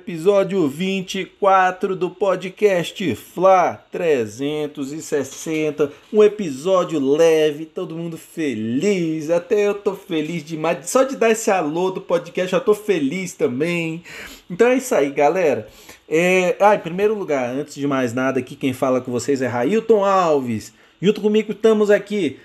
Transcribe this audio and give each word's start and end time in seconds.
episódio 0.00 0.66
24 0.66 1.94
do 1.94 2.08
podcast 2.08 3.14
Fla 3.14 3.74
360. 3.92 5.92
Um 6.10 6.24
episódio 6.24 6.98
leve, 6.98 7.66
todo 7.66 7.94
mundo 7.94 8.16
feliz. 8.16 9.28
Até 9.28 9.68
eu 9.68 9.74
tô 9.74 9.94
feliz 9.94 10.42
demais. 10.42 10.88
Só 10.88 11.02
de 11.02 11.16
dar 11.16 11.30
esse 11.30 11.50
alô 11.50 11.90
do 11.90 12.00
podcast, 12.00 12.52
já 12.52 12.60
tô 12.60 12.74
feliz 12.74 13.34
também. 13.34 14.02
Então 14.50 14.68
é 14.68 14.78
isso 14.78 14.94
aí, 14.94 15.10
galera. 15.10 15.68
É... 16.08 16.56
Ah, 16.58 16.74
em 16.74 16.80
primeiro 16.80 17.14
lugar, 17.14 17.50
antes 17.50 17.74
de 17.74 17.86
mais 17.86 18.14
nada, 18.14 18.40
aqui 18.40 18.56
quem 18.56 18.72
fala 18.72 19.02
com 19.02 19.12
vocês 19.12 19.42
é 19.42 19.46
Railton 19.46 20.02
Alves. 20.02 20.72
Junto 21.00 21.20
comigo 21.20 21.52
estamos 21.52 21.90
aqui 21.90 22.38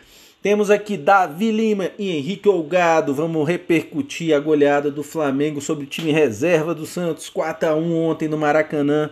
temos 0.46 0.70
aqui 0.70 0.96
Davi 0.96 1.50
Lima 1.50 1.90
e 1.98 2.12
Henrique 2.12 2.48
Olgado. 2.48 3.16
Vamos 3.16 3.48
repercutir 3.48 4.32
a 4.36 4.40
goleada 4.40 4.92
do 4.92 5.02
Flamengo 5.02 5.60
sobre 5.60 5.86
o 5.86 5.88
time 5.88 6.12
reserva 6.12 6.76
do 6.76 6.86
Santos, 6.86 7.30
4 7.30 7.70
a 7.70 7.76
1 7.76 7.96
ontem 7.96 8.28
no 8.28 8.38
Maracanã 8.38 9.10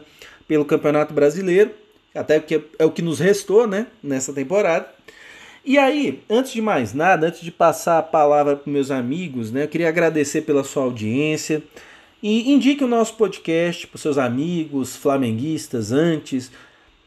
pelo 0.48 0.64
Campeonato 0.64 1.12
Brasileiro. 1.12 1.72
Até 2.14 2.40
porque 2.40 2.62
é 2.78 2.86
o 2.86 2.92
que 2.92 3.02
nos 3.02 3.20
restou, 3.20 3.66
né, 3.66 3.88
nessa 4.04 4.32
temporada. 4.32 4.88
E 5.66 5.76
aí, 5.76 6.22
antes 6.30 6.54
de 6.54 6.62
mais 6.62 6.94
nada, 6.94 7.26
antes 7.26 7.42
de 7.42 7.52
passar 7.52 7.98
a 7.98 8.04
palavra 8.04 8.56
para 8.56 8.72
meus 8.72 8.92
amigos, 8.92 9.52
né, 9.52 9.64
eu 9.64 9.68
queria 9.68 9.90
agradecer 9.90 10.42
pela 10.44 10.64
sua 10.64 10.84
audiência. 10.84 11.64
E 12.22 12.54
indique 12.54 12.84
o 12.84 12.88
nosso 12.88 13.16
podcast 13.16 13.88
para 13.88 14.00
seus 14.00 14.20
amigos 14.20 14.95
flamenguistas 14.95 15.92
antes. 15.92 16.52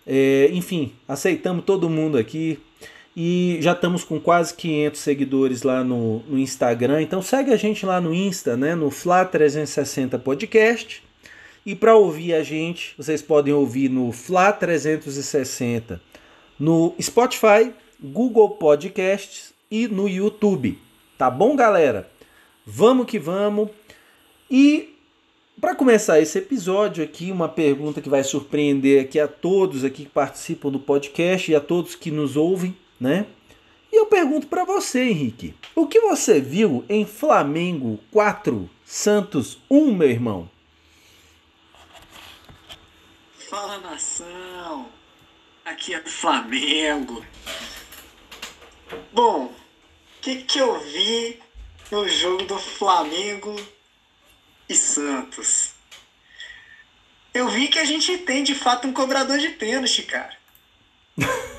É, 0.05 0.51
enfim, 0.53 0.93
aceitamos 1.07 1.65
todo 1.65 1.89
mundo 1.89 2.19
aqui. 2.19 2.59
E 3.17 3.57
já 3.63 3.73
estamos 3.73 4.05
com 4.05 4.21
quase 4.21 4.53
500 4.53 5.01
seguidores 5.01 5.63
lá 5.63 5.83
no, 5.83 6.19
no 6.29 6.39
Instagram. 6.39 7.01
Então 7.01 7.23
segue 7.23 7.51
a 7.51 7.57
gente 7.57 7.87
lá 7.87 7.99
no 7.99 8.13
Insta, 8.13 8.59
né? 8.59 8.75
No 8.75 8.91
Fla360 8.91 10.21
Podcast. 10.21 11.03
E 11.65 11.75
para 11.75 11.97
ouvir 11.97 12.35
a 12.35 12.43
gente, 12.43 12.95
vocês 12.97 13.23
podem 13.23 13.55
ouvir 13.55 13.89
no 13.89 14.11
Fla360 14.11 15.99
no 16.59 16.95
Spotify, 17.01 17.73
Google 17.99 18.51
Podcasts 18.51 19.55
e 19.71 19.89
no 19.89 20.09
YouTube. 20.09 20.79
Tá 21.17 21.31
bom, 21.31 21.57
galera? 21.57 22.11
Vamos 22.67 23.07
que 23.07 23.19
vamos. 23.19 23.71
E 24.51 24.95
para 25.59 25.75
começar 25.75 26.21
esse 26.21 26.37
episódio 26.39 27.03
aqui, 27.03 27.33
uma 27.33 27.49
pergunta 27.49 28.03
que 28.03 28.11
vai 28.11 28.23
surpreender 28.23 29.03
aqui 29.03 29.19
a 29.19 29.27
todos 29.27 29.85
aqui 29.85 30.05
que 30.05 30.11
participam 30.11 30.71
do 30.71 30.79
podcast 30.79 31.51
e 31.51 31.55
a 31.55 31.61
todos 31.61 31.95
que 31.95 32.11
nos 32.11 32.37
ouvem 32.37 32.77
né? 33.01 33.27
E 33.93 33.97
eu 33.97 34.07
pergunto 34.07 34.47
para 34.47 34.65
você, 34.65 35.05
Henrique, 35.05 35.55
o 35.75 35.87
que 35.87 36.01
você 36.01 36.41
viu 36.41 36.85
em 36.89 37.07
Flamengo 37.07 37.99
4, 38.11 38.69
Santos 38.85 39.59
1, 39.71 39.95
meu 39.95 40.11
irmão? 40.11 40.51
Fala 43.49 43.79
nação, 43.79 44.89
aqui 45.65 45.95
é 45.95 46.01
Flamengo. 46.03 47.25
Bom, 49.13 49.47
o 49.47 49.55
que, 50.21 50.43
que 50.43 50.59
eu 50.59 50.79
vi 50.81 51.41
no 51.91 52.09
jogo 52.09 52.45
do 52.45 52.59
Flamengo 52.59 53.55
e 54.69 54.75
Santos? 54.75 55.73
Eu 57.33 57.49
vi 57.49 57.69
que 57.69 57.79
a 57.79 57.85
gente 57.85 58.19
tem 58.19 58.43
de 58.43 58.55
fato 58.55 58.89
um 58.89 58.93
cobrador 58.93 59.39
de 59.39 59.51
pênalti, 59.51 60.03
cara. 60.03 60.36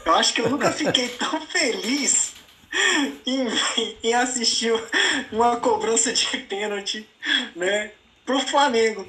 Eu 0.06 0.16
acho 0.16 0.34
que 0.34 0.42
eu 0.42 0.50
nunca 0.50 0.72
fiquei 0.72 1.10
tão 1.10 1.42
feliz 1.48 2.34
em, 3.26 3.48
em 4.04 4.14
assistir 4.14 4.74
uma 5.32 5.58
cobrança 5.58 6.14
de 6.14 6.26
pênalti, 6.38 7.08
né? 7.56 7.92
Pro 8.26 8.40
Flamengo. 8.40 9.08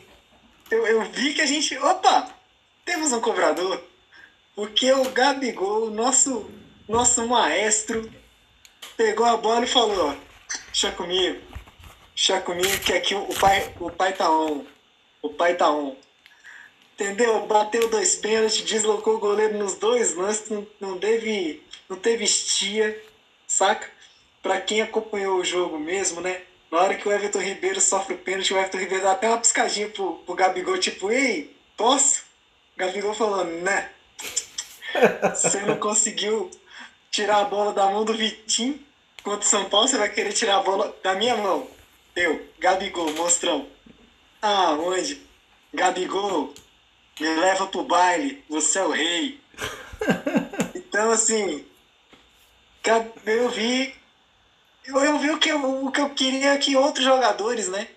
Eu, 0.70 0.86
eu 0.86 1.02
vi 1.04 1.34
que 1.34 1.40
a 1.40 1.46
gente. 1.46 1.76
Opa! 1.78 2.34
Temos 2.84 3.12
um 3.12 3.20
cobrador. 3.20 3.82
Porque 4.54 4.90
o 4.92 5.10
Gabigol, 5.10 5.90
nosso, 5.90 6.50
nosso 6.88 7.26
maestro, 7.26 8.10
pegou 8.96 9.26
a 9.26 9.36
bola 9.36 9.64
e 9.64 9.68
falou: 9.68 10.16
Deixa 10.66 10.90
comigo. 10.92 11.40
Deixa 12.14 12.40
comigo 12.40 12.78
que 12.80 12.92
aqui 12.92 13.14
o 13.14 13.34
pai, 13.34 13.72
o 13.78 13.90
pai 13.90 14.12
tá 14.12 14.30
on. 14.30 14.64
O 15.22 15.30
pai 15.30 15.54
tá 15.54 15.70
on. 15.70 15.96
Entendeu? 16.98 17.46
Bateu 17.46 17.88
dois 17.88 18.16
pênaltis, 18.16 18.62
deslocou 18.62 19.14
o 19.14 19.20
goleiro 19.20 19.56
nos 19.56 19.74
dois 19.74 20.16
lances, 20.16 20.48
não, 20.50 20.66
não, 20.80 20.98
teve, 20.98 21.62
não 21.88 21.96
teve 21.96 22.24
estia, 22.24 23.00
saca? 23.46 23.88
Pra 24.42 24.60
quem 24.60 24.82
acompanhou 24.82 25.38
o 25.38 25.44
jogo 25.44 25.78
mesmo, 25.78 26.20
né? 26.20 26.42
Na 26.68 26.80
hora 26.80 26.96
que 26.96 27.06
o 27.08 27.12
Everton 27.12 27.38
Ribeiro 27.38 27.80
sofre 27.80 28.14
o 28.14 28.18
pênalti, 28.18 28.52
o 28.52 28.58
Everton 28.58 28.78
Ribeiro 28.78 29.04
dá 29.04 29.12
até 29.12 29.28
uma 29.28 29.38
piscadinha 29.38 29.88
pro, 29.88 30.14
pro 30.26 30.34
Gabigol, 30.34 30.76
tipo, 30.76 31.08
ei, 31.12 31.56
posso? 31.76 32.22
O 32.74 32.78
Gabigol 32.78 33.14
falou, 33.14 33.44
né? 33.44 33.90
Você 35.36 35.60
não 35.60 35.76
conseguiu 35.78 36.50
tirar 37.12 37.42
a 37.42 37.44
bola 37.44 37.72
da 37.72 37.86
mão 37.86 38.04
do 38.04 38.12
Vitinho 38.12 38.84
contra 39.22 39.46
o 39.46 39.48
São 39.48 39.68
Paulo, 39.68 39.86
você 39.86 39.96
vai 39.96 40.08
querer 40.08 40.32
tirar 40.32 40.56
a 40.56 40.62
bola 40.62 40.96
da 41.02 41.14
minha 41.14 41.36
mão. 41.36 41.68
Eu, 42.16 42.44
Gabigol, 42.58 43.12
monstrão. 43.12 43.68
Ah, 44.42 44.72
onde? 44.72 45.20
Gabigol, 45.72 46.54
me 47.20 47.34
leva 47.34 47.66
pro 47.66 47.82
baile, 47.82 48.44
você 48.48 48.78
é 48.78 48.84
o 48.84 48.90
rei. 48.90 49.40
então, 50.74 51.10
assim, 51.10 51.64
eu 53.26 53.48
vi. 53.50 53.94
Eu 54.86 55.18
vi 55.18 55.30
o 55.30 55.38
que, 55.38 55.50
eu, 55.50 55.84
o 55.84 55.92
que 55.92 56.00
eu 56.00 56.10
queria 56.10 56.56
que 56.56 56.74
outros 56.74 57.04
jogadores, 57.04 57.68
né? 57.68 57.88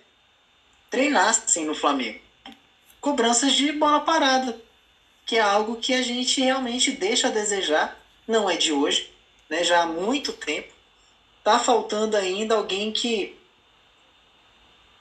Treinassem 0.90 1.64
no 1.64 1.74
Flamengo. 1.74 2.20
Cobranças 3.00 3.54
de 3.54 3.72
bola 3.72 4.00
parada. 4.00 4.60
Que 5.24 5.38
é 5.38 5.40
algo 5.40 5.76
que 5.76 5.94
a 5.94 6.02
gente 6.02 6.42
realmente 6.42 6.90
deixa 6.90 7.28
a 7.28 7.30
desejar. 7.30 7.98
Não 8.28 8.50
é 8.50 8.56
de 8.56 8.72
hoje, 8.72 9.10
né? 9.48 9.64
Já 9.64 9.82
há 9.82 9.86
muito 9.86 10.32
tempo. 10.32 10.72
Tá 11.42 11.58
faltando 11.58 12.16
ainda 12.16 12.54
alguém 12.54 12.92
que 12.92 13.38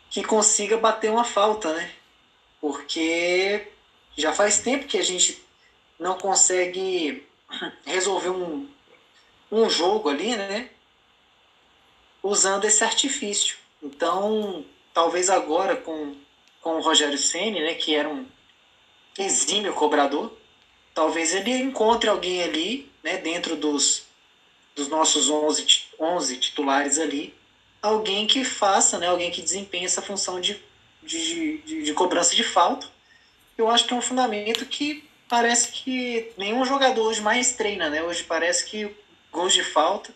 que 0.10 0.22
consiga 0.24 0.78
bater 0.78 1.10
uma 1.10 1.24
falta, 1.24 1.74
né? 1.74 1.90
Porque 2.60 3.66
já 4.22 4.32
faz 4.32 4.60
tempo 4.60 4.86
que 4.86 4.98
a 4.98 5.04
gente 5.04 5.44
não 6.00 6.18
consegue 6.18 7.28
resolver 7.86 8.30
um, 8.30 8.70
um 9.52 9.70
jogo 9.70 10.10
ali, 10.10 10.36
né? 10.36 10.70
Usando 12.24 12.66
esse 12.66 12.84
artifício. 12.84 13.58
Então, 13.82 14.64
talvez 14.94 15.30
agora 15.30 15.76
com, 15.76 16.16
com 16.62 16.78
o 16.78 16.82
Rogério 16.82 17.18
Ceni, 17.18 17.60
né, 17.60 17.74
que 17.74 17.96
era 17.96 18.08
um 18.08 18.28
exímio 19.18 19.74
cobrador, 19.74 20.32
talvez 20.94 21.34
ele 21.34 21.52
encontre 21.52 22.10
alguém 22.10 22.44
ali, 22.44 22.92
né, 23.04 23.18
dentro 23.18 23.56
dos, 23.56 24.04
dos 24.76 24.88
nossos 24.88 25.30
11, 25.30 25.66
11 26.00 26.38
titulares 26.38 27.00
ali, 27.00 27.34
alguém 27.82 28.28
que 28.28 28.44
faça, 28.44 29.00
né, 29.00 29.08
alguém 29.08 29.32
que 29.32 29.42
desempenhe 29.42 29.86
essa 29.86 30.02
função 30.02 30.40
de, 30.40 30.62
de, 31.02 31.58
de, 31.58 31.84
de 31.84 31.94
cobrança 31.94 32.36
de 32.36 32.44
falta 32.44 32.88
eu 33.62 33.70
acho 33.70 33.86
que 33.86 33.94
é 33.94 33.98
um 33.98 34.02
fundamento 34.02 34.66
que 34.66 35.08
parece 35.30 35.72
que 35.72 36.32
nenhum 36.38 36.66
jogador 36.66 37.04
hoje 37.04 37.22
mais 37.22 37.54
treina, 37.54 37.90
né? 37.90 38.04
Hoje 38.04 38.24
parece 38.24 38.66
que 38.66 38.94
gols 39.32 39.54
de 39.54 39.64
falta, 39.64 40.14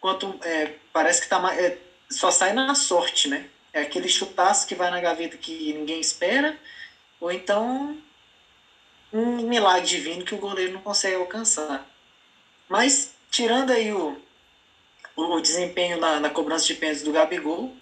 quanto 0.00 0.38
é, 0.42 0.74
parece 0.92 1.22
que 1.22 1.28
tá 1.28 1.54
é, 1.54 1.78
só 2.10 2.30
sai 2.30 2.52
na 2.52 2.74
sorte, 2.74 3.28
né? 3.28 3.46
É 3.72 3.80
aquele 3.80 4.08
chutaço 4.08 4.66
que 4.66 4.74
vai 4.74 4.90
na 4.90 5.00
gaveta 5.00 5.38
que 5.38 5.72
ninguém 5.72 6.00
espera, 6.00 6.58
ou 7.18 7.32
então 7.32 7.96
um 9.12 9.36
milagre 9.48 9.88
divino 9.88 10.24
que 10.24 10.34
o 10.34 10.38
goleiro 10.38 10.74
não 10.74 10.82
consegue 10.82 11.16
alcançar. 11.16 11.86
Mas 12.68 13.14
tirando 13.30 13.70
aí 13.70 13.92
o, 13.92 14.20
o 15.16 15.40
desempenho 15.40 15.98
na, 15.98 16.20
na 16.20 16.30
cobrança 16.30 16.66
de 16.66 16.74
pênaltis 16.74 17.02
do 17.02 17.12
Gabigol, 17.12 17.74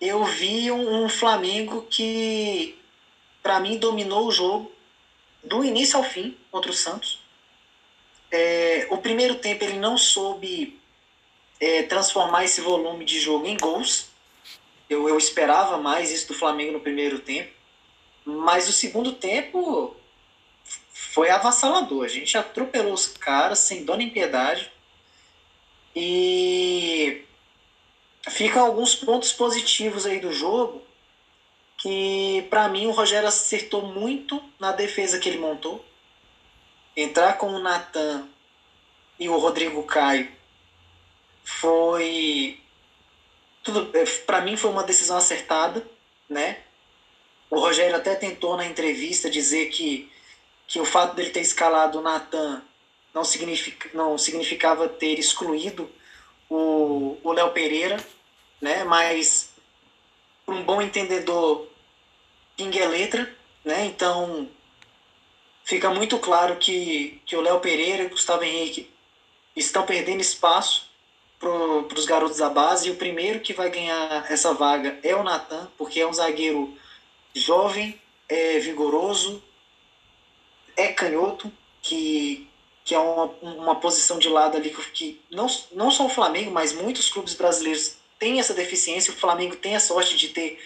eu 0.00 0.24
vi 0.24 0.70
um, 0.70 1.04
um 1.04 1.08
Flamengo 1.08 1.86
que 1.90 2.79
para 3.42 3.60
mim, 3.60 3.78
dominou 3.78 4.26
o 4.26 4.32
jogo 4.32 4.72
do 5.42 5.64
início 5.64 5.96
ao 5.96 6.04
fim 6.04 6.36
contra 6.50 6.70
o 6.70 6.74
Santos. 6.74 7.20
É, 8.30 8.86
o 8.90 8.98
primeiro 8.98 9.36
tempo 9.36 9.64
ele 9.64 9.78
não 9.78 9.96
soube 9.96 10.78
é, 11.58 11.82
transformar 11.84 12.44
esse 12.44 12.60
volume 12.60 13.04
de 13.04 13.18
jogo 13.18 13.46
em 13.46 13.56
gols. 13.56 14.08
Eu, 14.88 15.08
eu 15.08 15.16
esperava 15.16 15.78
mais 15.78 16.10
isso 16.10 16.28
do 16.28 16.34
Flamengo 16.34 16.72
no 16.72 16.80
primeiro 16.80 17.18
tempo. 17.18 17.52
Mas 18.24 18.68
o 18.68 18.72
segundo 18.72 19.12
tempo 19.12 19.96
foi 20.92 21.30
avassalador. 21.30 22.04
A 22.04 22.08
gente 22.08 22.36
atropelou 22.36 22.92
os 22.92 23.06
caras 23.06 23.60
sem 23.60 23.84
dó 23.84 23.96
nem 23.96 24.10
piedade. 24.10 24.70
E 25.96 27.24
ficam 28.28 28.64
alguns 28.64 28.94
pontos 28.94 29.32
positivos 29.32 30.06
aí 30.06 30.20
do 30.20 30.32
jogo 30.32 30.82
que 31.80 32.46
para 32.50 32.68
mim 32.68 32.86
o 32.86 32.90
Rogério 32.90 33.26
acertou 33.26 33.82
muito 33.82 34.42
na 34.58 34.70
defesa 34.70 35.18
que 35.18 35.28
ele 35.28 35.38
montou. 35.38 35.84
Entrar 36.94 37.38
com 37.38 37.48
o 37.48 37.58
Natan 37.58 38.28
e 39.18 39.28
o 39.28 39.38
Rodrigo 39.38 39.82
Caio 39.84 40.30
foi 41.42 42.60
tudo 43.62 43.90
é, 43.96 44.04
para 44.26 44.42
mim 44.42 44.56
foi 44.56 44.70
uma 44.70 44.82
decisão 44.82 45.16
acertada, 45.16 45.86
né? 46.28 46.58
O 47.48 47.58
Rogério 47.58 47.96
até 47.96 48.14
tentou 48.14 48.56
na 48.56 48.66
entrevista 48.66 49.30
dizer 49.30 49.70
que, 49.70 50.10
que 50.66 50.78
o 50.80 50.84
fato 50.84 51.14
dele 51.14 51.30
ter 51.30 51.40
escalado 51.40 51.98
o 51.98 52.02
Natan 52.02 52.62
não, 53.14 53.24
significa, 53.24 53.90
não 53.94 54.18
significava 54.18 54.88
ter 54.88 55.18
excluído 55.18 55.90
o 56.48 57.32
Léo 57.32 57.52
Pereira, 57.52 57.96
né? 58.60 58.84
Mas 58.84 59.50
um 60.46 60.62
bom 60.62 60.82
entendedor, 60.82 61.69
King 62.60 62.78
é 62.78 62.86
letra, 62.86 63.34
né? 63.64 63.86
Então 63.86 64.46
fica 65.64 65.88
muito 65.88 66.18
claro 66.18 66.56
que, 66.56 67.18
que 67.24 67.34
o 67.34 67.40
Léo 67.40 67.58
Pereira 67.58 68.02
e 68.02 68.06
o 68.06 68.10
Gustavo 68.10 68.44
Henrique 68.44 68.90
estão 69.56 69.86
perdendo 69.86 70.20
espaço 70.20 70.90
para 71.38 71.48
os 71.48 72.04
garotos 72.04 72.36
da 72.36 72.50
base. 72.50 72.88
E 72.88 72.90
o 72.90 72.96
primeiro 72.96 73.40
que 73.40 73.54
vai 73.54 73.70
ganhar 73.70 74.30
essa 74.30 74.52
vaga 74.52 74.98
é 75.02 75.16
o 75.16 75.22
Natan, 75.22 75.70
porque 75.78 76.00
é 76.00 76.06
um 76.06 76.12
zagueiro 76.12 76.76
jovem, 77.34 77.98
é 78.28 78.58
vigoroso, 78.58 79.42
é 80.76 80.88
canhoto, 80.88 81.50
que, 81.80 82.46
que 82.84 82.94
é 82.94 82.98
uma, 82.98 83.24
uma 83.40 83.76
posição 83.76 84.18
de 84.18 84.28
lado 84.28 84.58
ali 84.58 84.68
que, 84.92 85.18
não, 85.30 85.46
não 85.72 85.90
só 85.90 86.04
o 86.04 86.10
Flamengo, 86.10 86.50
mas 86.50 86.74
muitos 86.74 87.08
clubes 87.08 87.32
brasileiros 87.32 87.96
têm 88.18 88.38
essa 88.38 88.52
deficiência. 88.52 89.14
O 89.14 89.16
Flamengo 89.16 89.56
tem 89.56 89.74
a 89.74 89.80
sorte 89.80 90.14
de 90.14 90.28
ter 90.28 90.60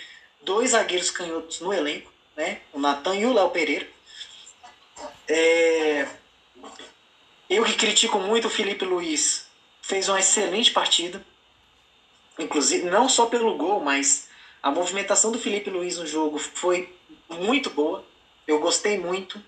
dois 0.44 0.70
zagueiros 0.70 1.10
canhotos 1.10 1.60
no 1.60 1.72
elenco, 1.72 2.12
né? 2.36 2.60
o 2.72 2.78
Natan 2.78 3.16
e 3.16 3.26
o 3.26 3.32
Léo 3.32 3.50
Pereira. 3.50 3.86
É... 5.28 6.06
Eu 7.48 7.64
que 7.64 7.74
critico 7.74 8.18
muito 8.18 8.46
o 8.48 8.50
Felipe 8.50 8.84
Luiz 8.84 9.46
fez 9.82 10.08
uma 10.08 10.20
excelente 10.20 10.70
partida. 10.70 11.24
Inclusive, 12.38 12.88
não 12.90 13.08
só 13.08 13.26
pelo 13.26 13.56
gol, 13.56 13.80
mas 13.80 14.28
a 14.62 14.70
movimentação 14.70 15.30
do 15.30 15.38
Felipe 15.38 15.70
Luiz 15.70 15.98
no 15.98 16.06
jogo 16.06 16.38
foi 16.38 16.92
muito 17.28 17.70
boa. 17.70 18.04
Eu 18.46 18.58
gostei 18.58 18.98
muito. 18.98 19.40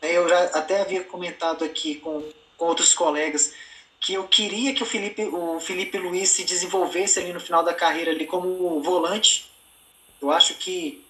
Eu 0.00 0.28
já 0.28 0.44
até 0.44 0.80
havia 0.80 1.04
comentado 1.04 1.64
aqui 1.64 1.96
com, 1.96 2.22
com 2.56 2.64
outros 2.66 2.94
colegas 2.94 3.52
que 4.00 4.14
eu 4.14 4.26
queria 4.26 4.74
que 4.74 4.82
o 4.82 4.86
Felipe, 4.86 5.24
o 5.24 5.60
Felipe 5.60 5.98
Luiz 5.98 6.30
se 6.30 6.42
desenvolvesse 6.42 7.18
ali 7.18 7.32
no 7.32 7.40
final 7.40 7.62
da 7.62 7.74
carreira 7.74 8.10
ali 8.10 8.26
como 8.26 8.80
volante. 8.80 9.49
Eu 10.20 10.30
acho 10.30 10.54
que 10.54 11.04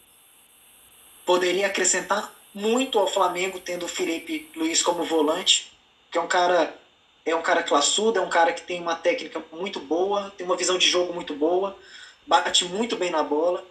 poderia 1.24 1.66
acrescentar 1.66 2.34
muito 2.54 2.98
ao 2.98 3.06
Flamengo 3.06 3.60
tendo 3.60 3.84
o 3.84 3.88
Felipe 3.88 4.50
Luiz 4.54 4.82
como 4.82 5.04
volante, 5.04 5.72
que 6.10 6.18
é 6.18 6.20
um 6.20 6.28
cara 6.28 6.76
é 7.24 7.36
um 7.36 7.42
cara 7.42 7.62
classudo, 7.62 8.18
é 8.18 8.22
um 8.22 8.30
cara 8.30 8.52
que 8.52 8.62
tem 8.62 8.80
uma 8.80 8.96
técnica 8.96 9.44
muito 9.52 9.78
boa, 9.78 10.32
tem 10.36 10.46
uma 10.46 10.56
visão 10.56 10.78
de 10.78 10.88
jogo 10.88 11.12
muito 11.12 11.34
boa, 11.34 11.78
bate 12.26 12.64
muito 12.64 12.96
bem 12.96 13.10
na 13.10 13.22
bola, 13.22 13.64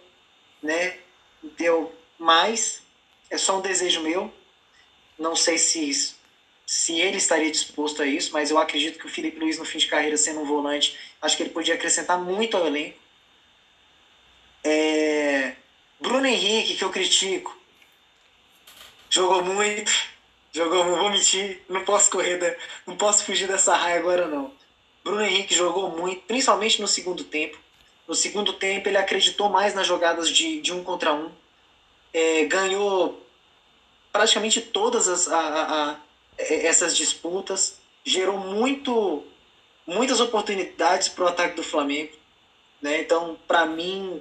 né? 0.62 0.98
Deu 1.58 1.92
mais, 2.18 2.80
é 3.28 3.36
só 3.36 3.58
um 3.58 3.60
desejo 3.60 4.00
meu. 4.02 4.32
Não 5.18 5.34
sei 5.34 5.58
se 5.58 6.14
se 6.64 7.00
ele 7.00 7.16
estaria 7.16 7.50
disposto 7.50 8.00
a 8.00 8.06
isso, 8.06 8.32
mas 8.32 8.48
eu 8.48 8.56
acredito 8.56 8.96
que 8.96 9.04
o 9.04 9.08
Felipe 9.08 9.40
Luiz 9.40 9.58
no 9.58 9.64
fim 9.64 9.78
de 9.78 9.88
carreira 9.88 10.16
sendo 10.16 10.38
um 10.38 10.44
volante, 10.44 10.96
acho 11.20 11.36
que 11.36 11.42
ele 11.42 11.50
podia 11.50 11.74
acrescentar 11.74 12.16
muito 12.16 12.56
ao 12.56 12.64
elenco. 12.64 12.96
É... 14.64 15.54
Bruno 16.00 16.26
Henrique, 16.26 16.76
que 16.76 16.84
eu 16.84 16.90
critico, 16.90 17.56
jogou 19.10 19.44
muito, 19.44 19.92
Jogou, 20.52 20.84
vou 20.84 21.10
mentir, 21.10 21.62
não 21.68 21.84
posso 21.84 22.10
correr, 22.10 22.36
da, 22.36 22.54
não 22.84 22.96
posso 22.96 23.24
fugir 23.24 23.46
dessa 23.46 23.74
raia 23.76 23.98
agora 23.98 24.26
não. 24.26 24.52
Bruno 25.04 25.22
Henrique 25.22 25.54
jogou 25.54 25.90
muito, 25.90 26.22
principalmente 26.22 26.80
no 26.80 26.88
segundo 26.88 27.22
tempo. 27.22 27.56
No 28.06 28.14
segundo 28.14 28.52
tempo 28.54 28.88
ele 28.88 28.96
acreditou 28.96 29.48
mais 29.48 29.74
nas 29.74 29.86
jogadas 29.86 30.28
de, 30.28 30.60
de 30.60 30.72
um 30.72 30.82
contra 30.82 31.14
um. 31.14 31.30
É, 32.12 32.44
ganhou 32.46 33.24
praticamente 34.10 34.60
todas 34.60 35.06
as, 35.06 35.28
a, 35.28 35.38
a, 35.38 35.90
a, 35.90 35.96
essas 36.38 36.96
disputas. 36.96 37.78
Gerou 38.04 38.36
muito, 38.36 39.22
muitas 39.86 40.18
oportunidades 40.18 41.08
para 41.08 41.24
o 41.24 41.28
ataque 41.28 41.54
do 41.54 41.62
Flamengo. 41.62 42.12
Né? 42.82 43.00
Então, 43.00 43.38
para 43.46 43.64
mim, 43.66 44.20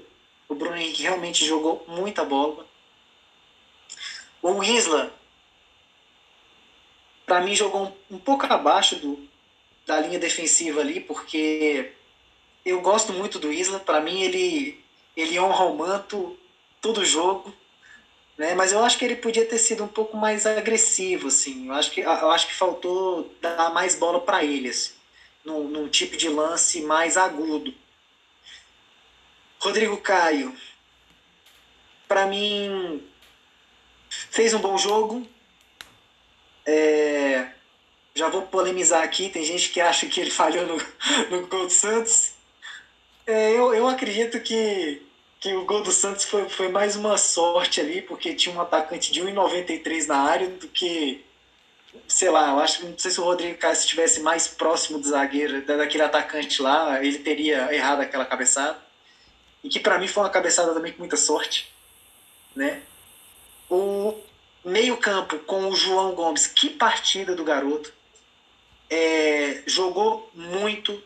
o 0.50 0.56
Bruno 0.56 0.76
Henrique 0.76 1.04
realmente 1.04 1.46
jogou 1.46 1.86
muita 1.88 2.26
bola. 2.26 2.68
O 4.42 4.62
Isla 4.64 5.14
para 7.30 7.42
mim 7.42 7.56
jogou 7.56 7.96
um, 8.10 8.18
pouco 8.18 8.52
abaixo 8.52 8.96
do, 8.96 9.20
da 9.86 10.00
linha 10.00 10.18
defensiva 10.18 10.82
ali, 10.82 11.00
porque 11.00 11.92
eu 12.66 12.82
gosto 12.82 13.14
muito 13.14 13.38
do 13.38 13.54
Isla, 13.54 13.80
para 13.80 14.02
mim 14.02 14.24
ele, 14.24 14.84
ele 15.16 15.40
honra 15.40 15.66
o 15.66 15.78
manto 15.78 16.36
todo 16.82 17.06
jogo, 17.06 17.54
né? 18.36 18.56
mas 18.56 18.72
eu 18.72 18.84
acho 18.84 18.98
que 18.98 19.06
ele 19.06 19.16
podia 19.16 19.46
ter 19.46 19.60
sido 19.60 19.84
um 19.84 19.88
pouco 19.88 20.18
mais 20.18 20.48
agressivo, 20.48 21.28
assim, 21.28 21.68
eu 21.68 21.74
acho 21.74 21.92
que, 21.92 22.02
eu 22.02 22.32
acho 22.32 22.48
que 22.48 22.56
faltou 22.56 23.32
dar 23.40 23.72
mais 23.72 23.94
bola 23.94 24.20
para 24.20 24.44
ele, 24.44 24.70
assim, 24.70 24.94
num, 25.46 25.68
num 25.68 25.88
tipo 25.88 26.18
de 26.18 26.28
lance 26.28 26.82
mais 26.82 27.16
agudo. 27.16 27.72
Rodrigo 29.60 29.98
Caio, 29.98 30.56
para 32.08 32.26
mim, 32.26 33.06
fez 34.10 34.54
um 34.54 34.60
bom 34.60 34.78
jogo, 34.78 35.28
é, 36.66 37.50
já 38.16 38.30
vou 38.30 38.44
polemizar 38.44 39.04
aqui, 39.04 39.30
tem 39.30 39.44
gente 39.44 39.70
que 39.70 39.82
acha 39.82 40.08
que 40.08 40.22
ele 40.22 40.32
falhou 40.32 40.66
no, 40.66 40.78
no 41.30 41.48
gol 41.48 41.66
do 41.66 41.72
Santos. 41.72 42.34
É, 43.28 43.52
eu, 43.52 43.74
eu 43.74 43.88
acredito 43.88 44.40
que, 44.40 45.02
que 45.42 45.54
o 45.54 45.66
gol 45.66 45.84
do 45.84 45.92
Santos 45.92 46.24
foi, 46.24 46.48
foi 46.48 46.70
mais 46.70 46.96
uma 46.96 47.18
sorte 47.18 47.82
ali, 47.82 48.02
porque 48.02 48.34
tinha 48.34 48.56
um 48.56 48.62
atacante 48.62 49.12
de 49.12 49.22
1,93 49.22 50.08
na 50.08 50.20
área 50.20 50.48
do 50.48 50.70
que, 50.70 51.26
sei 52.08 52.30
lá, 52.30 52.52
eu 52.52 52.60
acho 52.60 52.86
não 52.86 52.98
sei 52.98 53.12
se 53.12 53.20
o 53.20 53.26
Rodrigo 53.26 53.58
Caio 53.58 53.74
estivesse 53.74 54.22
mais 54.22 54.48
próximo 54.48 55.00
do 55.00 55.08
zagueiro, 55.08 55.66
daquele 55.66 56.04
atacante 56.04 56.62
lá, 56.62 57.04
ele 57.04 57.20
teria 57.20 57.74
errado 57.74 58.00
aquela 58.00 58.26
cabeçada. 58.26 58.89
E 59.64 59.70
que 59.70 59.80
para 59.80 59.98
mim 59.98 60.08
foi 60.08 60.24
uma 60.24 60.30
cabeçada 60.30 60.74
também 60.74 60.94
com 60.94 61.00
muita 61.00 61.18
sorte, 61.18 61.72
né? 62.56 62.82
O, 63.70 64.18
Meio 64.64 64.98
campo 64.98 65.40
com 65.40 65.70
o 65.70 65.76
João 65.76 66.14
Gomes, 66.14 66.46
que 66.46 66.70
partida 66.70 67.34
do 67.34 67.44
garoto. 67.44 67.94
É, 68.90 69.64
jogou 69.66 70.30
muito, 70.34 71.02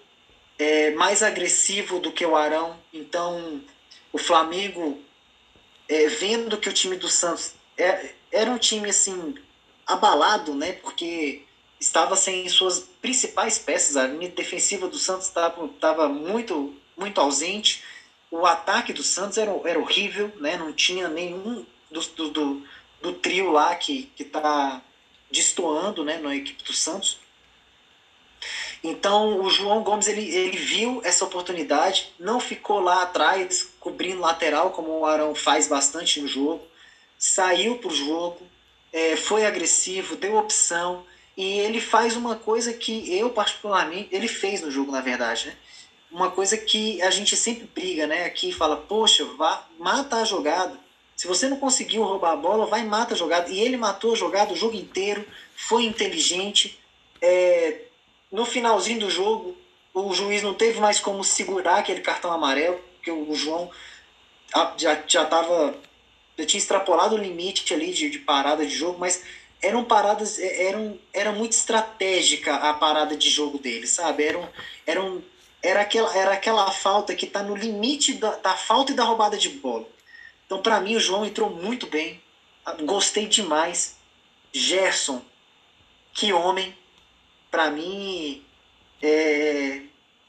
é, 0.57 0.91
mais 0.91 1.21
agressivo 1.21 1.99
do 1.99 2.11
que 2.11 2.25
o 2.25 2.35
Arão. 2.35 2.79
Então, 2.91 3.61
o 4.11 4.17
Flamengo, 4.17 4.99
é, 5.87 6.07
vendo 6.07 6.57
que 6.57 6.67
o 6.67 6.73
time 6.73 6.95
do 6.95 7.07
Santos 7.09 7.53
é, 7.77 8.13
era 8.31 8.49
um 8.49 8.57
time 8.57 8.89
assim 8.89 9.35
abalado, 9.85 10.55
né? 10.55 10.73
Porque 10.73 11.43
estava 11.79 12.15
sem 12.15 12.49
suas 12.49 12.79
principais 13.01 13.59
peças. 13.59 13.97
A 13.97 14.07
linha 14.07 14.29
defensiva 14.29 14.87
do 14.87 14.97
Santos 14.97 15.27
estava 15.27 16.09
muito, 16.09 16.75
muito 16.97 17.21
ausente. 17.21 17.83
O 18.33 18.47
ataque 18.47 18.91
do 18.91 19.03
Santos 19.03 19.37
era, 19.37 19.51
era 19.63 19.77
horrível, 19.77 20.33
né? 20.39 20.57
Não 20.57 20.73
tinha 20.73 21.07
nenhum 21.07 21.63
do, 21.91 22.01
do, 22.31 22.67
do 22.99 23.13
trio 23.13 23.51
lá 23.51 23.75
que 23.75 24.11
está 24.19 24.81
destoando 25.29 26.03
né, 26.03 26.17
na 26.17 26.35
equipe 26.35 26.63
do 26.63 26.73
Santos. 26.73 27.19
Então 28.83 29.39
o 29.39 29.51
João 29.51 29.83
Gomes 29.83 30.07
ele, 30.07 30.27
ele 30.35 30.57
viu 30.57 30.99
essa 31.05 31.23
oportunidade, 31.23 32.11
não 32.19 32.39
ficou 32.39 32.79
lá 32.79 33.03
atrás 33.03 33.69
cobrindo 33.79 34.21
lateral, 34.21 34.71
como 34.71 34.97
o 34.97 35.05
Arão 35.05 35.35
faz 35.35 35.67
bastante 35.67 36.19
no 36.19 36.27
jogo, 36.27 36.65
saiu 37.15 37.77
para 37.77 37.89
o 37.89 37.95
jogo, 37.95 38.41
é, 38.91 39.15
foi 39.15 39.45
agressivo, 39.45 40.15
deu 40.15 40.37
opção, 40.37 41.05
e 41.37 41.59
ele 41.59 41.79
faz 41.79 42.15
uma 42.15 42.35
coisa 42.35 42.73
que 42.73 43.15
eu, 43.15 43.29
particularmente, 43.29 44.09
ele 44.11 44.27
fez 44.27 44.61
no 44.61 44.71
jogo, 44.71 44.91
na 44.91 45.01
verdade, 45.01 45.47
né? 45.47 45.57
Uma 46.13 46.29
coisa 46.31 46.55
que 46.57 47.01
a 47.01 47.09
gente 47.09 47.35
sempre 47.35 47.67
briga, 47.73 48.07
né? 48.07 48.25
Aqui 48.25 48.53
fala, 48.53 48.77
poxa, 48.77 49.25
vá, 49.35 49.67
mata 49.79 50.17
a 50.17 50.23
jogada. 50.23 50.79
Se 51.15 51.27
você 51.27 51.49
não 51.49 51.57
conseguiu 51.57 52.03
roubar 52.03 52.33
a 52.33 52.35
bola, 52.35 52.67
vai 52.67 52.81
e 52.81 52.85
mata 52.85 53.13
a 53.15 53.17
jogada. 53.17 53.49
E 53.49 53.59
ele 53.59 53.75
matou 53.75 54.13
a 54.13 54.15
jogada 54.15 54.53
o 54.53 54.55
jogo 54.55 54.75
inteiro, 54.75 55.25
foi 55.55 55.83
inteligente. 55.83 56.79
É, 57.19 57.81
no 58.31 58.45
finalzinho 58.45 58.99
do 58.99 59.09
jogo, 59.09 59.57
o 59.93 60.13
juiz 60.13 60.41
não 60.41 60.53
teve 60.53 60.79
mais 60.79 60.99
como 60.99 61.23
segurar 61.23 61.77
aquele 61.77 62.01
cartão 62.01 62.31
amarelo, 62.31 62.79
porque 62.95 63.11
o 63.11 63.33
João 63.35 63.69
já 64.77 65.03
já 65.07 65.23
estava 65.23 65.75
já 66.37 66.45
tinha 66.45 66.59
extrapolado 66.59 67.15
o 67.15 67.17
limite 67.17 67.73
ali 67.73 67.91
de, 67.91 68.09
de 68.09 68.19
parada 68.19 68.65
de 68.65 68.75
jogo, 68.75 68.97
mas 68.99 69.23
eram 69.61 69.83
paradas 69.83 70.39
é, 70.39 70.65
eram 70.65 70.99
era 71.13 71.31
muito 71.31 71.51
estratégica 71.51 72.55
a 72.55 72.73
parada 72.73 73.15
de 73.15 73.29
jogo 73.29 73.57
dele, 73.59 73.87
sabe? 73.87 74.23
Eram 74.23 74.49
eram 74.85 75.23
era 75.63 75.81
aquela 75.81 76.15
era 76.15 76.33
aquela 76.33 76.69
falta 76.71 77.15
que 77.15 77.25
está 77.25 77.41
no 77.41 77.55
limite 77.55 78.15
da, 78.15 78.35
da 78.35 78.55
falta 78.55 78.91
e 78.91 78.95
da 78.95 79.05
roubada 79.05 79.37
de 79.37 79.49
bola. 79.49 79.87
Então, 80.45 80.61
para 80.61 80.79
mim, 80.81 80.95
o 80.95 80.99
João 80.99 81.25
entrou 81.25 81.49
muito 81.49 81.87
bem. 81.87 82.21
Gostei 82.81 83.27
demais. 83.27 83.95
Gerson, 84.51 85.21
que 86.13 86.33
homem. 86.33 86.77
Para 87.49 87.71
mim, 87.71 88.43
é, 89.01 89.81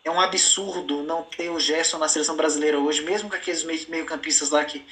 é 0.05 0.11
um 0.11 0.21
absurdo 0.21 1.03
não 1.03 1.23
ter 1.23 1.51
o 1.51 1.59
Gerson 1.59 1.99
na 1.99 2.09
seleção 2.09 2.37
brasileira 2.37 2.79
hoje, 2.79 3.03
mesmo 3.03 3.29
com 3.29 3.37
aqueles 3.37 3.65
meio-campistas 3.65 4.51
lá 4.51 4.65
que, 4.65 4.85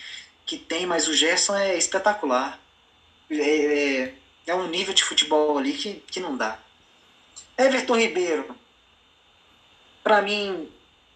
que 0.44 0.58
tem, 0.58 0.86
mas 0.86 1.06
o 1.06 1.14
Gerson 1.14 1.54
é 1.54 1.76
espetacular. 1.76 2.58
É, 3.30 3.34
é, 3.36 4.14
é, 4.46 4.54
um 4.54 4.68
nível 4.68 4.94
de 4.94 5.04
futebol 5.04 5.56
ali 5.56 5.74
que, 5.74 5.94
que 6.06 6.20
não 6.20 6.36
dá. 6.36 6.58
Everton 7.56 7.96
Ribeiro, 7.96 8.56
para 10.02 10.20
mim, 10.20 10.70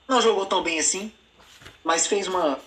não 0.07 0.21
jogou 0.21 0.47
tão 0.47 0.63
bem 0.63 0.79
assim, 0.79 1.13
mas 1.83 2.07
fez 2.07 2.27
uma. 2.29 2.59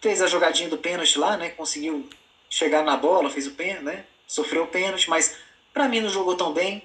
fez 0.00 0.20
a 0.20 0.26
jogadinha 0.26 0.68
do 0.68 0.78
pênalti 0.78 1.18
lá, 1.18 1.36
né? 1.36 1.50
Conseguiu 1.50 2.08
chegar 2.48 2.82
na 2.82 2.96
bola, 2.96 3.30
fez 3.30 3.46
o 3.46 3.52
pênalti, 3.52 3.84
né? 3.84 4.04
Sofreu 4.26 4.64
o 4.64 4.68
pênalti, 4.68 5.08
mas 5.08 5.36
para 5.72 5.88
mim 5.88 6.00
não 6.00 6.08
jogou 6.08 6.36
tão 6.36 6.52
bem. 6.52 6.82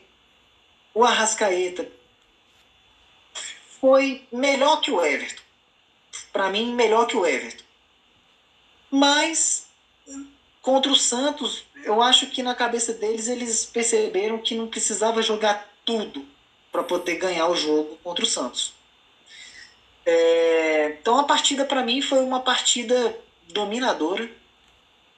O 0.93 1.03
Arrascaeta 1.03 1.89
foi 3.79 4.27
melhor 4.31 4.81
que 4.81 4.91
o 4.91 5.03
Everton. 5.03 5.41
Para 6.31 6.49
mim, 6.49 6.73
melhor 6.73 7.07
que 7.07 7.17
o 7.17 7.25
Everton. 7.25 7.63
Mas 8.89 9.67
contra 10.61 10.91
o 10.91 10.95
Santos, 10.95 11.63
eu 11.83 12.01
acho 12.01 12.27
que 12.27 12.43
na 12.43 12.53
cabeça 12.53 12.93
deles 12.93 13.27
eles 13.27 13.65
perceberam 13.65 14.37
que 14.37 14.53
não 14.53 14.67
precisava 14.67 15.21
jogar 15.21 15.67
tudo 15.83 16.25
para 16.71 16.83
poder 16.83 17.15
ganhar 17.15 17.47
o 17.47 17.55
jogo 17.55 17.97
contra 18.03 18.23
o 18.23 18.27
Santos. 18.27 18.73
É, 20.05 20.97
então 20.99 21.19
a 21.19 21.23
partida 21.23 21.65
para 21.65 21.83
mim 21.83 22.01
foi 22.01 22.19
uma 22.19 22.39
partida 22.39 23.17
dominadora. 23.49 24.29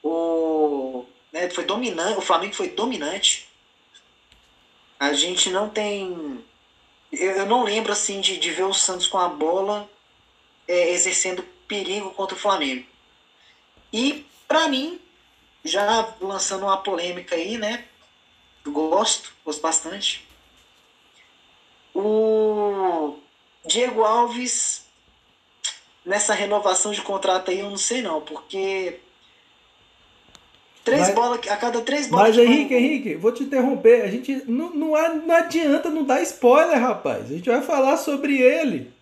O, 0.02 1.06
né, 1.32 1.48
foi 1.50 1.64
dominante, 1.64 2.18
o 2.18 2.22
Flamengo 2.22 2.54
foi 2.54 2.68
dominante. 2.68 3.48
A 4.98 5.12
gente 5.12 5.50
não 5.50 5.68
tem 5.68 6.44
eu 7.20 7.46
não 7.46 7.62
lembro 7.62 7.92
assim 7.92 8.20
de, 8.20 8.38
de 8.38 8.50
ver 8.50 8.64
o 8.64 8.74
Santos 8.74 9.06
com 9.06 9.18
a 9.18 9.28
bola 9.28 9.88
é, 10.66 10.90
exercendo 10.90 11.44
perigo 11.68 12.10
contra 12.10 12.36
o 12.36 12.38
Flamengo. 12.38 12.86
E, 13.92 14.26
para 14.48 14.68
mim, 14.68 15.00
já 15.64 16.14
lançando 16.20 16.64
uma 16.64 16.76
polêmica 16.76 17.36
aí, 17.36 17.56
né? 17.56 17.84
Gosto, 18.66 19.32
gosto 19.44 19.60
bastante. 19.60 20.26
O 21.94 23.16
Diego 23.64 24.02
Alves, 24.02 24.84
nessa 26.04 26.34
renovação 26.34 26.92
de 26.92 27.02
contrato 27.02 27.50
aí, 27.50 27.60
eu 27.60 27.70
não 27.70 27.76
sei 27.76 28.02
não, 28.02 28.20
porque 28.20 29.00
Três 30.84 31.00
mas, 31.00 31.14
bolas, 31.14 31.48
a 31.48 31.56
cada 31.56 31.80
três 31.80 32.06
bolas. 32.08 32.36
Mas 32.36 32.38
Henrique, 32.38 32.74
Henrique, 32.74 33.14
vou 33.14 33.32
te 33.32 33.42
interromper. 33.42 34.02
A 34.02 34.08
gente 34.08 34.42
não, 34.46 34.68
não, 34.68 35.16
não 35.16 35.34
adianta 35.34 35.88
não 35.88 36.04
dar 36.04 36.20
spoiler, 36.20 36.78
rapaz. 36.78 37.24
A 37.24 37.34
gente 37.34 37.48
vai 37.48 37.62
falar 37.62 37.96
sobre 37.96 38.38
ele. 38.38 38.92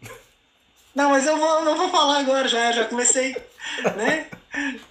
Não, 0.95 1.11
mas 1.11 1.27
eu 1.27 1.37
vou, 1.37 1.65
não 1.65 1.77
vou 1.77 1.89
falar 1.89 2.21
agora, 2.21 2.47
já, 2.47 2.71
já 2.71 2.85
comecei. 2.85 3.35
né? 3.97 4.29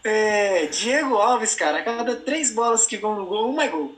É, 0.04 0.66
Diego 0.66 1.16
Alves, 1.16 1.56
cara, 1.56 1.78
a 1.80 1.84
cada 1.84 2.16
três 2.18 2.52
bolas 2.52 2.86
que 2.86 2.98
vão 2.98 3.16
no 3.16 3.26
gol, 3.26 3.52
uma 3.52 3.64
é 3.64 3.68
gol. 3.70 3.96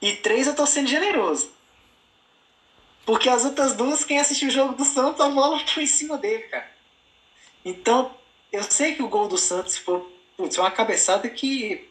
E 0.00 0.12
três 0.12 0.46
eu 0.46 0.54
tô 0.54 0.66
sendo 0.66 0.86
generoso. 0.86 1.50
Porque 3.06 3.28
as 3.28 3.44
outras 3.44 3.74
duas, 3.74 4.04
quem 4.04 4.18
assistiu 4.18 4.48
o 4.48 4.50
jogo 4.50 4.74
do 4.74 4.84
Santos, 4.84 5.20
a 5.20 5.28
bola 5.28 5.60
foi 5.64 5.84
em 5.84 5.86
cima 5.86 6.18
dele, 6.18 6.42
cara. 6.42 6.68
Então, 7.64 8.12
eu 8.52 8.64
sei 8.64 8.96
que 8.96 9.02
o 9.02 9.08
gol 9.08 9.28
do 9.28 9.38
Santos 9.38 9.78
foi 9.78 10.04
putz, 10.36 10.58
uma 10.58 10.70
cabeçada 10.72 11.30
que, 11.30 11.88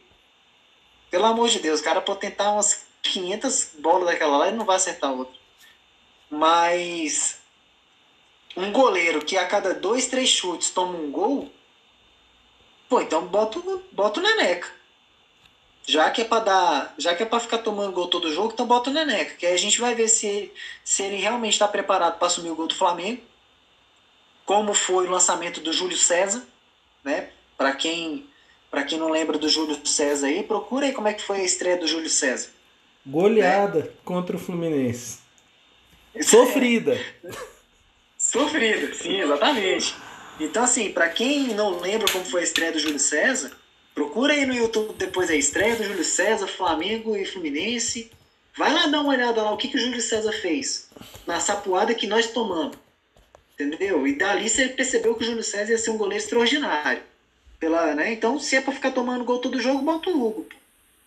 pelo 1.10 1.24
amor 1.24 1.48
de 1.48 1.58
Deus, 1.58 1.80
o 1.80 1.84
cara 1.84 2.02
pode 2.02 2.20
tentar 2.20 2.52
umas 2.52 2.86
500 3.02 3.76
bolas 3.78 4.06
daquela 4.06 4.36
lá 4.36 4.48
e 4.48 4.52
não 4.52 4.66
vai 4.66 4.76
acertar 4.76 5.10
outra. 5.10 5.34
Mas 6.30 7.40
um 8.54 8.70
goleiro 8.70 9.24
que 9.24 9.38
a 9.38 9.46
cada 9.46 9.72
dois, 9.72 10.06
três 10.08 10.28
chutes 10.28 10.70
toma 10.70 10.98
um 10.98 11.10
gol, 11.10 11.50
pô, 12.90 13.00
então 13.00 13.26
bota, 13.26 13.58
bota 13.90 14.20
o 14.20 14.22
Neneca. 14.22 14.75
Já 15.86 16.10
que 16.10 16.22
é 16.22 16.24
para 16.24 16.44
dar, 16.44 16.94
já 16.98 17.14
que 17.14 17.22
é 17.22 17.26
para 17.26 17.38
ficar 17.38 17.58
tomando 17.58 17.92
gol 17.92 18.08
todo 18.08 18.32
jogo, 18.32 18.50
então 18.52 18.66
bota 18.66 18.90
o 18.90 18.92
Neneca, 18.92 19.36
que 19.36 19.46
aí 19.46 19.54
a 19.54 19.58
gente 19.58 19.80
vai 19.80 19.94
ver 19.94 20.08
se, 20.08 20.52
se 20.84 21.04
ele 21.04 21.16
realmente 21.16 21.52
está 21.52 21.68
preparado 21.68 22.18
para 22.18 22.26
assumir 22.26 22.50
o 22.50 22.56
gol 22.56 22.66
do 22.66 22.74
Flamengo. 22.74 23.22
Como 24.44 24.74
foi 24.74 25.06
o 25.06 25.10
lançamento 25.10 25.60
do 25.60 25.72
Júlio 25.72 25.96
César, 25.96 26.42
né? 27.04 27.30
Para 27.56 27.72
quem 27.72 28.26
para 28.70 28.82
quem 28.82 28.98
não 28.98 29.08
lembra 29.08 29.38
do 29.38 29.48
Júlio 29.48 29.78
César 29.86 30.26
aí, 30.26 30.42
procura 30.42 30.86
aí 30.86 30.92
como 30.92 31.08
é 31.08 31.14
que 31.14 31.22
foi 31.22 31.40
a 31.40 31.44
estreia 31.44 31.76
do 31.76 31.86
Júlio 31.86 32.10
César. 32.10 32.50
Goleada 33.06 33.78
é. 33.78 33.90
contra 34.04 34.36
o 34.36 34.40
Fluminense. 34.40 35.20
Sofrida. 36.20 37.00
Sofrida, 38.18 38.92
sim, 38.94 39.20
exatamente. 39.20 39.94
Então, 40.40 40.64
assim, 40.64 40.92
para 40.92 41.08
quem 41.08 41.54
não 41.54 41.80
lembra 41.80 42.10
como 42.10 42.24
foi 42.24 42.40
a 42.40 42.44
estreia 42.44 42.72
do 42.72 42.78
Júlio 42.78 42.98
César, 42.98 43.52
procura 43.96 44.34
aí 44.34 44.44
no 44.44 44.54
YouTube 44.54 44.94
depois 44.98 45.30
a 45.30 45.34
estreia 45.34 45.74
do 45.74 45.82
Júlio 45.82 46.04
César, 46.04 46.46
Flamengo 46.46 47.16
e 47.16 47.24
Fluminense. 47.24 48.12
Vai 48.54 48.70
lá 48.72 48.86
dar 48.86 49.00
uma 49.00 49.12
olhada 49.12 49.42
lá 49.42 49.50
o 49.50 49.56
que, 49.56 49.68
que 49.68 49.78
o 49.78 49.80
Júlio 49.80 50.02
César 50.02 50.32
fez 50.32 50.88
na 51.26 51.40
sapuada 51.40 51.94
que 51.94 52.06
nós 52.06 52.26
tomamos. 52.28 52.76
Entendeu? 53.54 54.06
E 54.06 54.14
dali 54.14 54.50
você 54.50 54.68
percebeu 54.68 55.14
que 55.14 55.24
o 55.24 55.26
Júlio 55.26 55.42
César 55.42 55.72
ia 55.72 55.78
ser 55.78 55.90
um 55.90 55.96
goleiro 55.96 56.22
extraordinário. 56.22 57.02
Pela, 57.58 57.94
né? 57.94 58.12
Então, 58.12 58.38
se 58.38 58.54
é 58.54 58.60
para 58.60 58.74
ficar 58.74 58.90
tomando 58.90 59.24
gol 59.24 59.38
todo 59.38 59.62
jogo, 59.62 59.82
bota 59.82 60.10
o 60.10 60.26
Hugo. 60.26 60.46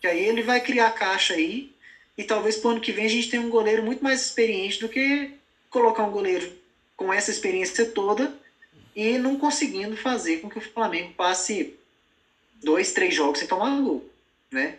Que 0.01 0.07
aí 0.07 0.25
ele 0.25 0.41
vai 0.41 0.59
criar 0.59 0.89
caixa 0.89 1.35
aí. 1.35 1.71
E 2.17 2.23
talvez 2.23 2.57
pro 2.57 2.71
ano 2.71 2.81
que 2.81 2.91
vem 2.91 3.05
a 3.05 3.09
gente 3.09 3.29
tenha 3.29 3.43
um 3.43 3.51
goleiro 3.51 3.83
muito 3.83 4.03
mais 4.03 4.25
experiente 4.25 4.79
do 4.79 4.89
que 4.89 5.31
colocar 5.69 6.03
um 6.03 6.11
goleiro 6.11 6.51
com 6.97 7.13
essa 7.13 7.29
experiência 7.29 7.85
toda 7.85 8.33
e 8.95 9.19
não 9.19 9.37
conseguindo 9.37 9.95
fazer 9.95 10.37
com 10.37 10.49
que 10.49 10.57
o 10.57 10.61
Flamengo 10.61 11.13
passe 11.13 11.78
dois, 12.63 12.91
três 12.91 13.13
jogos 13.13 13.39
sem 13.39 13.47
tomar 13.47 13.79
gol, 13.81 14.07
né? 14.51 14.77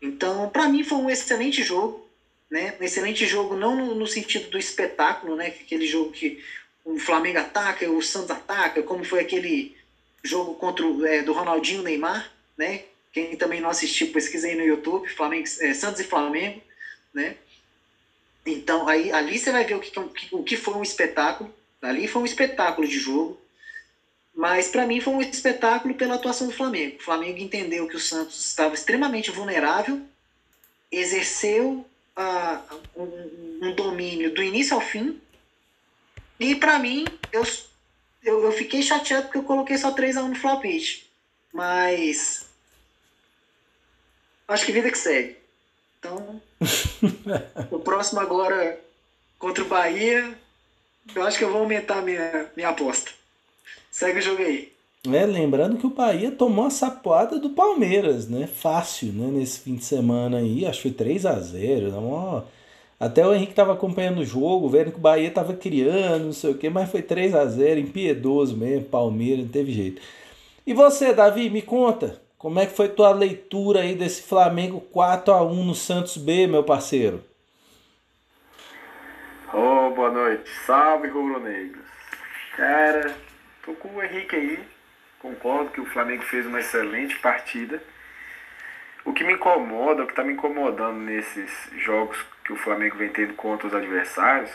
Então, 0.00 0.48
para 0.50 0.68
mim 0.68 0.82
foi 0.82 0.98
um 0.98 1.10
excelente 1.10 1.62
jogo, 1.62 2.08
né? 2.50 2.74
Um 2.80 2.84
excelente 2.84 3.26
jogo 3.26 3.56
não 3.56 3.76
no, 3.76 3.94
no, 3.94 4.06
sentido 4.06 4.50
do 4.50 4.58
espetáculo, 4.58 5.36
né? 5.36 5.48
Aquele 5.48 5.86
jogo 5.86 6.10
que 6.12 6.42
o 6.84 6.98
Flamengo 6.98 7.38
ataca, 7.38 7.88
o 7.90 8.02
Santos 8.02 8.30
ataca, 8.30 8.82
como 8.82 9.04
foi 9.04 9.20
aquele 9.20 9.76
jogo 10.22 10.54
contra 10.54 10.84
é, 11.08 11.22
do 11.22 11.32
Ronaldinho 11.32 11.82
Neymar, 11.82 12.32
né? 12.56 12.84
Quem 13.12 13.36
também 13.36 13.60
não 13.60 13.70
assistiu, 13.70 14.08
pesquisa 14.08 14.48
aí 14.48 14.54
no 14.54 14.64
YouTube, 14.64 15.08
Flamengo, 15.08 15.46
é, 15.60 15.74
Santos 15.74 16.00
e 16.00 16.04
Flamengo, 16.04 16.60
né? 17.12 17.36
Então, 18.44 18.88
aí, 18.88 19.12
ali 19.12 19.38
você 19.38 19.52
vai 19.52 19.64
ver 19.64 19.74
o 19.74 19.80
que, 19.80 19.92
o 20.32 20.42
que 20.42 20.56
foi 20.56 20.74
um 20.74 20.82
espetáculo. 20.82 21.52
Ali 21.80 22.08
foi 22.08 22.22
um 22.22 22.26
espetáculo 22.26 22.86
de 22.86 22.98
jogo. 22.98 23.40
Mas, 24.34 24.68
para 24.68 24.86
mim, 24.86 25.00
foi 25.00 25.14
um 25.14 25.20
espetáculo 25.20 25.94
pela 25.94 26.14
atuação 26.14 26.46
do 26.46 26.54
Flamengo. 26.54 26.96
O 26.96 27.02
Flamengo 27.02 27.38
entendeu 27.38 27.86
que 27.86 27.96
o 27.96 28.00
Santos 28.00 28.48
estava 28.48 28.74
extremamente 28.74 29.30
vulnerável, 29.30 30.00
exerceu 30.90 31.84
uh, 32.16 32.80
um, 32.96 33.68
um 33.68 33.74
domínio 33.74 34.32
do 34.34 34.42
início 34.42 34.74
ao 34.74 34.80
fim. 34.80 35.20
E, 36.40 36.54
para 36.56 36.78
mim, 36.78 37.04
eu 37.30 37.44
eu, 38.22 38.44
eu 38.44 38.52
fiquei 38.52 38.82
chateado 38.82 39.24
porque 39.24 39.38
eu 39.38 39.42
coloquei 39.42 39.76
só 39.76 39.92
3x1 39.92 40.28
no 40.28 40.34
Flopit. 40.36 41.10
Mas. 41.52 42.46
Acho 44.46 44.64
que 44.64 44.72
vida 44.72 44.90
que 44.90 44.98
segue. 44.98 45.36
Então. 45.98 46.40
o 47.70 47.80
próximo 47.80 48.20
agora 48.20 48.78
contra 49.38 49.64
o 49.64 49.68
Bahia. 49.68 50.38
Eu 51.14 51.22
acho 51.24 51.36
que 51.36 51.44
eu 51.44 51.50
vou 51.50 51.62
aumentar 51.62 52.00
minha, 52.00 52.50
minha 52.54 52.68
aposta. 52.68 53.10
Segue 53.92 54.18
o 54.18 54.22
jogo 54.22 54.42
aí. 54.42 54.72
É, 55.06 55.26
lembrando 55.26 55.76
que 55.76 55.86
o 55.86 55.90
Bahia 55.90 56.32
tomou 56.32 56.64
a 56.64 56.70
sapoada 56.70 57.38
do 57.38 57.50
Palmeiras, 57.50 58.28
né? 58.28 58.48
Fácil, 58.48 59.12
né? 59.12 59.28
Nesse 59.30 59.60
fim 59.60 59.76
de 59.76 59.84
semana 59.84 60.38
aí. 60.38 60.66
Acho 60.66 60.82
que 60.82 60.88
foi 60.88 60.96
3 60.96 61.26
a 61.26 61.38
0 61.38 61.90
Uma 61.90 62.44
até 63.02 63.26
o 63.26 63.34
Henrique 63.34 63.50
estava 63.50 63.72
acompanhando 63.72 64.20
o 64.20 64.24
jogo, 64.24 64.68
vendo 64.68 64.92
que 64.92 64.96
o 64.96 65.00
Bahia 65.00 65.26
estava 65.26 65.54
criando, 65.54 66.26
não 66.26 66.32
sei 66.32 66.52
o 66.52 66.56
quê, 66.56 66.70
mas 66.70 66.88
foi 66.88 67.02
3 67.02 67.34
a 67.34 67.44
0 67.44 67.80
impiedoso 67.80 68.56
mesmo, 68.56 68.84
Palmeiras, 68.84 69.44
não 69.44 69.50
teve 69.50 69.72
jeito. 69.72 70.00
E 70.64 70.72
você, 70.72 71.12
Davi, 71.12 71.50
me 71.50 71.62
conta, 71.62 72.22
como 72.38 72.60
é 72.60 72.66
que 72.66 72.76
foi 72.76 72.88
tua 72.88 73.10
leitura 73.10 73.80
aí 73.80 73.96
desse 73.96 74.22
Flamengo 74.22 74.80
4 74.80 75.34
a 75.34 75.42
1 75.42 75.64
no 75.64 75.74
Santos 75.74 76.16
B, 76.16 76.46
meu 76.46 76.62
parceiro? 76.62 77.24
Ô, 79.52 79.58
oh, 79.58 79.90
boa 79.90 80.12
noite. 80.12 80.48
Salve, 80.64 81.08
rubro-negros. 81.08 81.82
Cara, 82.56 83.16
tô 83.62 83.74
com 83.74 83.88
o 83.88 84.02
Henrique 84.02 84.36
aí. 84.36 84.68
Concordo 85.18 85.70
que 85.70 85.80
o 85.80 85.86
Flamengo 85.86 86.22
fez 86.24 86.46
uma 86.46 86.60
excelente 86.60 87.18
partida. 87.18 87.82
O 89.04 89.12
que 89.12 89.24
me 89.24 89.34
incomoda, 89.34 90.02
o 90.02 90.06
que 90.06 90.12
está 90.12 90.24
me 90.24 90.32
incomodando 90.32 90.98
nesses 90.98 91.70
jogos 91.78 92.16
que 92.44 92.52
o 92.52 92.56
Flamengo 92.56 92.96
vem 92.96 93.08
tendo 93.08 93.34
contra 93.34 93.66
os 93.66 93.74
adversários, 93.74 94.50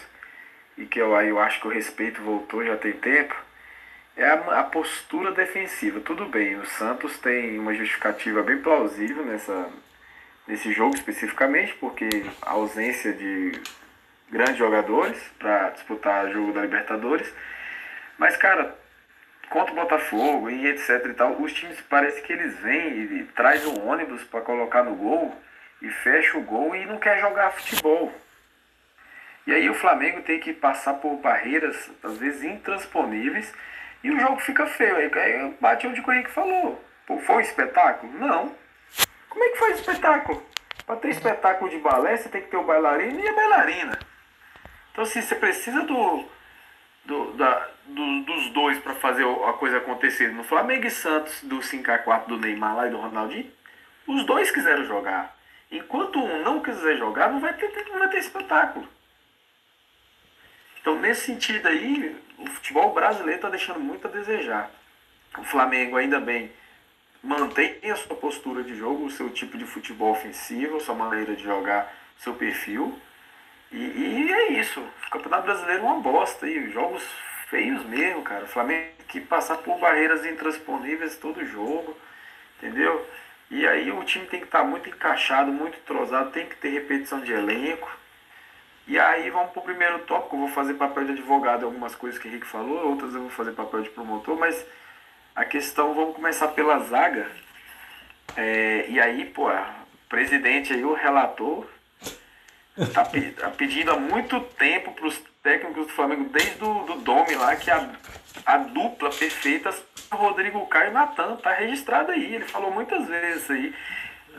e 0.78 0.86
que 0.86 1.00
eu, 1.00 1.16
aí 1.16 1.30
eu 1.30 1.40
acho 1.40 1.60
que 1.60 1.68
o 1.68 1.72
respeito 1.72 2.22
voltou 2.22 2.64
já 2.64 2.78
tem 2.78 2.94
tempo, 2.94 3.36
é 4.16 4.26
a, 4.26 4.60
a, 4.60 4.64
postura 4.64 5.32
defensiva. 5.32 6.00
Tudo 6.00 6.26
bem, 6.26 6.56
o 6.56 6.66
Santos 6.66 7.18
tem 7.20 7.58
uma 7.60 7.74
justificativa 7.74 8.42
bem 8.44 8.58
plausível 8.58 9.26
nessa, 9.26 9.70
nesse 10.48 10.72
jogo 10.72 10.96
especificamente, 10.96 11.74
porque 11.76 12.08
a 12.42 12.52
ausência 12.52 13.14
de 13.14 13.60
grandes 14.30 14.58
jogadores 14.58 15.18
para 15.40 15.70
disputar 15.70 16.26
o 16.26 16.34
jogo 16.34 16.54
da 16.54 16.62
Libertadores. 16.62 17.32
Mas, 18.18 18.36
cara, 18.38 18.76
contra 19.50 19.72
o 19.72 19.76
Botafogo 19.76 20.50
e 20.50 20.68
etc 20.68 21.06
e 21.06 21.14
tal, 21.14 21.42
os 21.42 21.54
times 21.54 21.80
parece 21.82 22.22
que 22.22 22.34
eles 22.34 22.58
vêm 22.60 22.90
e, 22.90 23.20
e 23.20 23.24
traz 23.36 23.66
um 23.66 23.88
ônibus 23.88 24.24
para 24.24 24.42
colocar 24.42 24.84
no 24.84 24.96
gol 24.96 25.36
e 25.82 25.90
fecha 25.90 26.38
o 26.38 26.42
gol 26.42 26.76
e 26.76 26.86
não 26.86 26.98
quer 26.98 27.20
jogar 27.20 27.52
futebol. 27.52 28.14
E 29.46 29.54
aí 29.54 29.70
o 29.70 29.74
Flamengo 29.74 30.22
tem 30.22 30.40
que 30.40 30.54
passar 30.54 30.96
por 30.96 31.16
barreiras, 31.18 31.90
às 32.04 32.18
vezes 32.18 32.44
intransponíveis, 32.44 33.54
e 34.04 34.12
o 34.12 34.20
jogo 34.20 34.40
fica 34.40 34.66
feio. 34.66 34.98
Aí, 34.98 35.12
aí 35.14 35.56
bate 35.62 35.88
onde 35.88 36.02
o 36.02 36.12
Henrique 36.12 36.32
falou. 36.32 36.84
Pô, 37.06 37.18
foi 37.20 37.36
um 37.38 37.40
espetáculo? 37.40 38.12
Não. 38.14 38.54
Como 39.30 39.44
é 39.44 39.50
que 39.50 39.60
faz 39.60 39.80
espetáculo? 39.80 40.44
Para 40.86 40.98
ter 40.98 41.10
espetáculo 41.10 41.70
de 41.70 41.78
balé, 41.78 42.18
você 42.18 42.28
tem 42.28 42.42
que 42.42 42.50
ter 42.50 42.58
o 42.58 42.64
bailarino 42.64 43.20
e 43.20 43.28
a 43.28 43.34
bailarina. 43.34 44.00
Então, 44.92 45.04
assim, 45.04 45.22
você 45.22 45.36
precisa 45.36 45.82
do, 45.84 46.26
do, 47.08 47.32
da, 47.34 47.70
do, 47.86 48.22
dos 48.24 48.50
dois 48.50 48.78
para 48.80 48.94
fazer 48.94 49.26
a 49.26 49.54
coisa 49.54 49.78
acontecer. 49.78 50.32
No 50.34 50.44
Flamengo 50.44 50.86
e 50.86 50.92
Santos, 50.92 51.42
do 51.42 51.60
5x4 51.60 52.28
do 52.28 52.38
Neymar 52.38 52.76
lá 52.76 52.88
e 52.88 52.92
do 52.92 52.98
Ronaldinho, 52.98 53.50
os 54.06 54.26
dois 54.26 54.52
quiseram 54.52 54.86
jogar. 54.86 55.36
Enquanto 55.72 56.20
um 56.20 56.44
não 56.44 56.60
quiser 56.60 56.98
jogar, 56.98 57.32
não 57.32 57.40
vai 57.40 57.54
ter, 57.54 57.72
não 57.90 58.00
vai 58.00 58.10
ter 58.10 58.20
espetáculo. 58.20 58.88
Então, 60.80 61.00
nesse 61.00 61.26
sentido 61.26 61.68
aí, 61.68 62.16
o 62.38 62.46
futebol 62.46 62.94
brasileiro 62.94 63.38
está 63.38 63.50
deixando 63.50 63.80
muito 63.80 64.08
a 64.08 64.12
desejar. 64.12 64.70
O 65.38 65.44
Flamengo, 65.44 65.98
ainda 65.98 66.20
bem, 66.20 66.52
mantém 67.24 67.80
a 67.90 67.96
sua 67.96 68.16
postura 68.16 68.64
de 68.64 68.76
jogo, 68.76 69.06
o 69.06 69.12
seu 69.12 69.30
tipo 69.30 69.58
de 69.58 69.66
futebol 69.66 70.12
ofensivo, 70.12 70.78
a 70.78 70.80
sua 70.80 70.96
maneira 70.96 71.36
de 71.36 71.44
jogar, 71.44 71.94
seu 72.18 72.34
perfil. 72.34 72.98
E, 73.72 73.78
e 73.78 74.32
é 74.32 74.54
isso. 74.54 74.80
O 74.80 75.10
Campeonato 75.10 75.44
Brasileiro 75.44 75.84
é 75.84 75.86
uma 75.86 76.02
bosta. 76.02 76.48
E 76.48 76.70
jogos 76.72 77.04
feios 77.50 77.86
mesmo, 77.86 78.24
cara. 78.24 78.46
O 78.46 78.48
Flamengo 78.48 78.98
que 79.08 79.22
passar 79.22 79.58
por 79.58 79.80
barreiras 79.80 80.26
intransponíveis 80.26 81.18
todo 81.18 81.46
jogo. 81.46 81.98
Entendeu? 82.58 83.06
E 83.50 83.66
aí 83.66 83.92
o 83.92 84.04
time 84.04 84.26
tem 84.26 84.40
que 84.40 84.46
estar 84.46 84.60
tá 84.60 84.66
muito 84.66 84.90
encaixado, 84.90 85.52
muito 85.52 85.78
entrosado, 85.78 86.32
tem 86.32 86.46
que 86.48 86.56
ter 86.58 86.70
repetição 86.70 87.22
de 87.22 87.32
elenco. 87.32 87.90
E 88.86 89.00
aí 89.00 89.30
vamos 89.30 89.52
para 89.52 89.60
o 89.60 89.64
primeiro 89.64 90.00
tópico. 90.00 90.36
Eu 90.36 90.40
vou 90.42 90.50
fazer 90.50 90.74
papel 90.74 91.06
de 91.06 91.12
advogado 91.14 91.66
algumas 91.66 91.96
coisas 91.96 92.20
que 92.20 92.28
o 92.28 92.30
Henrique 92.30 92.48
falou, 92.48 92.90
outras 92.90 93.14
eu 93.14 93.22
vou 93.22 93.30
fazer 93.30 93.52
papel 93.52 93.82
de 93.82 93.90
promotor, 93.90 94.38
mas 94.38 94.66
a 95.36 95.46
questão, 95.46 95.94
vamos 95.94 96.16
começar 96.16 96.50
pela 96.50 96.80
zaga. 96.80 97.30
É, 98.36 98.86
e 98.90 99.00
aí, 99.00 99.26
pô, 99.26 99.50
o 99.50 100.10
presidente 100.10 100.74
aí, 100.74 100.84
o 100.84 100.94
relator, 100.94 101.66
tá, 102.94 103.04
tá 103.04 103.50
pedindo 103.52 103.92
há 103.92 104.00
muito 104.00 104.40
tempo 104.40 104.92
para 104.92 105.08
os 105.08 105.18
técnicos 105.42 105.88
do 105.88 105.94
Flamengo, 105.94 106.30
desde 106.30 106.64
o 106.64 106.84
do 106.84 106.96
Domi 107.02 107.36
lá, 107.36 107.56
que 107.56 107.72
a, 107.72 107.90
a 108.46 108.58
dupla 108.58 109.10
perfeita 109.10 109.74
Rodrigo 110.12 110.66
Caio 110.68 110.92
e 110.92 110.94
Natan 110.94 111.36
tá 111.38 111.54
registrada 111.54 112.14
aí. 112.14 112.36
Ele 112.36 112.46
falou 112.46 112.72
muitas 112.72 113.08
vezes 113.08 113.50
aí. 113.50 113.74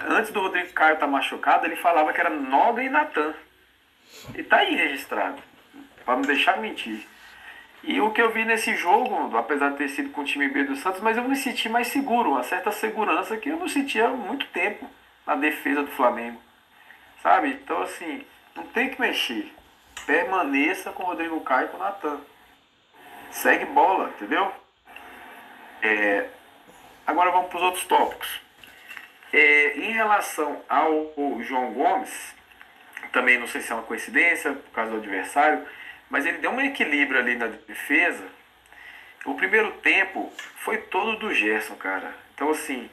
Antes 0.08 0.30
do 0.32 0.40
Rodrigo 0.40 0.72
Caio 0.72 0.94
estar 0.94 1.06
tá 1.06 1.12
machucado, 1.12 1.66
ele 1.66 1.76
falava 1.76 2.12
que 2.12 2.20
era 2.20 2.30
Noga 2.30 2.82
e 2.82 2.88
Natan. 2.88 3.34
E 4.34 4.42
tá 4.42 4.58
aí 4.58 4.74
registrado. 4.74 5.42
Para 6.04 6.14
não 6.14 6.22
deixar 6.22 6.58
mentir. 6.58 7.06
E 7.82 8.00
o 8.00 8.10
que 8.10 8.20
eu 8.20 8.30
vi 8.32 8.44
nesse 8.44 8.74
jogo, 8.76 9.36
apesar 9.36 9.70
de 9.70 9.78
ter 9.78 9.88
sido 9.88 10.10
com 10.10 10.22
o 10.22 10.24
time 10.24 10.48
B 10.48 10.64
do 10.64 10.76
Santos, 10.76 11.00
mas 11.00 11.16
eu 11.16 11.22
me 11.22 11.36
senti 11.36 11.68
mais 11.68 11.88
seguro, 11.88 12.30
uma 12.30 12.42
certa 12.42 12.72
segurança 12.72 13.36
que 13.36 13.48
eu 13.48 13.56
não 13.56 13.68
sentia 13.68 14.08
há 14.08 14.10
muito 14.10 14.46
tempo 14.46 14.88
na 15.26 15.36
defesa 15.36 15.82
do 15.82 15.90
Flamengo. 15.90 16.40
Sabe? 17.22 17.48
Então, 17.48 17.82
assim, 17.82 18.24
não 18.54 18.64
tem 18.66 18.90
que 18.90 19.00
mexer. 19.00 19.52
Permaneça 20.06 20.92
com 20.92 21.02
o 21.02 21.06
Rodrigo 21.06 21.40
Caio 21.40 21.66
e 21.66 21.70
com 21.70 21.76
o 21.76 21.80
Natan. 21.80 22.20
Segue 23.30 23.66
bola, 23.66 24.10
entendeu? 24.10 24.52
É, 25.82 26.28
agora 27.06 27.30
vamos 27.30 27.48
para 27.48 27.56
os 27.58 27.62
outros 27.62 27.84
tópicos. 27.84 28.40
É, 29.32 29.76
em 29.76 29.92
relação 29.92 30.62
ao 30.68 31.12
João 31.42 31.72
Gomes, 31.72 32.34
também 33.12 33.38
não 33.38 33.46
sei 33.46 33.60
se 33.60 33.70
é 33.70 33.74
uma 33.74 33.84
coincidência, 33.84 34.52
por 34.52 34.70
causa 34.70 34.92
do 34.92 34.98
adversário, 34.98 35.66
mas 36.08 36.24
ele 36.24 36.38
deu 36.38 36.50
um 36.50 36.60
equilíbrio 36.60 37.20
ali 37.20 37.36
na 37.36 37.46
defesa. 37.46 38.24
O 39.24 39.34
primeiro 39.34 39.72
tempo 39.78 40.32
foi 40.56 40.78
todo 40.78 41.18
do 41.18 41.34
Gerson, 41.34 41.76
cara. 41.76 42.14
Então, 42.34 42.50
assim, 42.50 42.88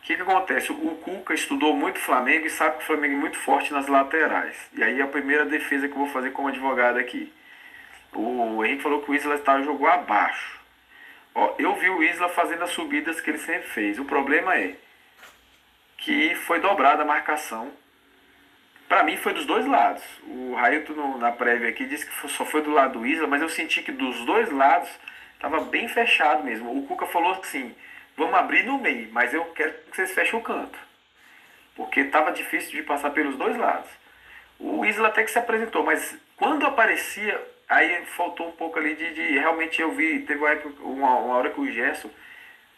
o 0.00 0.02
que, 0.02 0.16
que 0.16 0.22
acontece? 0.22 0.72
O 0.72 0.96
Cuca 0.96 1.34
estudou 1.34 1.74
muito 1.74 1.98
Flamengo 1.98 2.46
e 2.46 2.50
sabe 2.50 2.78
que 2.78 2.82
o 2.82 2.86
Flamengo 2.86 3.14
é 3.14 3.18
muito 3.18 3.38
forte 3.38 3.72
nas 3.72 3.86
laterais. 3.86 4.56
E 4.72 4.82
aí 4.82 5.00
a 5.00 5.06
primeira 5.06 5.44
defesa 5.44 5.86
que 5.86 5.94
eu 5.94 5.98
vou 5.98 6.08
fazer 6.08 6.30
como 6.30 6.48
advogado 6.48 6.98
aqui. 6.98 7.32
O 8.12 8.64
Henrique 8.64 8.82
falou 8.82 9.02
que 9.02 9.10
o 9.10 9.14
Isla 9.14 9.38
tá, 9.38 9.60
jogou 9.62 9.86
abaixo. 9.86 10.58
Ó, 11.34 11.54
eu 11.58 11.74
vi 11.76 11.88
o 11.88 12.02
Isla 12.02 12.28
fazendo 12.30 12.64
as 12.64 12.70
subidas 12.70 13.20
que 13.20 13.30
ele 13.30 13.38
sempre 13.38 13.68
fez. 13.68 13.98
O 13.98 14.04
problema 14.04 14.56
é 14.56 14.74
que 15.98 16.34
foi 16.34 16.60
dobrada 16.60 17.02
a 17.02 17.06
marcação 17.06 17.70
para 18.90 19.04
mim 19.04 19.16
foi 19.16 19.32
dos 19.32 19.46
dois 19.46 19.64
lados. 19.66 20.02
O 20.26 20.52
Railton 20.54 21.18
na 21.18 21.30
prévia 21.30 21.68
aqui 21.68 21.86
disse 21.86 22.04
que 22.04 22.28
só 22.28 22.44
foi 22.44 22.60
do 22.60 22.72
lado 22.72 22.98
do 22.98 23.06
Isla, 23.06 23.28
mas 23.28 23.40
eu 23.40 23.48
senti 23.48 23.84
que 23.84 23.92
dos 23.92 24.26
dois 24.26 24.50
lados 24.50 24.90
estava 25.34 25.60
bem 25.60 25.86
fechado 25.86 26.42
mesmo. 26.42 26.76
O 26.76 26.82
Cuca 26.88 27.06
falou 27.06 27.30
assim: 27.34 27.72
vamos 28.20 28.34
abrir 28.34 28.64
no 28.64 28.78
meio, 28.78 29.08
mas 29.12 29.32
eu 29.32 29.42
quero 29.46 29.72
que 29.72 29.96
vocês 29.96 30.12
fechem 30.12 30.38
o 30.38 30.42
canto. 30.42 30.78
Porque 31.74 32.00
estava 32.00 32.30
difícil 32.32 32.72
de 32.72 32.82
passar 32.82 33.10
pelos 33.10 33.36
dois 33.36 33.56
lados. 33.56 33.88
O 34.58 34.84
Isla 34.84 35.08
até 35.08 35.24
que 35.24 35.30
se 35.30 35.38
apresentou, 35.38 35.82
mas 35.82 36.14
quando 36.36 36.66
aparecia, 36.66 37.40
aí 37.66 38.04
faltou 38.04 38.48
um 38.48 38.52
pouco 38.52 38.78
ali 38.78 38.94
de, 38.94 39.14
de 39.14 39.38
realmente 39.38 39.80
eu 39.80 39.92
vi, 39.92 40.20
teve 40.20 40.38
uma, 40.38 40.50
época, 40.50 40.82
uma, 40.82 41.16
uma 41.16 41.34
hora 41.36 41.48
que 41.48 41.60
o 41.60 41.72
Gerson 41.72 42.10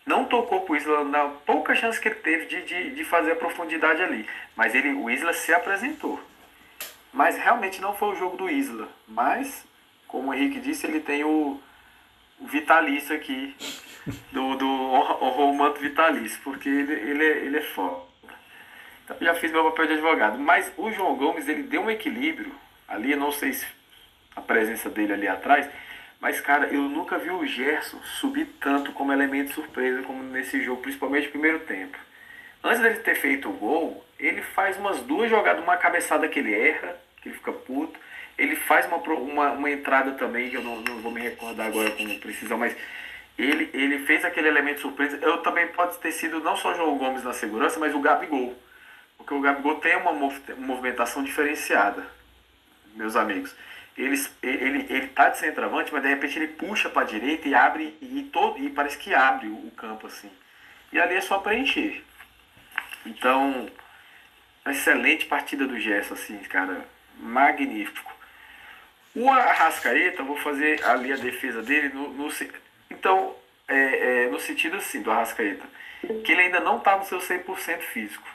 não 0.06 0.26
tocou 0.26 0.60
pro 0.60 0.76
Isla 0.76 1.02
na 1.02 1.28
pouca 1.44 1.74
chance 1.74 2.00
que 2.00 2.06
ele 2.06 2.16
teve 2.16 2.46
de, 2.46 2.62
de, 2.62 2.90
de 2.90 3.04
fazer 3.04 3.32
a 3.32 3.36
profundidade 3.36 4.00
ali. 4.00 4.28
Mas 4.54 4.76
ele, 4.76 4.92
o 4.92 5.10
Isla 5.10 5.32
se 5.32 5.52
apresentou. 5.52 6.22
Mas 7.12 7.36
realmente 7.36 7.80
não 7.80 7.96
foi 7.96 8.10
o 8.10 8.16
jogo 8.16 8.36
do 8.36 8.48
Isla. 8.48 8.88
Mas, 9.08 9.66
como 10.06 10.30
o 10.30 10.34
Henrique 10.34 10.60
disse, 10.60 10.86
ele 10.86 11.00
tem 11.00 11.24
o, 11.24 11.60
o 12.38 12.46
vitalício 12.46 13.14
aqui, 13.14 13.56
do, 14.32 14.56
do 14.56 14.66
o, 14.66 15.74
vitalício, 15.74 16.40
porque 16.42 16.68
ele, 16.68 16.92
ele, 16.92 17.24
é, 17.24 17.36
ele 17.38 17.56
é 17.58 17.62
foda. 17.62 18.02
Então, 19.04 19.16
já 19.20 19.34
fiz 19.34 19.50
meu 19.50 19.64
papel 19.64 19.86
de 19.86 19.92
advogado. 19.94 20.38
Mas 20.38 20.72
o 20.76 20.90
João 20.90 21.16
Gomes, 21.16 21.48
ele 21.48 21.62
deu 21.64 21.82
um 21.82 21.90
equilíbrio 21.90 22.52
ali, 22.88 23.14
não 23.16 23.32
sei 23.32 23.52
se 23.52 23.66
a 24.34 24.40
presença 24.40 24.88
dele 24.88 25.12
ali 25.12 25.28
atrás, 25.28 25.68
mas, 26.20 26.40
cara, 26.40 26.66
eu 26.66 26.82
nunca 26.82 27.18
vi 27.18 27.30
o 27.30 27.44
Gerson 27.44 28.00
subir 28.20 28.46
tanto 28.60 28.92
como 28.92 29.12
elemento 29.12 29.54
surpresa 29.54 30.02
como 30.02 30.22
nesse 30.22 30.62
jogo, 30.62 30.80
principalmente 30.80 31.26
no 31.26 31.32
primeiro 31.32 31.58
tempo. 31.60 31.98
Antes 32.62 32.80
dele 32.80 33.00
ter 33.00 33.16
feito 33.16 33.48
o 33.48 33.52
gol, 33.52 34.04
ele 34.20 34.40
faz 34.40 34.76
umas 34.76 35.00
duas 35.00 35.28
jogadas, 35.28 35.64
uma 35.64 35.76
cabeçada 35.76 36.28
que 36.28 36.38
ele 36.38 36.54
erra, 36.54 36.96
que 37.20 37.28
ele 37.28 37.36
fica 37.36 37.52
puto. 37.52 37.98
Ele 38.38 38.54
faz 38.54 38.86
uma, 38.86 38.98
uma, 38.98 39.50
uma 39.50 39.70
entrada 39.70 40.12
também, 40.12 40.48
que 40.48 40.56
eu 40.56 40.62
não, 40.62 40.80
não 40.80 41.00
vou 41.00 41.10
me 41.10 41.20
recordar 41.20 41.66
agora 41.66 41.90
com 41.90 42.18
precisão, 42.20 42.56
mas 42.56 42.76
ele, 43.38 43.70
ele 43.72 44.06
fez 44.06 44.24
aquele 44.24 44.48
elemento 44.48 44.80
surpresa. 44.80 45.18
Eu 45.22 45.38
também 45.38 45.68
pode 45.68 45.98
ter 45.98 46.12
sido 46.12 46.40
não 46.40 46.56
só 46.56 46.72
o 46.72 46.74
João 46.74 46.98
Gomes 46.98 47.24
na 47.24 47.32
segurança, 47.32 47.78
mas 47.78 47.94
o 47.94 48.00
Gabigol. 48.00 48.56
Porque 49.16 49.34
o 49.34 49.40
Gabigol 49.40 49.76
tem 49.76 49.96
uma 49.96 50.12
movimentação 50.12 51.22
diferenciada, 51.22 52.06
meus 52.94 53.16
amigos 53.16 53.54
ele, 53.96 54.26
ele, 54.42 54.86
ele 54.88 55.06
tá 55.08 55.28
de 55.28 55.38
centroavante, 55.38 55.92
mas 55.92 56.02
de 56.02 56.08
repente 56.08 56.38
ele 56.38 56.48
puxa 56.48 56.88
para 56.88 57.02
a 57.02 57.06
direita 57.06 57.48
e 57.48 57.54
abre 57.54 57.96
e, 58.00 58.28
todo, 58.32 58.58
e 58.58 58.70
parece 58.70 58.96
que 58.96 59.12
abre 59.12 59.48
o, 59.48 59.66
o 59.66 59.70
campo 59.72 60.06
assim. 60.06 60.30
E 60.92 61.00
ali 61.00 61.14
é 61.14 61.20
só 61.20 61.38
preencher. 61.38 62.02
Então, 63.04 63.68
excelente 64.66 65.26
partida 65.26 65.66
do 65.66 65.78
Gerson, 65.78 66.14
assim, 66.14 66.38
cara, 66.38 66.86
magnífico. 67.18 68.12
O 69.14 69.28
Arrascaeta, 69.28 70.22
vou 70.22 70.36
fazer 70.36 70.82
ali 70.84 71.12
a 71.12 71.16
defesa 71.16 71.62
dele 71.62 71.90
no, 71.90 72.08
no 72.14 72.30
então, 72.92 73.34
é, 73.66 74.24
é, 74.24 74.28
no 74.28 74.38
sentido 74.38 74.76
assim, 74.76 75.02
do 75.02 75.10
Arrascaeta, 75.10 75.66
que 76.24 76.32
ele 76.32 76.42
ainda 76.42 76.60
não 76.60 76.78
está 76.78 76.96
no 76.96 77.04
seu 77.04 77.18
100% 77.18 77.80
físico. 77.80 78.28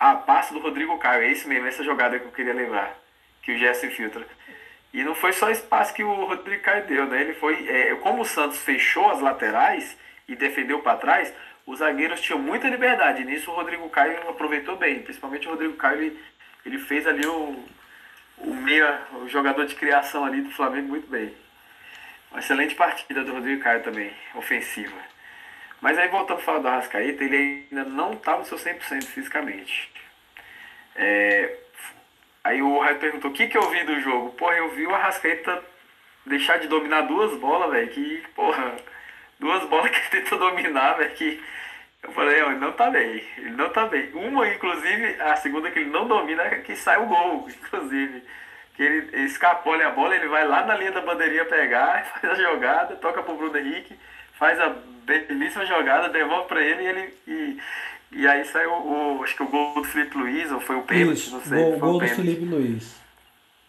A 0.00 0.14
passe 0.14 0.52
do 0.52 0.60
Rodrigo 0.60 0.98
Caio, 0.98 1.24
é 1.24 1.30
isso 1.30 1.48
mesmo, 1.48 1.66
essa 1.66 1.84
jogada 1.84 2.18
que 2.18 2.24
eu 2.24 2.32
queria 2.32 2.54
lembrar, 2.54 2.96
que 3.42 3.52
o 3.52 3.58
Gerson 3.58 3.86
infiltra. 3.86 4.26
E 4.92 5.02
não 5.04 5.14
foi 5.14 5.32
só 5.32 5.50
espaço 5.50 5.92
que 5.92 6.02
o 6.02 6.24
Rodrigo 6.24 6.62
Caio 6.62 6.86
deu, 6.86 7.06
né? 7.06 7.20
Ele 7.20 7.34
foi. 7.34 7.68
É, 7.68 7.94
como 7.96 8.22
o 8.22 8.24
Santos 8.24 8.58
fechou 8.58 9.10
as 9.10 9.20
laterais 9.20 9.98
e 10.26 10.34
defendeu 10.34 10.80
para 10.80 10.96
trás, 10.96 11.32
os 11.66 11.80
zagueiros 11.80 12.20
tinham 12.20 12.38
muita 12.38 12.68
liberdade. 12.68 13.24
Nisso 13.24 13.50
o 13.50 13.54
Rodrigo 13.54 13.88
Caio 13.90 14.28
aproveitou 14.30 14.76
bem. 14.76 15.02
Principalmente 15.02 15.46
o 15.46 15.50
Rodrigo 15.50 15.74
Caio, 15.74 16.00
ele, 16.00 16.20
ele 16.64 16.78
fez 16.78 17.06
ali 17.06 17.26
o, 17.26 17.64
o 18.38 18.54
meia, 18.54 19.02
o 19.22 19.28
jogador 19.28 19.66
de 19.66 19.74
criação 19.74 20.24
ali 20.24 20.40
do 20.40 20.50
Flamengo 20.50 20.88
muito 20.88 21.08
bem. 21.08 21.34
Uma 22.30 22.40
excelente 22.40 22.74
partida 22.74 23.24
do 23.24 23.32
Rodrigo 23.32 23.62
Caio 23.62 23.82
também, 23.82 24.12
ofensiva. 24.34 24.96
Mas 25.80 25.96
aí 25.96 26.08
voltando 26.08 26.38
a 26.38 26.42
falar 26.42 26.58
do 26.58 26.68
Arrascaeta, 26.68 27.24
ele 27.24 27.66
ainda 27.70 27.84
não 27.88 28.12
está 28.12 28.36
no 28.36 28.44
seu 28.44 28.58
100% 28.58 29.04
fisicamente. 29.04 29.90
É, 30.96 31.56
Aí 32.48 32.62
o 32.62 32.78
Raio 32.78 32.98
perguntou: 32.98 33.30
o 33.30 33.34
que, 33.34 33.46
que 33.46 33.58
eu 33.58 33.70
vi 33.70 33.84
do 33.84 34.00
jogo? 34.00 34.30
Porra, 34.32 34.54
eu 34.54 34.70
vi 34.70 34.86
o 34.86 34.94
Arrascaeta 34.94 35.62
deixar 36.24 36.58
de 36.58 36.66
dominar 36.66 37.02
duas 37.02 37.38
bolas, 37.38 37.70
velho. 37.70 37.88
Que, 37.90 38.24
porra, 38.34 38.74
duas 39.38 39.64
bolas 39.64 39.90
que 39.92 40.16
ele 40.16 40.22
tentou 40.22 40.38
dominar, 40.38 40.94
velho. 40.94 41.14
Que 41.14 41.42
eu 42.02 42.12
falei: 42.12 42.40
ele 42.40 42.54
não 42.54 42.72
tá 42.72 42.90
bem, 42.90 43.22
ele 43.36 43.50
não 43.50 43.68
tá 43.68 43.86
bem. 43.86 44.10
Uma, 44.14 44.48
inclusive, 44.48 45.20
a 45.20 45.36
segunda 45.36 45.70
que 45.70 45.78
ele 45.78 45.90
não 45.90 46.08
domina 46.08 46.42
é 46.42 46.60
que 46.60 46.74
sai 46.74 46.96
o 46.98 47.06
gol, 47.06 47.48
inclusive. 47.50 48.22
Que 48.78 48.84
ele, 48.84 49.08
ele 49.12 49.24
escapou 49.24 49.74
a 49.74 49.90
bola, 49.90 50.14
ele 50.14 50.28
vai 50.28 50.46
lá 50.46 50.64
na 50.64 50.76
linha 50.76 50.92
da 50.92 51.00
bandeirinha 51.00 51.44
pegar, 51.46 52.04
faz 52.14 52.32
a 52.32 52.40
jogada, 52.40 52.94
toca 52.94 53.24
pro 53.24 53.36
Bruno 53.36 53.58
Henrique, 53.58 53.98
faz 54.38 54.60
a 54.60 54.72
belíssima 55.04 55.66
jogada, 55.66 56.08
devolve 56.08 56.46
pra 56.46 56.62
ele 56.62 56.84
e 56.84 56.86
ele. 56.86 57.14
E, 57.26 57.58
e 58.12 58.28
aí 58.28 58.44
saiu 58.44 58.70
o, 58.70 59.20
acho 59.24 59.34
que 59.34 59.42
o 59.42 59.48
gol 59.48 59.74
do 59.74 59.82
Felipe 59.82 60.16
Luiz, 60.16 60.52
ou 60.52 60.60
foi 60.60 60.76
o 60.76 60.82
pênalti, 60.82 61.18
Isso, 61.18 61.32
não 61.32 61.42
sei. 61.42 61.58
gol, 61.58 61.70
foi 61.72 61.78
gol 61.80 61.96
o 61.96 61.98
do. 61.98 62.08
Felipe 62.08 62.44
Luiz. 62.44 62.96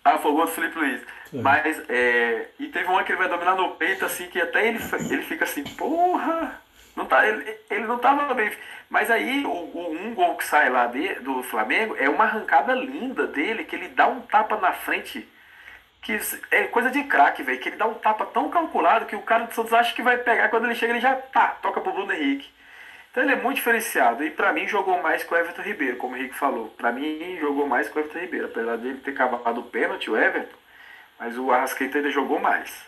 Ah, 0.06 0.20
foi 0.20 0.32
o 0.32 0.36
gol 0.36 0.46
do 0.46 0.52
Felipe 0.52 0.78
Luiz. 0.78 1.02
Foi. 1.32 1.42
Mas, 1.42 1.90
é, 1.90 2.50
e 2.60 2.68
teve 2.68 2.88
uma 2.88 3.04
que 3.04 3.12
ele 3.12 3.20
vai 3.20 3.30
dominar 3.30 3.56
no 3.56 3.72
peito, 3.72 4.06
assim, 4.06 4.28
que 4.28 4.40
até 4.40 4.68
ele, 4.68 4.80
ele 5.10 5.24
fica 5.24 5.44
assim, 5.44 5.64
porra, 5.64 6.62
não 7.00 7.06
tá, 7.08 7.28
ele, 7.28 7.58
ele 7.70 7.86
não 7.88 7.98
tava 7.98 8.34
bem. 8.34 8.52
Mas 8.90 9.10
aí, 9.12 9.46
o, 9.46 9.50
o- 9.50 9.92
um 10.00 10.14
gol 10.14 10.36
que 10.38 10.44
sai 10.46 10.70
lá 10.70 10.88
de, 10.88 11.16
do 11.16 11.44
Flamengo 11.44 11.96
é 11.98 12.10
uma 12.10 12.26
arrancada 12.26 12.74
linda 12.76 13.28
dele, 13.28 13.64
que 13.66 13.76
ele 13.76 13.90
dá 13.90 14.08
um 14.08 14.22
tapa 14.22 14.58
na 14.58 14.74
frente, 14.74 15.28
que 16.02 16.20
é 16.52 16.64
coisa 16.66 16.90
de 16.92 17.04
craque, 17.04 17.44
velho, 17.44 17.60
que 17.60 17.70
ele 17.70 17.76
dá 17.78 17.86
um 17.88 17.96
tapa 17.96 18.26
tão 18.28 18.50
calculado 18.50 19.06
que 19.06 19.16
o 19.16 19.22
cara 19.22 19.46
do 19.46 19.54
Santos 19.54 19.74
acha 19.74 19.94
que 19.96 20.02
vai 20.02 20.18
pegar, 20.18 20.50
quando 20.50 20.66
ele 20.66 20.76
chega 20.76 20.94
ele 20.94 21.02
já, 21.02 21.16
tá, 21.16 21.50
toca 21.62 21.82
pro 21.82 21.92
Bruno 21.94 22.14
Henrique. 22.14 22.50
Então 23.12 23.24
ele 23.24 23.34
é 23.34 23.36
muito 23.36 23.58
diferenciado. 23.58 24.24
E 24.24 24.30
pra 24.32 24.54
mim 24.54 24.68
jogou 24.68 25.02
mais 25.02 25.24
com 25.24 25.36
o 25.36 25.38
Everton 25.38 25.62
Ribeiro, 25.64 25.98
como 25.98 26.14
o 26.14 26.18
Henrique 26.18 26.36
falou. 26.36 26.70
Pra 26.78 26.92
mim 26.92 27.38
jogou 27.42 27.68
mais 27.68 27.90
com 27.90 27.98
o 28.00 28.02
Everton 28.02 28.20
Ribeiro. 28.20 28.46
Apesar 28.48 28.78
dele 28.78 29.00
ter 29.00 29.14
cavado 29.14 29.60
o 29.62 29.64
pênalti, 29.64 30.10
o 30.12 30.18
Everton. 30.18 30.56
Mas 31.20 31.38
o 31.38 31.52
Arrascaeta 31.52 31.98
ainda 31.98 32.12
jogou 32.12 32.40
mais. 32.40 32.86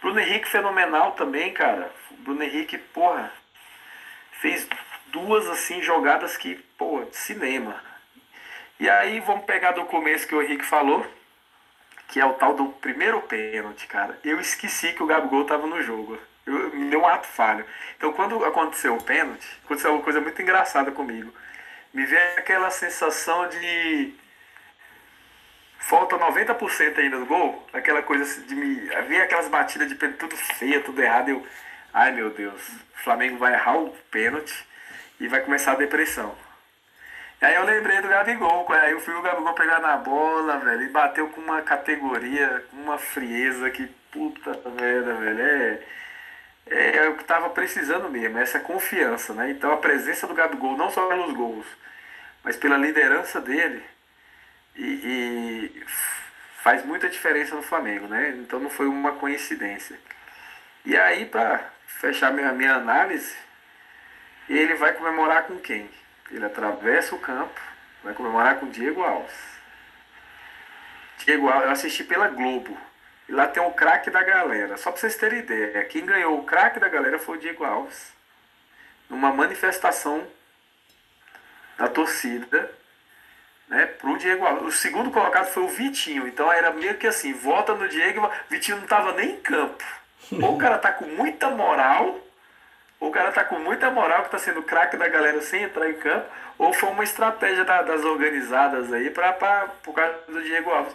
Bruno 0.00 0.20
Henrique 0.20 0.48
fenomenal 0.48 1.12
também, 1.12 1.52
cara. 1.52 1.92
Bruno 2.18 2.42
Henrique, 2.42 2.78
porra, 2.78 3.32
fez 4.32 4.66
duas 5.06 5.48
assim 5.48 5.82
jogadas 5.82 6.36
que, 6.36 6.54
pô, 6.76 7.04
cinema. 7.12 7.82
E 8.78 8.88
aí 8.88 9.20
vamos 9.20 9.44
pegar 9.44 9.72
do 9.72 9.84
começo 9.86 10.26
que 10.26 10.34
o 10.34 10.42
Henrique 10.42 10.64
falou, 10.64 11.04
que 12.08 12.20
é 12.20 12.24
o 12.24 12.34
tal 12.34 12.54
do 12.54 12.66
primeiro 12.66 13.20
pênalti, 13.22 13.86
cara. 13.86 14.18
Eu 14.24 14.40
esqueci 14.40 14.92
que 14.92 15.02
o 15.02 15.06
Gabigol 15.06 15.44
tava 15.44 15.66
no 15.66 15.82
jogo. 15.82 16.18
Eu, 16.46 16.70
me 16.70 16.88
deu 16.88 17.00
um 17.00 17.06
ato 17.06 17.26
falho. 17.26 17.66
Então 17.96 18.12
quando 18.12 18.44
aconteceu 18.44 18.94
o 18.94 19.02
pênalti, 19.02 19.46
aconteceu 19.64 19.92
uma 19.92 20.02
coisa 20.02 20.20
muito 20.20 20.40
engraçada 20.40 20.92
comigo. 20.92 21.32
Me 21.92 22.06
veio 22.06 22.38
aquela 22.38 22.70
sensação 22.70 23.48
de 23.48 24.14
falta 25.78 26.18
90% 26.18 26.98
ainda 26.98 27.18
do 27.18 27.26
gol, 27.26 27.66
aquela 27.72 28.02
coisa 28.02 28.24
assim 28.24 28.42
de 28.42 28.54
me 28.54 28.74
ver 29.08 29.22
aquelas 29.22 29.48
batidas 29.48 29.88
de 29.88 29.94
pênalti 29.94 30.18
tudo 30.18 30.36
feia, 30.36 30.80
tudo 30.80 31.02
errado, 31.02 31.30
eu, 31.30 31.46
ai 31.94 32.12
meu 32.12 32.30
Deus, 32.30 32.60
o 32.68 33.02
Flamengo 33.04 33.38
vai 33.38 33.54
errar 33.54 33.78
o 33.78 33.90
pênalti 34.10 34.66
e 35.20 35.28
vai 35.28 35.40
começar 35.40 35.72
a 35.72 35.76
depressão. 35.76 36.34
E 37.40 37.44
aí 37.44 37.54
eu 37.54 37.64
lembrei 37.64 38.00
do 38.00 38.08
Gabigol, 38.08 38.66
aí 38.72 38.92
eu 38.92 39.00
fui 39.00 39.14
o 39.14 39.22
Gabigol 39.22 39.54
pegar 39.54 39.80
na 39.80 39.96
bola, 39.96 40.58
velho, 40.58 40.82
e 40.82 40.88
bateu 40.88 41.28
com 41.28 41.40
uma 41.40 41.62
categoria, 41.62 42.64
com 42.70 42.76
uma 42.76 42.98
frieza 42.98 43.70
que 43.70 43.86
puta 44.10 44.50
merda, 44.70 45.14
velho, 45.14 45.40
é 45.40 45.82
é, 46.70 46.96
é 46.96 47.12
que 47.12 47.24
tava 47.24 47.50
precisando 47.50 48.10
mesmo, 48.10 48.38
essa 48.38 48.60
confiança, 48.60 49.32
né? 49.32 49.50
Então 49.50 49.72
a 49.72 49.78
presença 49.78 50.26
do 50.26 50.34
Gabigol, 50.34 50.76
não 50.76 50.90
só 50.90 51.06
pelos 51.08 51.32
gols, 51.32 51.66
mas 52.44 52.56
pela 52.56 52.76
liderança 52.76 53.40
dele, 53.40 53.82
e, 54.78 54.84
e 54.84 55.84
faz 56.62 56.84
muita 56.84 57.08
diferença 57.08 57.54
no 57.54 57.62
Flamengo, 57.62 58.06
né? 58.06 58.30
Então 58.38 58.60
não 58.60 58.70
foi 58.70 58.86
uma 58.86 59.12
coincidência. 59.12 59.98
E 60.84 60.96
aí, 60.96 61.26
para 61.26 61.70
fechar 61.86 62.32
minha, 62.32 62.52
minha 62.52 62.74
análise, 62.74 63.34
ele 64.48 64.74
vai 64.74 64.92
comemorar 64.92 65.44
com 65.44 65.58
quem? 65.58 65.90
Ele 66.30 66.44
atravessa 66.44 67.14
o 67.14 67.18
campo, 67.18 67.60
vai 68.04 68.14
comemorar 68.14 68.56
com 68.56 68.66
o 68.66 68.70
Diego 68.70 69.02
Alves. 69.02 69.58
Diego 71.24 71.48
Alves, 71.48 71.64
eu 71.64 71.72
assisti 71.72 72.04
pela 72.04 72.28
Globo. 72.28 72.78
E 73.28 73.32
lá 73.32 73.46
tem 73.46 73.62
o 73.62 73.72
craque 73.72 74.10
da 74.10 74.22
galera. 74.22 74.76
Só 74.76 74.90
para 74.90 75.00
vocês 75.00 75.16
terem 75.16 75.40
ideia, 75.40 75.84
quem 75.84 76.06
ganhou 76.06 76.38
o 76.38 76.44
craque 76.44 76.80
da 76.80 76.88
galera 76.88 77.18
foi 77.18 77.36
o 77.36 77.40
Diego 77.40 77.64
Alves. 77.64 78.12
Numa 79.10 79.32
manifestação 79.32 80.26
da 81.76 81.88
torcida 81.88 82.70
né, 83.68 83.86
pro 83.86 84.16
Diego 84.18 84.44
Alves. 84.46 84.74
O 84.74 84.78
segundo 84.78 85.10
colocado 85.10 85.46
foi 85.46 85.62
o 85.62 85.68
Vitinho. 85.68 86.26
Então 86.26 86.50
era 86.52 86.70
meio 86.70 86.94
que 86.96 87.06
assim, 87.06 87.32
vota 87.32 87.74
no 87.74 87.88
Diego, 87.88 88.30
Vitinho 88.48 88.78
não 88.78 88.86
tava 88.86 89.12
nem 89.12 89.30
em 89.32 89.40
campo. 89.40 89.84
Ou 90.42 90.54
o 90.54 90.58
cara 90.58 90.78
tá 90.78 90.92
com 90.92 91.06
muita 91.06 91.48
moral, 91.50 92.20
ou 93.00 93.08
o 93.08 93.12
cara 93.12 93.32
tá 93.32 93.44
com 93.44 93.58
muita 93.58 93.90
moral 93.90 94.24
que 94.24 94.30
tá 94.30 94.38
sendo 94.38 94.62
craque 94.62 94.96
da 94.96 95.08
galera 95.08 95.40
sem 95.40 95.62
entrar 95.62 95.88
em 95.88 95.94
campo, 95.94 96.26
ou 96.58 96.72
foi 96.72 96.88
uma 96.90 97.04
estratégia 97.04 97.64
da- 97.64 97.82
das 97.82 98.04
organizadas 98.04 98.92
aí 98.92 99.10
pra, 99.10 99.32
por 99.82 99.94
causa 99.94 100.18
do 100.28 100.42
Diego 100.42 100.70
Alves. 100.70 100.94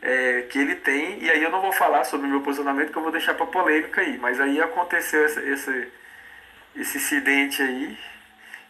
É, 0.00 0.42
que 0.48 0.56
ele 0.60 0.76
tem, 0.76 1.18
e 1.24 1.28
aí 1.28 1.42
eu 1.42 1.50
não 1.50 1.60
vou 1.60 1.72
falar 1.72 2.04
sobre 2.04 2.28
o 2.28 2.30
meu 2.30 2.40
posicionamento, 2.40 2.92
que 2.92 2.96
eu 2.96 3.02
vou 3.02 3.10
deixar 3.10 3.34
pra 3.34 3.46
polêmica 3.46 4.00
aí, 4.00 4.16
mas 4.16 4.40
aí 4.40 4.62
aconteceu 4.62 5.26
esse, 5.26 5.40
esse, 5.40 5.88
esse 6.76 6.98
incidente 6.98 7.60
aí, 7.60 7.98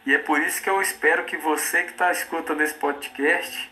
e 0.06 0.14
é 0.14 0.18
por 0.18 0.40
isso 0.40 0.62
que 0.62 0.70
eu 0.70 0.80
espero 0.80 1.24
que 1.24 1.36
você 1.36 1.82
que 1.82 1.90
está 1.90 2.10
escutando 2.10 2.60
esse 2.62 2.74
podcast 2.74 3.70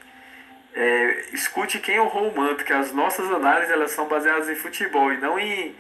é, 0.77 1.25
escute 1.33 1.79
quem 1.79 1.99
honrou 1.99 2.29
o 2.29 2.37
manto, 2.37 2.63
que 2.63 2.73
as 2.73 2.93
nossas 2.93 3.31
análises 3.31 3.73
elas 3.73 3.93
são 3.93 4.07
baseadas 4.07 4.49
em 4.51 4.55
futebol 4.55 5.11
e 5.11 5.17
não 5.17 5.39
em, 5.39 5.75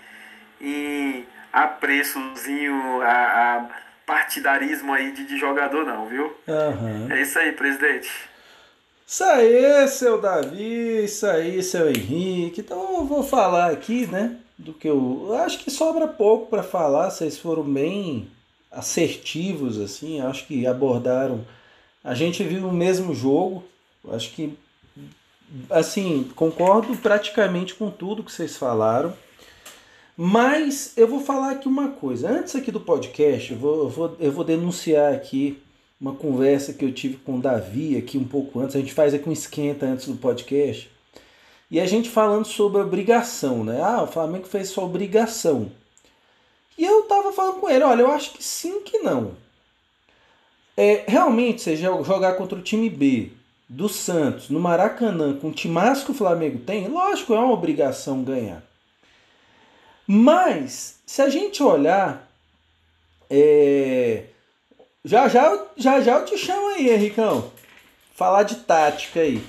em 0.58 1.26
apreçozinho, 1.52 3.02
a, 3.02 3.56
a 3.56 3.68
partidarismo 4.06 4.92
aí 4.92 5.12
de, 5.12 5.26
de 5.26 5.36
jogador 5.36 5.84
não, 5.84 6.06
viu? 6.06 6.34
Aham. 6.48 7.08
É 7.10 7.20
isso 7.20 7.38
aí, 7.38 7.52
presidente. 7.52 8.10
Isso 9.06 9.24
aí, 9.24 9.86
seu 9.88 10.20
Davi, 10.20 11.04
isso 11.04 11.26
aí, 11.26 11.62
seu 11.62 11.88
Henrique. 11.88 12.60
Então 12.60 12.96
eu 12.96 13.04
vou 13.04 13.22
falar 13.22 13.70
aqui, 13.70 14.06
né? 14.06 14.36
Do 14.56 14.72
que 14.72 14.88
eu 14.88 15.36
acho 15.44 15.58
que 15.58 15.70
sobra 15.70 16.08
pouco 16.08 16.46
para 16.46 16.62
falar. 16.62 17.10
Vocês 17.10 17.38
foram 17.38 17.62
bem 17.62 18.30
assertivos, 18.76 19.78
assim. 19.78 20.20
Acho 20.20 20.46
que 20.46 20.66
abordaram. 20.66 21.44
A 22.04 22.14
gente 22.14 22.44
viu 22.44 22.68
o 22.68 22.72
mesmo 22.72 23.14
jogo. 23.14 23.64
Acho 24.10 24.32
que. 24.32 24.56
Assim, 25.70 26.30
concordo 26.34 26.96
praticamente 26.96 27.74
com 27.74 27.90
tudo 27.90 28.22
que 28.22 28.32
vocês 28.32 28.56
falaram. 28.56 29.12
Mas 30.16 30.92
eu 30.96 31.06
vou 31.06 31.20
falar 31.20 31.52
aqui 31.52 31.68
uma 31.68 31.88
coisa. 31.88 32.30
Antes 32.30 32.56
aqui 32.56 32.70
do 32.70 32.80
podcast, 32.80 33.52
eu 33.52 33.58
vou, 33.58 33.82
eu 33.84 33.88
vou, 33.88 34.16
eu 34.18 34.32
vou 34.32 34.44
denunciar 34.44 35.12
aqui 35.12 35.62
uma 36.00 36.14
conversa 36.14 36.72
que 36.72 36.84
eu 36.84 36.92
tive 36.92 37.16
com 37.16 37.36
o 37.36 37.40
Davi 37.40 37.96
aqui 37.96 38.16
um 38.16 38.24
pouco 38.24 38.60
antes. 38.60 38.76
A 38.76 38.78
gente 38.78 38.94
faz 38.94 39.14
aqui 39.14 39.28
um 39.28 39.32
esquenta 39.32 39.86
antes 39.86 40.08
do 40.08 40.16
podcast. 40.16 40.90
E 41.70 41.80
a 41.80 41.86
gente 41.86 42.08
falando 42.08 42.46
sobre 42.46 42.80
obrigação, 42.80 43.64
né? 43.64 43.80
Ah, 43.82 44.02
o 44.02 44.06
Flamengo 44.06 44.46
fez 44.46 44.68
sua 44.68 44.84
obrigação. 44.84 45.70
E 46.78 46.84
eu 46.84 47.02
tava 47.04 47.32
falando 47.32 47.60
com 47.60 47.68
ele, 47.68 47.84
olha, 47.84 48.02
eu 48.02 48.10
acho 48.12 48.32
que 48.32 48.42
sim 48.42 48.80
que 48.82 48.98
não. 48.98 49.34
É, 50.76 51.04
realmente, 51.08 51.62
você 51.62 51.76
jo- 51.76 52.04
jogar 52.04 52.34
contra 52.34 52.58
o 52.58 52.62
time 52.62 52.90
B 52.90 53.30
do 53.68 53.88
Santos, 53.88 54.50
no 54.50 54.60
Maracanã, 54.60 55.36
com 55.38 55.48
o 55.48 55.52
timaço 55.52 56.04
que 56.04 56.10
o 56.10 56.14
Flamengo 56.14 56.58
tem, 56.58 56.86
lógico, 56.88 57.34
é 57.34 57.38
uma 57.38 57.52
obrigação 57.52 58.22
ganhar. 58.22 58.62
Mas, 60.06 61.00
se 61.04 61.20
a 61.22 61.28
gente 61.28 61.62
olhar, 61.62 62.30
é, 63.28 64.24
já 65.04 65.28
já, 65.28 65.66
já 65.76 66.00
já 66.00 66.18
eu 66.18 66.24
te 66.24 66.38
chamo 66.38 66.68
aí, 66.68 66.90
Henricão. 66.90 67.50
Falar 68.14 68.44
de 68.44 68.56
tática 68.56 69.20
aí. 69.20 69.42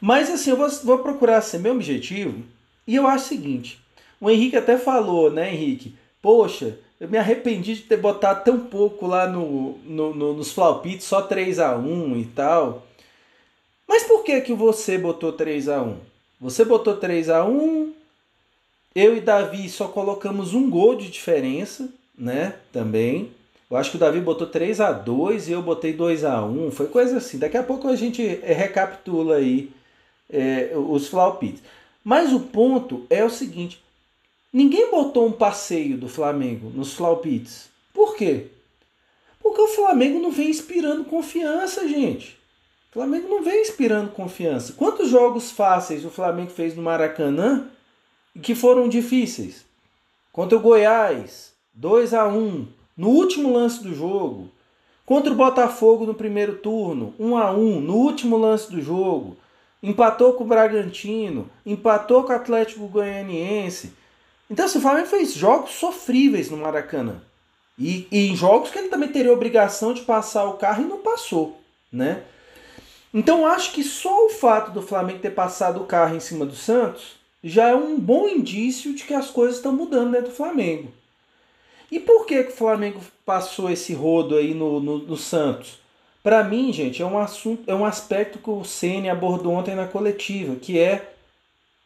Mas 0.00 0.30
assim, 0.30 0.50
eu 0.50 0.56
vou, 0.56 0.68
vou 0.84 0.98
procurar 0.98 1.40
ser 1.42 1.58
meu 1.58 1.72
objetivo. 1.74 2.42
E 2.86 2.96
eu 2.96 3.06
acho 3.06 3.26
o 3.26 3.28
seguinte: 3.28 3.80
o 4.20 4.28
Henrique 4.30 4.56
até 4.56 4.76
falou, 4.76 5.30
né, 5.30 5.52
Henrique? 5.54 5.94
Poxa, 6.20 6.78
eu 7.00 7.08
me 7.08 7.16
arrependi 7.18 7.74
de 7.76 7.82
ter 7.82 7.96
botado 7.96 8.44
tão 8.44 8.58
pouco 8.60 9.06
lá 9.06 9.26
no, 9.28 9.78
no, 9.84 10.14
no- 10.14 10.32
nos 10.34 10.52
flaupites, 10.52 11.06
só 11.06 11.22
3 11.22 11.58
a 11.58 11.76
1 11.76 12.16
e 12.16 12.24
tal. 12.26 12.86
Mas 13.86 14.02
por 14.04 14.22
que 14.24 14.40
que 14.40 14.52
você 14.52 14.98
botou 14.98 15.32
3 15.32 15.68
a 15.68 15.82
1 15.82 15.96
Você 16.40 16.64
botou 16.64 16.96
3 16.96 17.28
a 17.30 17.44
1 17.44 17.92
eu 18.94 19.16
e 19.16 19.20
Davi 19.20 19.68
só 19.68 19.86
colocamos 19.88 20.54
um 20.54 20.68
gol 20.68 20.96
de 20.96 21.08
diferença, 21.08 21.88
né? 22.16 22.54
Também. 22.72 23.30
Eu 23.70 23.76
acho 23.76 23.90
que 23.92 23.96
o 23.96 24.00
Davi 24.00 24.20
botou 24.20 24.46
3 24.46 24.80
a 24.80 24.90
2 24.92 25.48
e 25.48 25.52
eu 25.52 25.62
botei 25.62 25.92
2 25.92 26.24
a 26.24 26.42
1 26.44 26.70
Foi 26.72 26.86
coisa 26.88 27.18
assim. 27.18 27.38
Daqui 27.38 27.56
a 27.56 27.62
pouco 27.62 27.86
a 27.88 27.94
gente 27.96 28.22
eh, 28.42 28.52
recapitula 28.52 29.36
aí 29.36 29.70
eh, 30.30 30.72
os 30.74 31.06
flaupites. 31.08 31.62
Mas 32.02 32.32
o 32.32 32.40
ponto 32.40 33.06
é 33.10 33.24
o 33.24 33.30
seguinte: 33.30 33.80
ninguém 34.52 34.90
botou 34.90 35.26
um 35.26 35.32
passeio 35.32 35.96
do 35.96 36.08
Flamengo 36.08 36.70
nos 36.70 36.94
flaupites. 36.94 37.68
Por 37.92 38.16
quê? 38.16 38.48
Porque 39.40 39.60
o 39.60 39.68
Flamengo 39.68 40.18
não 40.18 40.30
vem 40.30 40.50
inspirando 40.50 41.04
confiança, 41.04 41.86
gente. 41.88 42.38
O 42.90 42.94
Flamengo 42.94 43.28
não 43.28 43.42
vem 43.42 43.60
inspirando 43.60 44.10
confiança. 44.10 44.72
Quantos 44.72 45.10
jogos 45.10 45.50
fáceis 45.50 46.04
o 46.04 46.10
Flamengo 46.10 46.50
fez 46.50 46.74
no 46.74 46.82
Maracanã 46.82 47.68
que 48.42 48.54
foram 48.54 48.88
difíceis? 48.88 49.64
Contra 50.32 50.56
o 50.56 50.60
Goiás, 50.60 51.52
2 51.74 52.14
a 52.14 52.26
1 52.26 52.66
no 52.96 53.08
último 53.08 53.52
lance 53.52 53.82
do 53.82 53.94
jogo. 53.94 54.50
Contra 55.04 55.32
o 55.32 55.36
Botafogo 55.36 56.04
no 56.04 56.14
primeiro 56.14 56.56
turno, 56.56 57.14
1 57.18 57.36
a 57.36 57.52
1 57.52 57.80
no 57.80 57.94
último 57.94 58.36
lance 58.36 58.70
do 58.70 58.80
jogo. 58.80 59.36
Empatou 59.82 60.34
com 60.34 60.44
o 60.44 60.46
Bragantino, 60.46 61.48
empatou 61.64 62.24
com 62.24 62.32
o 62.32 62.36
Atlético 62.36 62.88
Goianiense. 62.88 63.92
Então, 64.50 64.64
assim, 64.64 64.78
o 64.78 64.82
Flamengo 64.82 65.06
fez 65.06 65.34
jogos 65.34 65.72
sofríveis 65.72 66.50
no 66.50 66.56
Maracanã. 66.56 67.20
E, 67.78 68.08
e 68.10 68.28
em 68.28 68.36
jogos 68.36 68.70
que 68.70 68.78
ele 68.78 68.88
também 68.88 69.08
teria 69.08 69.32
obrigação 69.32 69.94
de 69.94 70.02
passar 70.02 70.44
o 70.46 70.54
carro 70.54 70.82
e 70.82 70.88
não 70.88 70.98
passou, 70.98 71.60
né? 71.92 72.22
Então 73.14 73.46
acho 73.46 73.72
que 73.72 73.84
só 73.84 74.26
o 74.26 74.30
fato 74.30 74.72
do 74.72 74.82
Flamengo 74.82 75.20
ter 75.20 75.30
passado 75.30 75.80
o 75.80 75.86
carro 75.86 76.16
em 76.16 76.20
cima 76.20 76.44
do 76.44 76.54
Santos 76.54 77.16
já 77.42 77.68
é 77.68 77.74
um 77.74 77.98
bom 77.98 78.28
indício 78.28 78.94
de 78.94 79.04
que 79.04 79.14
as 79.14 79.30
coisas 79.30 79.56
estão 79.56 79.72
mudando 79.72 80.10
dentro 80.10 80.28
do 80.28 80.34
Flamengo. 80.34 80.92
E 81.90 81.98
por 81.98 82.26
que, 82.26 82.42
que 82.42 82.52
o 82.52 82.56
Flamengo 82.56 83.00
passou 83.24 83.70
esse 83.70 83.94
rodo 83.94 84.36
aí 84.36 84.52
no, 84.52 84.80
no, 84.80 84.98
no 84.98 85.16
Santos? 85.16 85.78
Para 86.22 86.44
mim, 86.44 86.72
gente, 86.72 87.00
é 87.00 87.06
um 87.06 87.16
assunto, 87.16 87.62
é 87.70 87.74
um 87.74 87.84
aspecto 87.84 88.38
que 88.38 88.50
o 88.50 88.64
Ceni 88.64 89.08
abordou 89.08 89.52
ontem 89.52 89.74
na 89.74 89.86
coletiva, 89.86 90.56
que 90.56 90.78
é 90.78 91.12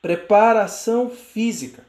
preparação 0.01 1.09
física. 1.09 1.85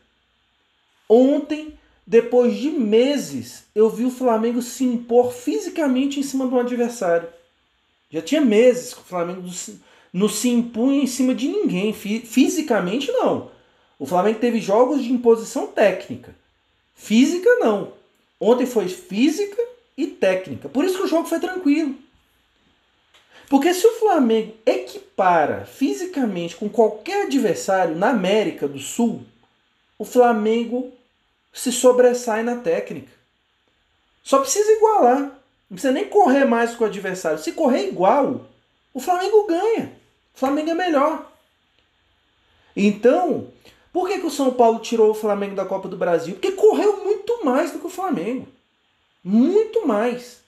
Ontem, 1.09 1.73
depois 2.05 2.55
de 2.55 2.69
meses, 2.69 3.65
eu 3.73 3.89
vi 3.89 4.05
o 4.05 4.11
Flamengo 4.11 4.61
se 4.61 4.83
impor 4.83 5.31
fisicamente 5.33 6.19
em 6.19 6.23
cima 6.23 6.47
de 6.47 6.53
um 6.53 6.59
adversário. 6.59 7.27
Já 8.09 8.21
tinha 8.21 8.41
meses 8.41 8.93
que 8.93 9.01
o 9.01 9.05
Flamengo 9.05 9.43
não 10.11 10.29
se 10.29 10.49
impunha 10.49 11.03
em 11.03 11.07
cima 11.07 11.33
de 11.33 11.47
ninguém. 11.47 11.93
Fisicamente, 11.93 13.11
não. 13.11 13.51
O 13.97 14.05
Flamengo 14.05 14.39
teve 14.39 14.59
jogos 14.59 15.03
de 15.03 15.11
imposição 15.11 15.67
técnica. 15.67 16.35
Física, 16.93 17.49
não. 17.59 17.93
Ontem 18.39 18.65
foi 18.65 18.87
física 18.87 19.61
e 19.97 20.07
técnica. 20.07 20.69
Por 20.69 20.85
isso 20.85 20.97
que 20.97 21.03
o 21.03 21.07
jogo 21.07 21.27
foi 21.27 21.39
tranquilo. 21.39 21.95
Porque 23.49 23.73
se 23.73 23.85
o 23.85 23.99
Flamengo 23.99 24.53
equipara 24.65 25.65
fisicamente 25.65 26.55
com 26.55 26.69
qualquer 26.69 27.25
adversário 27.25 27.95
na 27.95 28.09
América 28.09 28.67
do 28.67 28.79
Sul, 28.79 29.23
o 30.03 30.05
Flamengo 30.05 30.91
se 31.53 31.71
sobressai 31.71 32.43
na 32.43 32.57
técnica. 32.57 33.09
Só 34.21 34.39
precisa 34.39 34.69
igualar. 34.73 35.19
Não 35.69 35.75
precisa 35.75 35.93
nem 35.93 36.09
correr 36.09 36.43
mais 36.43 36.75
com 36.75 36.83
o 36.83 36.87
adversário. 36.87 37.39
Se 37.39 37.53
correr 37.53 37.87
igual, 37.87 38.45
o 38.93 38.99
Flamengo 38.99 39.47
ganha. 39.47 39.93
O 40.35 40.39
Flamengo 40.39 40.71
é 40.71 40.73
melhor. 40.73 41.31
Então, 42.75 43.47
por 43.93 44.09
que, 44.09 44.19
que 44.19 44.25
o 44.25 44.31
São 44.31 44.51
Paulo 44.51 44.79
tirou 44.79 45.11
o 45.11 45.15
Flamengo 45.15 45.55
da 45.55 45.63
Copa 45.63 45.87
do 45.87 45.95
Brasil? 45.95 46.33
Porque 46.33 46.51
correu 46.51 47.01
muito 47.01 47.45
mais 47.45 47.71
do 47.71 47.79
que 47.79 47.87
o 47.87 47.89
Flamengo. 47.89 48.45
Muito 49.23 49.87
mais. 49.87 50.41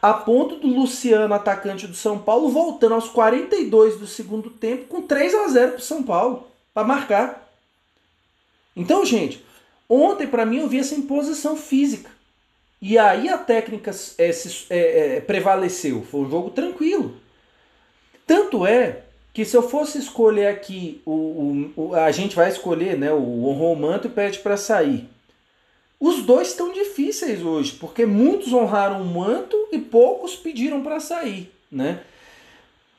A 0.00 0.14
ponto 0.14 0.54
do 0.54 0.68
Luciano, 0.68 1.34
atacante 1.34 1.88
do 1.88 1.96
São 1.96 2.16
Paulo, 2.16 2.48
voltando 2.48 2.94
aos 2.94 3.08
42 3.08 3.98
do 3.98 4.06
segundo 4.06 4.50
tempo 4.50 4.84
com 4.84 5.02
3 5.02 5.34
a 5.34 5.48
0 5.48 5.72
para 5.72 5.78
o 5.80 5.82
São 5.82 6.00
Paulo, 6.04 6.46
para 6.72 6.86
marcar. 6.86 7.42
Então, 8.74 9.04
gente, 9.04 9.44
ontem 9.88 10.26
para 10.26 10.46
mim 10.46 10.58
eu 10.58 10.68
vi 10.68 10.78
essa 10.78 10.94
imposição 10.94 11.56
física. 11.56 12.10
E 12.80 12.98
aí 12.98 13.28
a 13.28 13.38
técnica 13.38 13.92
é, 14.18 14.32
se, 14.32 14.66
é, 14.68 15.16
é, 15.16 15.20
prevaleceu. 15.20 16.02
Foi 16.02 16.22
um 16.22 16.30
jogo 16.30 16.50
tranquilo. 16.50 17.16
Tanto 18.26 18.66
é 18.66 19.02
que 19.32 19.44
se 19.44 19.56
eu 19.56 19.62
fosse 19.62 19.98
escolher 19.98 20.48
aqui, 20.48 21.00
o, 21.06 21.70
o 21.76 21.94
a 21.94 22.10
gente 22.10 22.34
vai 22.34 22.48
escolher 22.48 22.98
né, 22.98 23.12
o 23.12 23.46
honrou 23.46 23.72
o 23.72 23.76
manto 23.76 24.08
e 24.08 24.10
pede 24.10 24.40
para 24.40 24.56
sair. 24.56 25.08
Os 25.98 26.24
dois 26.24 26.48
estão 26.48 26.72
difíceis 26.72 27.42
hoje, 27.42 27.74
porque 27.74 28.04
muitos 28.04 28.52
honraram 28.52 29.00
o 29.00 29.06
manto 29.06 29.56
e 29.70 29.78
poucos 29.78 30.34
pediram 30.34 30.82
para 30.82 30.98
sair. 30.98 31.52
Né? 31.70 32.00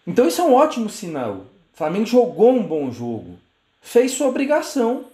Então 0.07 0.27
isso 0.27 0.39
é 0.39 0.45
um 0.45 0.53
ótimo 0.53 0.89
sinal. 0.89 1.45
O 1.73 1.77
Flamengo 1.77 2.05
jogou 2.05 2.51
um 2.51 2.63
bom 2.63 2.89
jogo, 2.91 3.37
fez 3.81 4.11
sua 4.11 4.27
obrigação, 4.27 5.05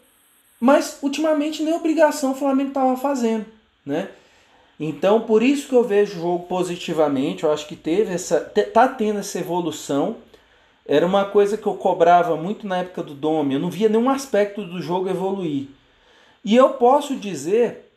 mas 0.59 0.99
ultimamente 1.01 1.63
nem 1.63 1.73
obrigação 1.73 2.31
o 2.31 2.35
Flamengo 2.35 2.69
estava 2.69 2.97
fazendo. 2.97 3.45
Né? 3.85 4.09
Então, 4.79 5.21
por 5.21 5.41
isso 5.41 5.67
que 5.67 5.75
eu 5.75 5.83
vejo 5.83 6.17
o 6.17 6.21
jogo 6.21 6.45
positivamente, 6.45 7.43
eu 7.43 7.51
acho 7.51 7.67
que 7.67 7.75
teve 7.75 8.13
essa 8.13 8.39
tá 8.39 8.87
tendo 8.87 9.19
essa 9.19 9.39
evolução. 9.39 10.17
Era 10.85 11.05
uma 11.05 11.25
coisa 11.25 11.57
que 11.57 11.67
eu 11.67 11.75
cobrava 11.75 12.35
muito 12.35 12.65
na 12.65 12.77
época 12.77 13.03
do 13.03 13.13
Dome, 13.13 13.53
eu 13.53 13.59
não 13.59 13.69
via 13.69 13.89
nenhum 13.89 14.09
aspecto 14.09 14.63
do 14.63 14.81
jogo 14.81 15.09
evoluir. 15.09 15.67
E 16.43 16.55
eu 16.55 16.69
posso 16.71 17.15
dizer, 17.15 17.91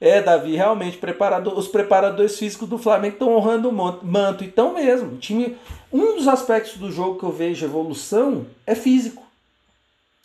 é, 0.00 0.22
Davi, 0.22 0.54
realmente 0.54 0.96
preparador, 0.96 1.58
os 1.58 1.66
preparadores 1.66 2.38
físicos 2.38 2.68
do 2.68 2.78
Flamengo 2.78 3.14
estão 3.14 3.36
honrando 3.36 3.68
o 3.68 3.72
manto, 3.72 4.44
então 4.44 4.74
mesmo. 4.74 5.16
Time, 5.18 5.56
um 5.92 6.14
dos 6.14 6.28
aspectos 6.28 6.76
do 6.76 6.90
jogo 6.90 7.18
que 7.18 7.24
eu 7.24 7.32
vejo 7.32 7.66
evolução 7.66 8.46
é 8.64 8.74
físico. 8.74 9.27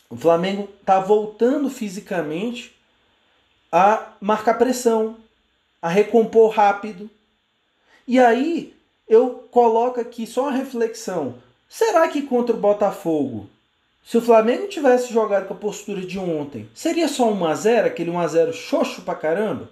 O 0.10 0.16
Flamengo 0.16 0.70
está 0.80 1.00
voltando 1.00 1.70
fisicamente 1.70 2.76
a 3.72 4.14
marcar 4.22 4.54
pressão, 4.56 5.18
a 5.82 5.88
recompor 5.88 6.52
rápido. 6.52 7.10
E 8.08 8.20
aí 8.20 8.76
eu 9.08 9.48
coloco 9.50 10.00
aqui 10.00 10.28
só 10.28 10.44
uma 10.44 10.52
reflexão. 10.52 11.36
Será 11.68 12.08
que 12.08 12.22
contra 12.22 12.56
o 12.56 12.60
Botafogo, 12.60 13.50
se 14.06 14.18
o 14.18 14.22
Flamengo 14.22 14.68
tivesse 14.68 15.12
jogado 15.12 15.48
com 15.48 15.54
a 15.54 15.58
postura 15.58 16.02
de 16.02 16.20
ontem, 16.20 16.70
seria 16.76 17.08
só 17.08 17.32
1 17.32 17.46
a 17.46 17.56
0 17.56 17.88
aquele 17.88 18.12
1 18.12 18.20
a 18.20 18.28
0 18.28 18.54
xoxo 18.54 19.02
pra 19.02 19.16
caramba? 19.16 19.70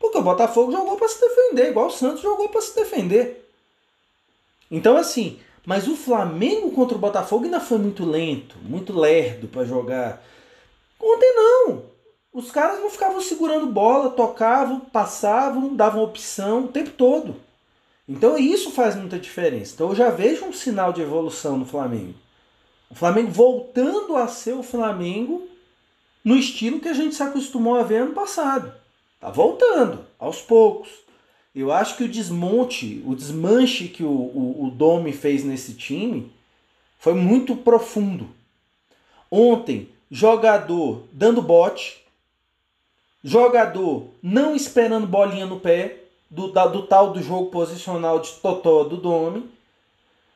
Porque 0.00 0.18
o 0.18 0.22
Botafogo 0.22 0.72
jogou 0.72 0.96
para 0.96 1.08
se 1.08 1.20
defender, 1.20 1.70
igual 1.70 1.86
o 1.86 1.92
Santos 1.92 2.22
jogou 2.22 2.48
para 2.48 2.60
se 2.60 2.74
defender. 2.74 3.48
Então 4.70 4.96
assim, 4.96 5.38
mas 5.68 5.86
o 5.86 5.94
Flamengo 5.94 6.70
contra 6.70 6.96
o 6.96 6.98
Botafogo 6.98 7.44
ainda 7.44 7.60
foi 7.60 7.76
muito 7.76 8.02
lento, 8.02 8.56
muito 8.62 8.98
lerdo 8.98 9.48
para 9.48 9.66
jogar. 9.66 10.24
Ontem 10.98 11.30
não. 11.36 11.82
Os 12.32 12.50
caras 12.50 12.80
não 12.80 12.88
ficavam 12.88 13.20
segurando 13.20 13.66
bola, 13.66 14.08
tocavam, 14.08 14.80
passavam, 14.80 15.76
davam 15.76 16.02
opção 16.02 16.64
o 16.64 16.68
tempo 16.68 16.92
todo. 16.92 17.36
Então 18.08 18.38
isso 18.38 18.70
faz 18.70 18.96
muita 18.96 19.18
diferença. 19.18 19.74
Então 19.74 19.90
eu 19.90 19.94
já 19.94 20.08
vejo 20.08 20.46
um 20.46 20.54
sinal 20.54 20.90
de 20.90 21.02
evolução 21.02 21.58
no 21.58 21.66
Flamengo. 21.66 22.14
O 22.88 22.94
Flamengo 22.94 23.30
voltando 23.30 24.16
a 24.16 24.26
ser 24.26 24.54
o 24.54 24.62
Flamengo 24.62 25.46
no 26.24 26.34
estilo 26.34 26.80
que 26.80 26.88
a 26.88 26.94
gente 26.94 27.14
se 27.14 27.22
acostumou 27.22 27.76
a 27.76 27.82
ver 27.82 28.04
ano 28.04 28.14
passado. 28.14 28.72
Tá 29.20 29.28
voltando, 29.28 30.06
aos 30.18 30.40
poucos. 30.40 30.88
Eu 31.58 31.72
acho 31.72 31.96
que 31.96 32.04
o 32.04 32.08
desmonte, 32.08 33.02
o 33.06 33.14
desmanche 33.14 33.88
que 33.88 34.02
o, 34.02 34.08
o, 34.08 34.66
o 34.66 34.70
Domi 34.70 35.12
fez 35.12 35.44
nesse 35.44 35.74
time 35.74 36.32
foi 36.98 37.14
muito 37.14 37.56
profundo. 37.56 38.28
Ontem, 39.30 39.88
jogador 40.10 41.04
dando 41.12 41.42
bote, 41.42 41.98
Jogador 43.22 44.06
não 44.22 44.54
esperando 44.54 45.06
bolinha 45.06 45.44
no 45.44 45.58
pé, 45.58 46.04
do, 46.30 46.52
da, 46.52 46.66
do 46.66 46.86
tal 46.86 47.12
do 47.12 47.22
jogo 47.22 47.50
posicional 47.50 48.20
de 48.20 48.30
Totó 48.34 48.84
do 48.84 48.96
Dome. 48.96 49.50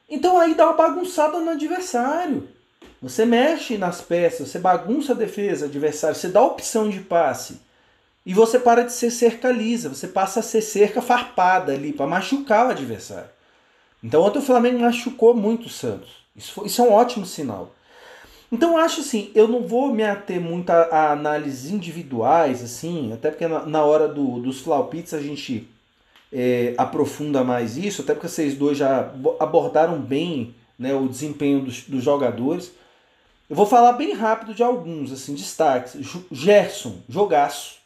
Então 0.09 0.39
aí 0.39 0.55
dá 0.55 0.67
uma 0.67 0.77
bagunçada 0.77 1.39
no 1.39 1.51
adversário. 1.51 2.49
Você 3.01 3.25
mexe 3.25 3.79
nas 3.79 4.01
peças, 4.01 4.49
você 4.49 4.59
bagunça 4.59 5.13
a 5.13 5.17
defesa 5.17 5.67
adversário, 5.67 6.17
você 6.17 6.29
dá 6.29 6.43
opção 6.43 6.89
de 6.89 7.01
passe. 7.01 7.61
E 8.25 8.33
você 8.33 8.59
para 8.59 8.85
de 8.85 8.93
ser 8.93 9.11
cerca 9.11 9.51
lisa, 9.51 9.89
você 9.89 10.07
passa 10.07 10.41
a 10.41 10.43
ser 10.43 10.63
cerca 10.63 11.03
farpada 11.03 11.73
ali, 11.73 11.93
para 11.93 12.07
machucar 12.07 12.67
o 12.67 12.71
adversário. 12.71 13.31
Então 14.03 14.23
ontem 14.23 14.39
o 14.39 14.43
Flamengo 14.43 14.79
machucou 14.79 15.35
muito 15.35 15.67
o 15.67 15.71
Santos. 15.71 16.11
Isso, 16.37 16.53
foi, 16.53 16.67
isso 16.67 16.81
é 16.81 16.85
um 16.85 16.93
ótimo 16.93 17.27
sinal. 17.27 17.75
Então 18.51 18.73
eu 18.73 18.77
acho 18.77 19.01
assim, 19.01 19.31
eu 19.35 19.49
não 19.49 19.67
vou 19.67 19.93
me 19.93 20.03
ater 20.03 20.41
muito 20.41 20.71
a, 20.71 20.83
a 20.83 21.13
análises 21.13 21.71
individuais, 21.71 22.63
assim, 22.63 23.13
até 23.13 23.31
porque 23.31 23.47
na, 23.47 23.67
na 23.67 23.85
hora 23.85 24.07
do, 24.07 24.41
dos 24.41 24.61
Flaupits 24.61 25.15
a 25.15 25.21
gente 25.21 25.69
é, 26.33 26.75
aprofunda 26.77 27.43
mais 27.43 27.77
isso, 27.77 28.03
até 28.03 28.15
porque 28.15 28.29
vocês 28.29 28.55
dois 28.55 28.79
já 28.79 29.13
abordaram 29.41 29.99
bem 30.01 30.55
né, 30.79 30.95
o 30.95 31.09
desempenho 31.09 31.61
dos, 31.61 31.83
dos 31.83 32.03
jogadores. 32.03 32.73
Eu 33.49 33.57
vou 33.57 33.67
falar 33.67 33.93
bem 33.93 34.15
rápido 34.15 34.55
de 34.55 34.63
alguns, 34.63 35.13
assim, 35.13 35.35
destaques. 35.35 35.97
Gerson, 36.31 36.97
jogaço. 37.09 37.82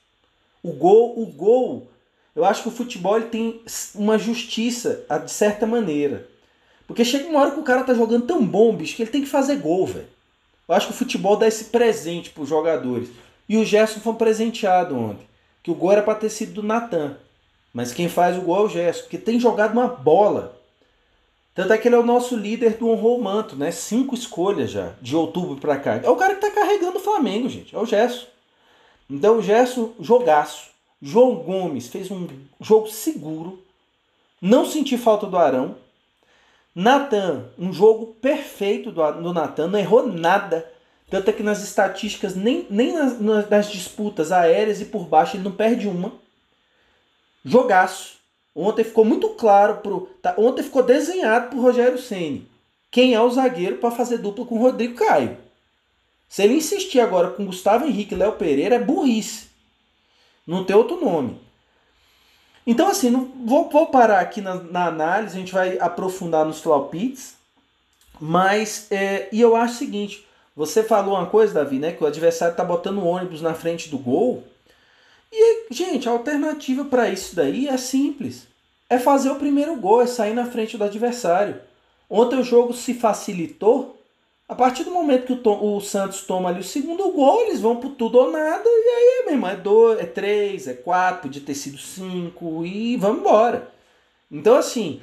O 0.67 0.73
gol, 0.73 1.15
o 1.17 1.27
gol, 1.27 1.87
eu 2.35 2.45
acho 2.45 2.63
que 2.63 2.69
o 2.69 2.73
futebol 2.73 3.21
tem 3.23 3.61
uma 3.95 4.19
justiça 4.19 5.07
de 5.25 5.31
certa 5.31 5.65
maneira. 5.65 6.27
Porque 6.89 7.05
chega 7.05 7.29
uma 7.29 7.41
hora 7.41 7.53
que 7.53 7.61
o 7.61 7.63
cara 7.63 7.85
tá 7.85 7.95
jogando 7.95 8.27
tão 8.27 8.45
bom, 8.45 8.75
bicho, 8.75 8.97
que 8.97 9.03
ele 9.03 9.11
tem 9.13 9.23
que 9.23 9.29
fazer 9.29 9.59
gol, 9.59 9.87
velho. 9.87 10.09
Eu 10.67 10.75
acho 10.75 10.89
que 10.89 10.93
o 10.93 10.97
futebol 10.97 11.37
dá 11.37 11.47
esse 11.47 11.67
presente 11.67 12.31
para 12.31 12.43
os 12.43 12.49
jogadores. 12.49 13.09
E 13.49 13.57
o 13.57 13.65
Gerson 13.65 14.01
foi 14.01 14.15
presenteado 14.15 14.99
ontem. 14.99 15.25
Que 15.63 15.71
o 15.71 15.75
gol 15.75 15.93
era 15.93 16.03
para 16.03 16.19
ter 16.19 16.31
sido 16.31 16.55
do 16.55 16.63
Natan. 16.65 17.17
Mas 17.73 17.93
quem 17.93 18.09
faz 18.09 18.37
o 18.37 18.41
gol 18.41 18.57
é 18.57 18.63
o 18.63 18.69
Gerson. 18.69 19.03
Porque 19.03 19.19
tem 19.19 19.39
jogado 19.39 19.73
uma 19.73 19.87
bola. 19.87 20.61
Tanto 21.55 21.73
é 21.73 21.79
que 21.79 21.87
ele 21.87 21.95
é 21.95 21.99
o 21.99 22.05
nosso 22.05 22.35
líder 22.35 22.77
do 22.77 22.89
honrou 22.89 23.23
manto, 23.23 23.55
né? 23.55 23.71
Cinco 23.71 24.17
escolhas 24.17 24.73
já, 24.73 24.95
de 25.01 25.15
outubro 25.15 25.57
para 25.59 25.79
cá. 25.79 26.01
É 26.03 26.11
o 26.11 26.17
cara 26.17 26.35
que 26.35 26.41
tá 26.41 26.51
carregando 26.51 26.99
o 26.99 27.03
Flamengo, 27.03 27.49
gente. 27.49 27.73
É 27.73 27.79
o 27.79 27.87
Gerson. 27.87 28.27
Então 29.09 29.39
o 29.39 29.43
Gerson, 29.43 29.93
jogaço. 30.01 30.71
João 31.01 31.37
Gomes 31.37 31.89
fez 31.89 32.11
um 32.11 32.27
jogo 32.61 32.89
seguro. 32.89 33.63
Não 34.41 34.67
senti 34.67 34.97
falta 34.99 35.27
do 35.27 35.37
Arão. 35.37 35.77
Natan, 36.75 37.47
um 37.59 37.73
jogo 37.73 38.15
perfeito 38.21 38.91
do, 38.91 39.11
do 39.13 39.33
Natan, 39.33 39.69
não 39.69 39.79
errou 39.79 40.07
nada. 40.07 40.71
Tanto 41.09 41.31
é 41.31 41.33
que 41.33 41.43
nas 41.43 41.63
estatísticas, 41.63 42.35
nem, 42.35 42.67
nem 42.69 42.93
nas, 42.93 43.21
nas 43.49 43.71
disputas 43.71 44.33
aéreas 44.33 44.81
e 44.81 44.87
por 44.87 45.07
baixo, 45.07 45.37
ele 45.37 45.45
não 45.45 45.53
perde 45.53 45.89
uma. 45.89 46.13
Jogaço. 47.45 48.17
Ontem 48.55 48.85
ficou 48.85 49.05
muito 49.05 49.31
claro 49.31 49.77
pro. 49.77 50.09
Tá, 50.21 50.35
ontem 50.37 50.63
ficou 50.63 50.83
desenhado 50.83 51.51
pro 51.51 51.61
Rogério 51.61 51.99
Ceni 51.99 52.49
quem 52.97 53.13
é 53.13 53.21
o 53.21 53.31
zagueiro 53.31 53.77
para 53.77 53.91
fazer 53.91 54.17
dupla 54.17 54.47
com 54.47 54.55
o 54.55 54.63
Rodrigo 54.63 54.95
Caio. 54.95 55.37
Se 56.29 56.43
ele 56.43 56.55
insistir 56.55 57.01
agora 57.01 57.31
com 57.31 57.47
Gustavo 57.47 57.87
Henrique 57.87 58.15
e 58.15 58.19
Léo 58.19 58.33
Pereira, 58.33 58.77
é 58.77 58.83
burrice. 58.83 59.47
Não 60.47 60.65
tem 60.65 60.77
outro 60.77 61.01
nome. 61.01 61.41
Então, 62.67 62.89
assim, 62.89 63.11
não, 63.11 63.31
vou, 63.45 63.71
vou 63.71 63.87
parar 63.87 64.21
aqui 64.21 64.41
na, 64.41 64.55
na, 64.55 64.87
análise, 64.87 65.37
a 65.37 65.39
gente 65.39 65.53
vai 65.53 65.79
aprofundar 65.79 66.45
nos 66.45 66.61
palpites. 66.61 67.35
Mas, 68.21 68.87
é, 68.91 69.29
e 69.31 69.41
eu 69.41 69.55
acho 69.55 69.75
o 69.75 69.79
seguinte: 69.79 70.27
você 70.55 70.83
falou 70.83 71.15
uma 71.15 71.27
coisa, 71.27 71.55
Davi, 71.55 71.79
né? 71.79 71.93
Que 71.93 72.03
o 72.03 72.07
adversário 72.07 72.57
tá 72.57 72.65
botando 72.65 72.99
o 72.99 73.07
ônibus 73.07 73.41
na 73.41 73.55
frente 73.55 73.89
do 73.89 73.99
gol. 73.99 74.43
E, 75.33 75.67
gente, 75.71 76.09
a 76.09 76.13
alternativa 76.13 76.85
para 76.85 77.09
isso 77.09 77.37
daí 77.37 77.69
é 77.69 77.77
simples. 77.77 78.47
É 78.89 78.99
fazer 78.99 79.31
o 79.31 79.37
primeiro 79.37 79.77
gol, 79.77 80.03
é 80.03 80.07
sair 80.07 80.35
na 80.35 80.47
frente 80.47 80.77
do 80.77 80.85
adversário. 80.85 81.61
Ontem 82.09 82.39
o 82.39 82.45
jogo 82.45 82.73
se 82.73 82.95
facilitou. 82.95 83.96
A 84.49 84.55
partir 84.55 84.85
do 84.85 84.93
momento 84.93 85.27
que 85.27 85.49
o, 85.49 85.77
o 85.77 85.81
Santos 85.81 86.23
toma 86.23 86.49
ali 86.49 86.61
o 86.61 86.65
segundo 86.65 87.11
gol, 87.11 87.43
eles 87.43 87.61
vão 87.61 87.77
pro 87.77 87.91
tudo 87.91 88.19
ou 88.19 88.31
nada. 88.31 88.63
E 88.65 88.69
aí, 88.69 89.25
meu 89.25 89.35
irmão, 89.35 89.51
é 89.51 89.57
dois, 89.57 89.99
é 89.99 90.07
três, 90.07 90.69
é 90.69 90.75
quatro, 90.75 91.23
podia 91.23 91.43
ter 91.43 91.55
sido 91.55 91.79
cinco 91.79 92.65
e 92.65 92.97
vamos 92.97 93.21
embora. 93.21 93.71
Então, 94.31 94.57
assim, 94.57 95.01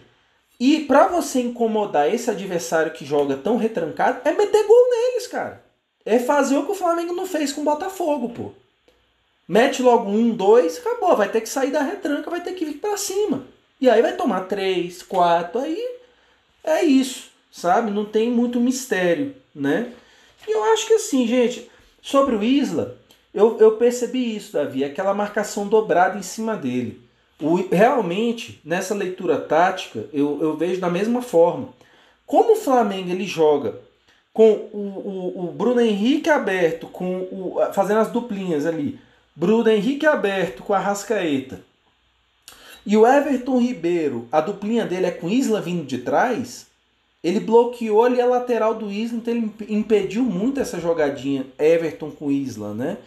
e 0.60 0.82
para 0.82 1.08
você 1.08 1.42
incomodar 1.42 2.14
esse 2.14 2.30
adversário 2.30 2.94
que 2.94 3.06
joga 3.06 3.36
tão 3.36 3.58
retrancado, 3.58 4.22
é 4.24 4.32
meter 4.32 4.66
gol 4.66 4.90
neles, 4.90 5.28
cara. 5.28 5.64
É 6.06 6.20
fazer 6.20 6.58
o 6.58 6.66
que 6.66 6.72
o 6.72 6.76
Flamengo 6.76 7.14
não 7.14 7.26
fez 7.26 7.52
com 7.52 7.62
o 7.62 7.66
Botafogo, 7.66 8.30
pô. 8.30 8.52
Mete 9.48 9.82
logo 9.82 10.10
um, 10.10 10.34
dois, 10.34 10.78
acabou. 10.78 11.18
Vai 11.18 11.30
ter 11.30 11.42
que 11.42 11.50
sair 11.50 11.72
da 11.72 11.82
retranca, 11.82 12.30
vai 12.30 12.42
ter 12.42 12.54
que 12.54 12.64
vir 12.66 12.76
para 12.76 12.96
cima. 12.96 13.46
E 13.80 13.90
aí 13.90 14.02
vai 14.02 14.16
tomar 14.16 14.48
três, 14.48 15.04
quatro, 15.04 15.60
aí 15.60 15.78
é 16.64 16.84
isso, 16.84 17.30
sabe? 17.54 17.92
Não 17.92 18.04
tem 18.04 18.32
muito 18.32 18.60
mistério, 18.60 19.36
né? 19.54 19.94
E 20.48 20.52
eu 20.52 20.64
acho 20.74 20.88
que 20.88 20.96
assim, 20.96 21.28
gente, 21.28 21.70
sobre 22.02 22.36
o 22.36 22.44
Isla, 22.44 22.98
eu, 23.32 23.60
eu 23.60 23.78
percebi 23.78 24.36
isso, 24.36 24.54
Davi, 24.54 24.84
aquela 24.84 25.14
marcação 25.14 25.68
dobrada 25.68 26.18
em 26.18 26.24
cima 26.24 26.58
dele. 26.58 27.00
O, 27.40 27.56
realmente, 27.56 28.60
nessa 28.66 28.96
leitura 28.96 29.40
tática, 29.40 30.06
eu, 30.12 30.40
eu 30.42 30.58
vejo 30.58 30.82
da 30.82 30.90
mesma 30.90 31.22
forma. 31.22 31.70
Como 32.26 32.54
o 32.54 32.58
Flamengo 32.58 33.12
ele 33.12 33.26
joga 33.26 33.80
com 34.34 34.52
o, 34.52 35.34
o, 35.36 35.46
o 35.46 35.52
Bruno 35.52 35.80
Henrique 35.80 36.30
aberto, 36.30 36.88
com 36.88 37.20
o, 37.32 37.58
fazendo 37.72 38.00
as 38.00 38.12
duplinhas 38.12 38.66
ali, 38.66 39.00
Bruno 39.36 39.70
Henrique 39.70 40.08
aberto 40.08 40.64
com 40.64 40.74
a 40.74 40.80
Rascaeta. 40.80 41.62
E 42.86 42.98
o 42.98 43.06
Everton 43.08 43.60
Ribeiro, 43.60 44.28
a 44.32 44.42
duplinha 44.42 44.86
dele 44.86 45.06
é 45.06 45.12
com 45.12 45.30
Isla 45.30 45.62
vindo 45.62 45.86
de 45.86 46.00
trás. 46.00 46.73
Ele 47.24 47.40
bloqueou 47.40 48.04
ali 48.04 48.20
a 48.20 48.26
lateral 48.26 48.76
do 48.76 48.92
Isla, 48.92 49.18
então 49.18 49.34
ele 49.34 49.54
impediu 49.70 50.24
muito 50.24 50.60
essa 50.60 50.80
jogadinha 50.80 51.46
Everton 51.58 52.12
com 52.12 52.30
Isla, 52.30 52.74
né? 52.74 52.98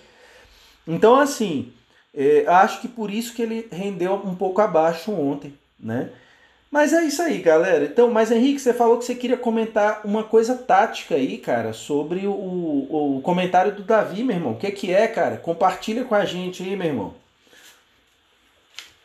Então, 0.87 1.17
assim, 1.17 1.73
é, 2.15 2.45
acho 2.47 2.81
que 2.81 2.89
por 2.89 3.11
isso 3.11 3.35
que 3.35 3.43
ele 3.43 3.69
rendeu 3.71 4.15
um 4.15 4.35
pouco 4.35 4.61
abaixo 4.63 5.13
ontem, 5.13 5.53
né? 5.79 6.11
Mas 6.71 6.93
é 6.93 7.05
isso 7.05 7.23
aí, 7.23 7.39
galera. 7.39 7.85
Então, 7.85 8.11
mas 8.11 8.31
Henrique, 8.31 8.61
você 8.61 8.75
falou 8.75 8.99
que 8.99 9.05
você 9.05 9.15
queria 9.15 9.37
comentar 9.37 10.01
uma 10.05 10.25
coisa 10.25 10.55
tática 10.57 11.15
aí, 11.15 11.39
cara, 11.39 11.73
sobre 11.73 12.27
o, 12.27 12.33
o, 12.33 13.21
comentário 13.23 13.73
do 13.73 13.83
Davi, 13.83 14.25
meu 14.25 14.37
irmão. 14.37 14.53
O 14.53 14.59
que, 14.59 14.71
que 14.71 14.93
é, 14.93 15.07
cara? 15.07 15.37
Compartilha 15.37 16.05
com 16.05 16.15
a 16.15 16.25
gente 16.25 16.63
aí, 16.63 16.77
meu 16.77 16.87
irmão. 16.87 17.15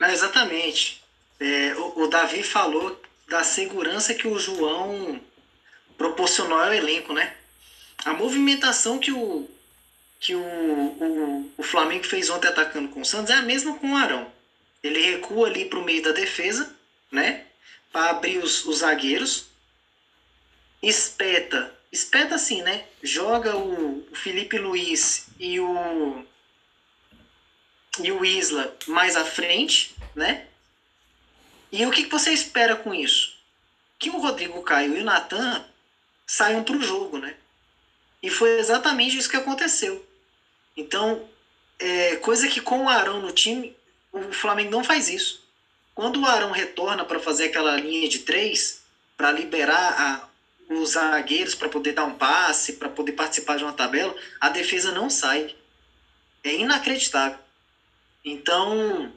É, 0.02 0.12
exatamente. 0.12 1.02
É, 1.39 1.76
o, 1.76 2.04
o, 2.04 2.08
Davi 2.08 2.43
falou 2.43 3.00
da 3.32 3.46
segurança 3.46 4.13
que 4.13 4.28
o 4.28 4.38
João 4.38 5.20
proporcionou 5.98 6.60
ao 6.60 6.74
elenco, 6.74 7.13
né? 7.13 7.34
A 8.04 8.13
movimentação 8.13 9.00
que 9.00 9.13
o, 9.13 9.50
que 10.20 10.36
o, 10.36 10.44
o, 10.44 11.54
o 11.58 11.63
Flamengo 11.63 12.04
fez 12.04 12.30
ontem 12.30 12.50
atacando 12.50 12.89
com 12.89 13.00
o 13.00 13.06
Santos 13.06 13.32
é 13.32 13.36
a 13.36 13.41
mesma 13.41 13.78
com 13.78 13.94
o 13.94 13.96
Arão. 13.96 14.30
Ele 14.84 15.00
recua 15.00 15.48
ali 15.48 15.63
para 15.63 15.80
o 15.80 15.86
meio 15.86 16.04
da 16.04 16.12
defesa, 16.12 16.76
né? 17.10 17.46
para 17.89 18.10
abrir 18.10 18.38
os, 18.38 18.65
os 18.65 18.80
zagueiros. 18.80 19.46
Espeta. 20.84 21.74
Espeta 21.89 22.36
assim, 22.36 22.62
né? 22.62 22.86
Joga 23.02 23.56
o, 23.56 24.08
o 24.12 24.15
Felipe 24.15 24.58
Luiz 24.58 25.28
e 25.39 25.58
o 25.60 26.26
e 28.02 28.12
o 28.12 28.26
Isla 28.26 28.76
mais 28.88 29.15
à 29.15 29.26
frente, 29.26 29.96
né? 30.15 30.48
E 31.72 31.86
o 31.86 31.92
que, 31.92 32.06
você 32.06 32.32
espera 32.32 32.76
com 32.76 32.94
isso? 32.94 33.38
Que 33.98 34.10
o 34.10 34.20
Rodrigo 34.20 34.62
Caio 34.62 34.98
e 34.98 35.02
o 35.02 35.06
Natan 35.06 35.64
saiam 36.28 36.64
para 36.64 36.76
o 36.76 36.82
jogo, 36.82 37.18
né? 37.18 37.36
E 38.22 38.30
foi 38.30 38.60
exatamente 38.60 39.18
isso 39.18 39.30
que 39.30 39.38
aconteceu. 39.38 40.06
Então, 40.76 41.28
é, 41.80 42.18
coisa 42.18 42.48
que 42.48 42.60
com 42.60 42.86
o 42.86 42.90
Arão 42.90 43.22
no 43.22 43.32
time, 43.32 43.76
o 44.12 44.34
Flamengo 44.34 44.72
não 44.72 44.84
faz 44.84 45.08
isso. 45.08 45.42
Quando 45.96 46.22
o 46.22 46.26
Arão 46.26 46.52
retorna 46.52 47.06
para 47.06 47.20
fazer 47.20 47.46
aquela 47.46 47.76
linha 47.78 48.08
de 48.08 48.20
três, 48.20 48.82
para 49.16 49.32
liberar 49.32 49.96
a, 50.00 50.74
os 50.74 50.92
zagueiros 50.92 51.56
para 51.56 51.70
poder 51.70 51.94
dar 51.94 52.06
um 52.06 52.16
passe, 52.16 52.74
para 52.74 52.90
poder 52.90 53.14
participar 53.14 53.58
de 53.58 53.64
uma 53.64 53.74
tabela, 53.74 54.16
a 54.40 54.50
defesa 54.50 54.92
não 54.92 55.10
sai. 55.10 55.56
É 56.44 56.54
inacreditável. 56.54 57.40
Então, 58.24 59.12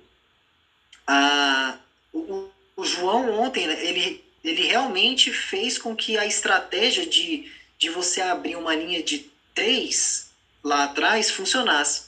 a, 1.06 1.78
o, 2.14 2.50
o 2.76 2.84
João 2.84 3.30
ontem, 3.40 3.66
né, 3.66 3.84
ele, 3.84 4.24
ele 4.42 4.62
realmente 4.62 5.32
fez 5.32 5.76
com 5.76 5.94
que 5.94 6.16
a 6.16 6.24
estratégia 6.24 7.04
de, 7.04 7.50
de 7.76 7.90
você 7.90 8.20
abrir 8.20 8.56
uma 8.56 8.74
linha 8.74 9.02
de 9.02 9.30
três 9.54 10.30
lá 10.62 10.84
atrás 10.84 11.30
funcionasse. 11.30 12.04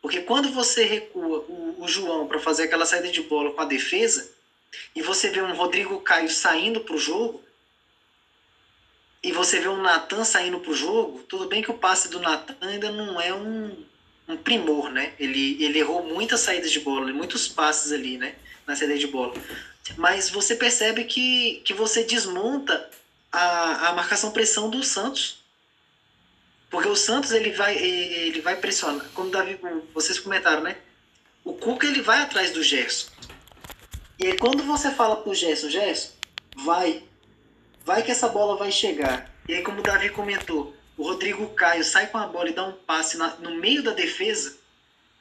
Porque 0.00 0.20
quando 0.20 0.52
você 0.52 0.84
recua 0.84 1.44
o, 1.48 1.76
o 1.82 1.88
João 1.88 2.28
para 2.28 2.38
fazer 2.38 2.64
aquela 2.64 2.86
saída 2.86 3.10
de 3.10 3.22
bola 3.22 3.50
com 3.50 3.60
a 3.60 3.64
defesa, 3.64 4.30
e 4.94 5.02
você 5.02 5.30
vê 5.30 5.40
um 5.40 5.54
Rodrigo 5.54 6.00
Caio 6.00 6.28
saindo 6.28 6.80
para 6.80 6.94
o 6.94 6.98
jogo, 6.98 7.42
e 9.22 9.32
você 9.32 9.58
vê 9.58 9.68
um 9.68 9.82
Natan 9.82 10.24
saindo 10.24 10.60
para 10.60 10.70
o 10.70 10.76
jogo, 10.76 11.24
tudo 11.28 11.48
bem 11.48 11.62
que 11.62 11.70
o 11.70 11.78
passe 11.78 12.08
do 12.08 12.20
Natan 12.20 12.56
ainda 12.60 12.90
não 12.90 13.20
é 13.20 13.34
um, 13.34 13.84
um 14.28 14.36
primor, 14.36 14.90
né? 14.90 15.12
Ele, 15.18 15.62
ele 15.62 15.80
errou 15.80 16.04
muitas 16.04 16.40
saídas 16.40 16.70
de 16.70 16.78
bola, 16.78 17.12
muitos 17.12 17.48
passes 17.48 17.90
ali, 17.90 18.16
né? 18.16 18.36
Na 18.68 18.76
saída 18.76 18.98
de 18.98 19.06
bola. 19.06 19.32
Mas 19.96 20.28
você 20.28 20.54
percebe 20.54 21.04
que, 21.04 21.62
que 21.64 21.72
você 21.72 22.04
desmonta 22.04 22.90
a, 23.32 23.88
a 23.88 23.92
marcação 23.94 24.30
pressão 24.30 24.68
do 24.68 24.82
Santos. 24.82 25.42
Porque 26.68 26.86
o 26.86 26.94
Santos 26.94 27.32
ele 27.32 27.50
vai, 27.52 27.78
ele 27.78 28.42
vai 28.42 28.56
pressionar. 28.56 29.06
Como 29.14 29.30
Davi, 29.30 29.58
vocês 29.94 30.18
comentaram, 30.18 30.62
né? 30.62 30.76
O 31.42 31.54
Cuca 31.54 31.86
ele 31.86 32.02
vai 32.02 32.20
atrás 32.20 32.52
do 32.52 32.62
Gerson. 32.62 33.08
E 34.18 34.26
aí 34.26 34.36
quando 34.36 34.62
você 34.64 34.90
fala 34.90 35.16
pro 35.16 35.34
Gerson, 35.34 35.70
Gerson, 35.70 36.10
vai, 36.56 37.02
vai 37.86 38.02
que 38.02 38.10
essa 38.10 38.28
bola 38.28 38.58
vai 38.58 38.70
chegar. 38.70 39.32
E 39.48 39.54
aí 39.54 39.62
como 39.62 39.80
o 39.80 39.82
Davi 39.82 40.10
comentou, 40.10 40.76
o 40.94 41.04
Rodrigo 41.04 41.48
Caio 41.54 41.84
sai 41.84 42.08
com 42.08 42.18
a 42.18 42.26
bola 42.26 42.50
e 42.50 42.54
dá 42.54 42.64
um 42.64 42.72
passe 42.72 43.16
na, 43.16 43.28
no 43.36 43.54
meio 43.54 43.82
da 43.82 43.92
defesa 43.92 44.58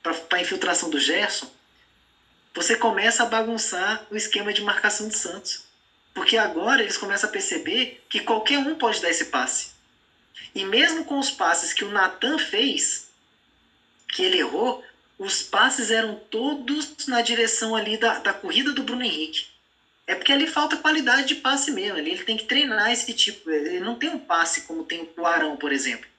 para 0.04 0.18
a 0.32 0.42
infiltração 0.42 0.90
do 0.90 1.00
Gerson, 1.00 1.50
você 2.58 2.76
começa 2.76 3.22
a 3.22 3.28
bagunçar 3.28 4.04
o 4.10 4.18
esquema 4.18 4.52
de 4.52 4.64
marcação 4.64 5.08
do 5.08 5.16
Santos. 5.16 5.64
Porque 6.12 6.36
agora 6.36 6.82
eles 6.82 6.98
começam 6.98 7.30
a 7.30 7.32
perceber 7.32 8.04
que 8.10 8.20
qualquer 8.20 8.58
um 8.58 8.76
pode 8.76 9.00
dar 9.00 9.12
esse 9.12 9.26
passe. 9.26 9.70
E 10.56 10.66
mesmo 10.66 11.06
com 11.06 11.20
os 11.20 11.30
passes 11.30 11.72
que 11.72 11.86
o 11.86 11.92
Natan 11.92 12.40
fez, 12.40 13.10
que 14.12 14.24
ele 14.24 14.40
errou, 14.40 14.84
os 15.20 15.44
passes 15.44 15.92
eram 15.92 16.16
todos 16.16 17.06
na 17.08 17.22
direção 17.22 17.76
ali 17.76 17.96
da, 17.96 18.18
da 18.18 18.34
corrida 18.34 18.72
do 18.72 18.82
Bruno 18.82 19.04
Henrique. 19.04 19.46
É 20.08 20.16
porque 20.16 20.32
ali 20.32 20.48
falta 20.48 20.78
qualidade 20.78 21.28
de 21.28 21.36
passe 21.36 21.70
mesmo. 21.70 22.00
Ali 22.00 22.10
ele 22.10 22.24
tem 22.24 22.38
que 22.38 22.46
treinar 22.46 22.92
esse 22.92 23.14
tipo. 23.14 23.52
Ele 23.52 23.82
não 23.82 23.94
tem 23.94 24.10
um 24.10 24.18
passe 24.18 24.62
como 24.62 24.84
tem 24.84 25.08
o 25.16 25.26
Arão, 25.28 25.56
por 25.58 25.72
exemplo. 25.72 26.10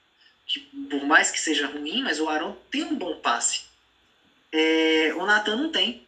Que 0.46 0.60
por 0.60 1.04
mais 1.04 1.32
que 1.32 1.40
seja 1.40 1.66
ruim, 1.66 2.02
mas 2.02 2.20
o 2.20 2.28
Arão 2.28 2.56
tem 2.70 2.84
um 2.84 2.94
bom 2.94 3.16
passe. 3.16 3.62
É, 4.52 5.12
o 5.16 5.26
Natan 5.26 5.56
não 5.56 5.72
tem. 5.72 6.06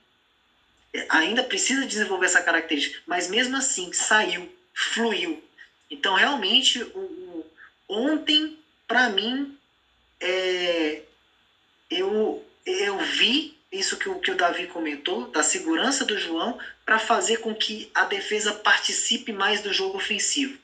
Ainda 1.09 1.43
precisa 1.43 1.86
desenvolver 1.86 2.26
essa 2.26 2.43
característica. 2.43 3.01
Mas 3.07 3.28
mesmo 3.28 3.57
assim, 3.57 3.93
saiu. 3.93 4.53
fluiu. 4.74 5.43
Então, 5.91 6.14
realmente, 6.14 6.82
o, 6.82 6.99
o 6.99 7.47
ontem, 7.88 8.59
para 8.86 9.09
mim, 9.09 9.57
é, 10.20 11.03
eu, 11.91 12.45
eu 12.64 12.99
vi 12.99 13.59
isso 13.70 13.97
que 13.97 14.09
o, 14.09 14.18
que 14.18 14.30
o 14.30 14.36
Davi 14.36 14.66
comentou, 14.66 15.28
da 15.28 15.43
segurança 15.43 16.05
do 16.05 16.18
João, 16.18 16.59
para 16.84 16.99
fazer 16.99 17.38
com 17.38 17.55
que 17.55 17.91
a 17.95 18.05
defesa 18.05 18.53
participe 18.53 19.32
mais 19.32 19.61
do 19.61 19.72
jogo 19.72 19.97
ofensivo. 19.97 20.59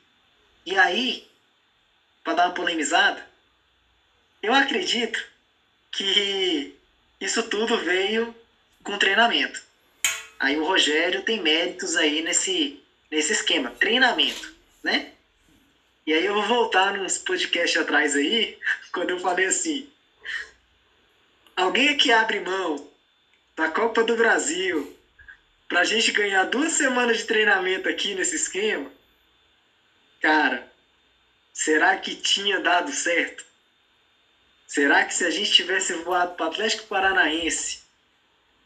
E 0.64 0.76
aí, 0.76 1.28
para 2.24 2.34
dar 2.34 2.46
uma 2.46 2.54
polemizada, 2.54 3.24
eu 4.42 4.52
acredito 4.52 5.24
que 5.92 6.74
isso 7.20 7.42
tudo 7.44 7.78
veio 7.78 8.34
com 8.82 8.98
treinamento. 8.98 9.62
Aí 10.38 10.56
o 10.56 10.64
Rogério 10.64 11.22
tem 11.22 11.40
méritos 11.40 11.96
aí 11.96 12.22
nesse, 12.22 12.82
nesse 13.10 13.32
esquema, 13.32 13.70
treinamento, 13.70 14.52
né? 14.82 15.12
E 16.06 16.12
aí 16.12 16.24
eu 16.24 16.34
vou 16.34 16.44
voltar 16.44 16.92
nos 16.92 17.18
podcasts 17.18 17.80
atrás 17.80 18.14
aí, 18.14 18.58
quando 18.92 19.10
eu 19.10 19.18
falei 19.18 19.46
assim, 19.46 19.88
alguém 21.56 21.88
aqui 21.88 22.12
abre 22.12 22.38
mão 22.38 22.86
da 23.56 23.68
Copa 23.68 24.04
do 24.04 24.14
Brasil 24.14 24.94
pra 25.66 25.82
gente 25.82 26.12
ganhar 26.12 26.44
duas 26.44 26.72
semanas 26.72 27.18
de 27.18 27.24
treinamento 27.24 27.88
aqui 27.88 28.14
nesse 28.14 28.36
esquema? 28.36 28.90
Cara, 30.20 30.70
será 31.52 31.96
que 31.96 32.14
tinha 32.14 32.60
dado 32.60 32.92
certo? 32.92 33.44
Será 34.66 35.04
que 35.04 35.14
se 35.14 35.24
a 35.24 35.30
gente 35.30 35.50
tivesse 35.50 35.94
voado 35.94 36.34
para 36.34 36.46
Atlético 36.46 36.86
Paranaense 36.86 37.80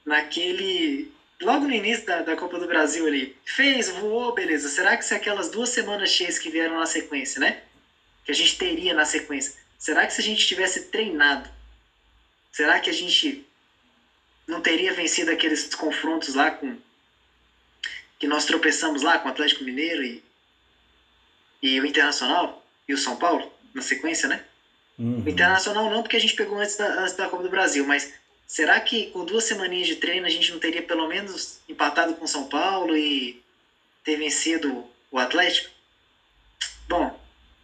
naquele 0.04 1.10
logo 1.40 1.66
no 1.66 1.72
início 1.72 2.04
da, 2.06 2.22
da 2.22 2.36
Copa 2.36 2.58
do 2.58 2.66
Brasil 2.66 3.06
ali, 3.06 3.36
fez, 3.44 3.88
voou, 3.88 4.34
beleza. 4.34 4.68
Será 4.68 4.96
que 4.96 5.04
se 5.04 5.14
aquelas 5.14 5.50
duas 5.50 5.70
semanas 5.70 6.10
cheias 6.10 6.38
que 6.38 6.50
vieram 6.50 6.78
na 6.78 6.86
sequência, 6.86 7.40
né? 7.40 7.62
Que 8.24 8.32
a 8.32 8.34
gente 8.34 8.58
teria 8.58 8.94
na 8.94 9.04
sequência, 9.04 9.54
será 9.78 10.06
que 10.06 10.12
se 10.12 10.20
a 10.20 10.24
gente 10.24 10.46
tivesse 10.46 10.86
treinado, 10.86 11.48
será 12.52 12.78
que 12.78 12.90
a 12.90 12.92
gente 12.92 13.46
não 14.46 14.60
teria 14.60 14.92
vencido 14.92 15.30
aqueles 15.30 15.74
confrontos 15.74 16.34
lá 16.34 16.50
com 16.50 16.76
que 18.18 18.26
nós 18.26 18.44
tropeçamos 18.44 19.02
lá 19.02 19.18
com 19.18 19.28
o 19.28 19.30
Atlético 19.30 19.64
Mineiro 19.64 20.02
e, 20.02 20.22
e 21.62 21.80
o 21.80 21.86
Internacional 21.86 22.62
e 22.86 22.92
o 22.92 22.98
São 22.98 23.16
Paulo 23.16 23.50
na 23.72 23.80
sequência, 23.80 24.28
né? 24.28 24.44
Uhum. 24.98 25.22
O 25.24 25.28
Internacional 25.28 25.88
não, 25.88 26.02
porque 26.02 26.16
a 26.16 26.20
gente 26.20 26.34
pegou 26.34 26.58
antes 26.58 26.76
da, 26.76 27.00
antes 27.00 27.14
da 27.14 27.28
Copa 27.28 27.42
do 27.42 27.48
Brasil, 27.48 27.86
mas 27.86 28.12
Será 28.50 28.80
que 28.80 29.06
com 29.12 29.24
duas 29.24 29.44
semaninhas 29.44 29.86
de 29.86 29.94
treino 29.94 30.26
a 30.26 30.28
gente 30.28 30.50
não 30.50 30.58
teria 30.58 30.82
pelo 30.82 31.06
menos 31.06 31.60
empatado 31.68 32.14
com 32.14 32.26
São 32.26 32.48
Paulo 32.48 32.96
e 32.96 33.40
ter 34.02 34.16
vencido 34.16 34.82
o 35.08 35.18
Atlético? 35.20 35.70
Bom, 36.88 37.16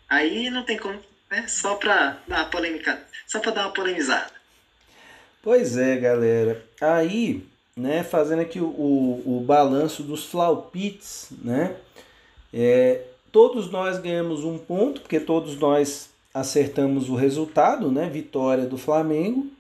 aí 0.09 0.49
não 0.49 0.62
tem 0.62 0.78
como, 0.78 1.01
né? 1.28 1.45
Só 1.49 1.74
para 1.74 2.22
dar 2.28 2.43
uma 2.43 2.45
polêmica, 2.45 3.05
só 3.26 3.41
para 3.41 3.51
dar 3.51 3.62
uma 3.62 3.72
polemizada. 3.72 4.30
Pois 5.43 5.76
é, 5.76 5.97
galera. 5.97 6.64
Aí, 6.80 7.45
né, 7.76 8.05
fazendo 8.05 8.43
aqui 8.43 8.61
o, 8.61 8.66
o, 8.68 9.39
o 9.39 9.41
balanço 9.41 10.05
dos 10.05 10.26
flaupits, 10.26 11.30
né? 11.43 11.74
É, 12.55 13.03
todos 13.32 13.68
nós 13.72 13.99
ganhamos 13.99 14.45
um 14.45 14.57
ponto, 14.57 15.01
porque 15.01 15.18
todos 15.18 15.59
nós 15.59 16.11
acertamos 16.32 17.09
o 17.09 17.16
resultado, 17.16 17.91
né? 17.91 18.09
Vitória 18.09 18.66
do 18.66 18.78
Flamengo 18.78 19.56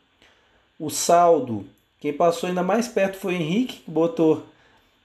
o 0.78 0.90
saldo, 0.90 1.64
quem 2.00 2.12
passou 2.12 2.48
ainda 2.48 2.62
mais 2.62 2.88
perto 2.88 3.16
foi 3.16 3.34
o 3.34 3.36
Henrique, 3.36 3.80
que 3.84 3.90
botou. 3.90 4.44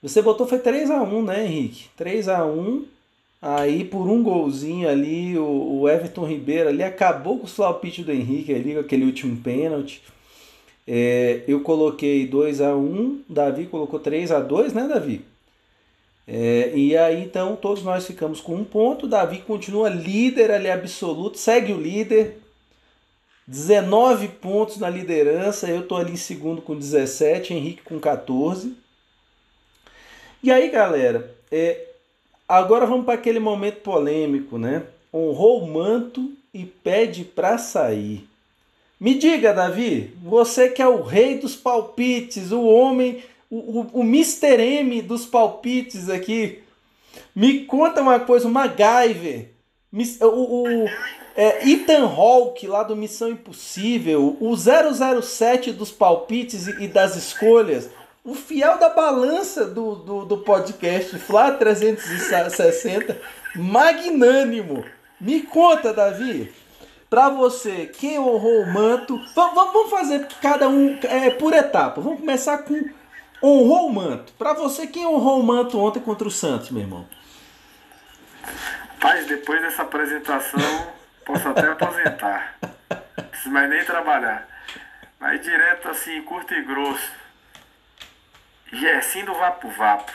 Você 0.02 0.22
botou 0.22 0.48
foi 0.48 0.60
3 0.60 0.90
a 0.90 1.02
1 1.02 1.22
né, 1.24 1.46
Henrique? 1.46 1.90
3 1.96 2.28
a 2.28 2.46
1 2.46 2.86
Aí 3.42 3.84
por 3.84 4.08
um 4.08 4.22
golzinho 4.22 4.88
ali, 4.88 5.36
o, 5.36 5.80
o 5.82 5.90
Everton 5.90 6.26
Ribeiro 6.26 6.70
ali 6.70 6.84
acabou 6.84 7.40
com 7.40 7.48
o 7.48 7.50
palpites 7.50 8.06
do 8.06 8.12
Henrique 8.12 8.54
ali, 8.54 8.76
com 8.76 8.82
aquele 8.82 9.04
último 9.04 9.36
pênalti. 9.38 10.04
É, 10.88 11.42
eu 11.48 11.62
coloquei 11.62 12.28
2 12.28 12.62
a 12.62 12.76
1 12.76 13.24
Davi 13.28 13.66
colocou 13.66 14.00
3 14.00 14.32
a 14.32 14.40
2 14.40 14.74
né, 14.74 14.88
Davi? 14.88 15.26
É, 16.28 16.72
e 16.76 16.96
aí 16.96 17.24
então 17.24 17.56
todos 17.56 17.84
nós 17.84 18.06
ficamos 18.06 18.40
com 18.40 18.56
um 18.56 18.64
ponto. 18.64 19.08
Davi 19.08 19.40
continua 19.40 19.90
líder 19.90 20.52
ali 20.52 20.70
absoluto, 20.70 21.40
segue 21.40 21.74
o 21.74 21.82
líder, 21.82 22.38
19 23.52 24.30
pontos 24.30 24.78
na 24.78 24.90
liderança, 24.90 25.68
eu 25.68 25.86
tô 25.86 25.98
ali 25.98 26.14
em 26.14 26.16
segundo 26.16 26.62
com 26.62 26.74
17, 26.74 27.54
Henrique 27.54 27.82
com 27.84 28.00
14. 28.00 28.74
E 30.42 30.50
aí, 30.50 30.70
galera, 30.70 31.36
é, 31.52 31.86
agora 32.48 32.86
vamos 32.86 33.04
para 33.04 33.16
aquele 33.16 33.40
momento 33.40 33.82
polêmico, 33.82 34.58
né? 34.58 34.84
Honrou 35.14 35.62
o 35.62 35.68
manto 35.68 36.32
e 36.54 36.64
pede 36.64 37.26
para 37.26 37.58
sair. 37.58 38.26
Me 38.98 39.16
diga, 39.16 39.54
Davi, 39.54 40.16
você 40.24 40.70
que 40.70 40.82
é 40.82 40.88
o 40.88 41.02
rei 41.02 41.38
dos 41.38 41.54
palpites, 41.54 42.54
o 42.54 42.64
homem, 42.64 43.22
o, 43.50 43.82
o, 43.82 44.00
o 44.00 44.02
Mr. 44.02 44.62
M 44.62 45.02
dos 45.02 45.26
palpites 45.26 46.08
aqui, 46.08 46.64
me 47.36 47.66
conta 47.66 48.02
uma 48.02 48.18
coisa, 48.18 48.48
o 48.48 48.52
MacGyver, 48.52 49.50
o, 50.22 50.26
o, 50.26 50.86
é, 51.36 51.68
Ethan 51.68 52.06
Hawke, 52.06 52.68
lá 52.68 52.84
do 52.84 52.96
Missão 52.96 53.30
Impossível, 53.30 54.38
o 54.40 54.56
007 54.56 55.72
dos 55.72 55.92
palpites 55.92 56.68
e 56.68 56.88
das 56.88 57.16
escolhas, 57.16 57.90
o 58.24 58.36
fiel 58.36 58.78
da 58.78 58.90
balança 58.90 59.66
do, 59.66 59.96
do, 59.96 60.26
do 60.26 60.38
podcast 60.40 61.18
Flá 61.20 61.52
360, 61.52 63.20
magnânimo. 63.56 64.84
Me 65.20 65.42
conta, 65.42 65.94
Davi, 65.94 66.54
para 67.10 67.30
você, 67.30 67.88
quem 67.88 68.20
honrou 68.20 68.62
o 68.62 68.74
manto? 68.74 69.20
Vamos, 69.36 69.90
fazer 69.90 70.28
cada 70.42 70.70
um 70.70 70.98
é, 71.04 71.30
por 71.30 71.54
etapa. 71.54 72.00
Vamos 72.00 72.20
começar 72.20 72.60
com 72.60 72.90
honrou 73.44 73.88
o 73.88 73.94
manto. 73.94 74.34
Para 74.34 74.54
você, 74.54 74.88
quem 74.88 75.06
honrou 75.06 75.40
o 75.40 75.44
manto 75.44 75.80
ontem 75.80 76.00
contra 76.00 76.28
o 76.28 76.32
Santos, 76.32 76.70
meu 76.70 76.84
irmão? 76.84 77.08
Paz, 79.00 79.28
depois 79.28 79.62
dessa 79.62 79.82
apresentação 79.82 80.60
Posso 81.32 81.48
até 81.48 81.68
aposentar. 81.68 82.58
Não 82.62 83.24
preciso 83.30 83.52
mais 83.52 83.70
nem 83.70 83.86
trabalhar. 83.86 84.46
Mas 85.18 85.42
direto 85.42 85.88
assim, 85.88 86.22
curto 86.24 86.54
e 86.54 86.62
grosso. 86.62 87.10
Gerson 88.74 89.24
do 89.24 89.34
Vapo 89.34 89.70
Vapo. 89.70 90.12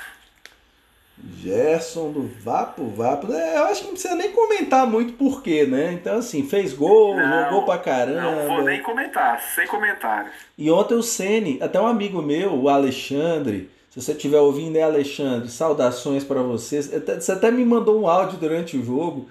Gerson 1.39 2.13
do 2.13 2.29
Vapo 2.43 2.91
Vapo. 2.91 3.33
É, 3.33 3.57
eu 3.57 3.65
acho 3.65 3.81
que 3.81 3.87
não 3.87 3.93
precisa 3.95 4.15
nem 4.15 4.31
comentar 4.33 4.87
muito 4.87 5.15
porquê, 5.15 5.65
né? 5.65 5.93
Então, 5.93 6.19
assim, 6.19 6.47
fez 6.47 6.75
gol, 6.75 7.17
não, 7.17 7.45
jogou 7.45 7.65
pra 7.65 7.79
caramba. 7.79 8.21
Não 8.21 8.49
vou 8.49 8.63
nem 8.63 8.83
comentar, 8.83 9.41
sem 9.41 9.67
comentários. 9.67 10.35
E 10.59 10.71
ontem 10.71 10.95
o 10.95 11.03
Sene, 11.03 11.59
até 11.63 11.81
um 11.81 11.87
amigo 11.87 12.21
meu, 12.21 12.55
o 12.55 12.69
Alexandre, 12.69 13.71
se 13.89 14.03
você 14.03 14.13
estiver 14.13 14.41
ouvindo, 14.41 14.73
né, 14.73 14.83
Alexandre? 14.83 15.49
Saudações 15.49 16.25
para 16.25 16.43
vocês. 16.43 16.89
Você 16.89 17.33
até 17.33 17.51
me 17.51 17.65
mandou 17.65 18.03
um 18.03 18.07
áudio 18.07 18.39
durante 18.39 18.77
o 18.77 18.85
jogo 18.85 19.31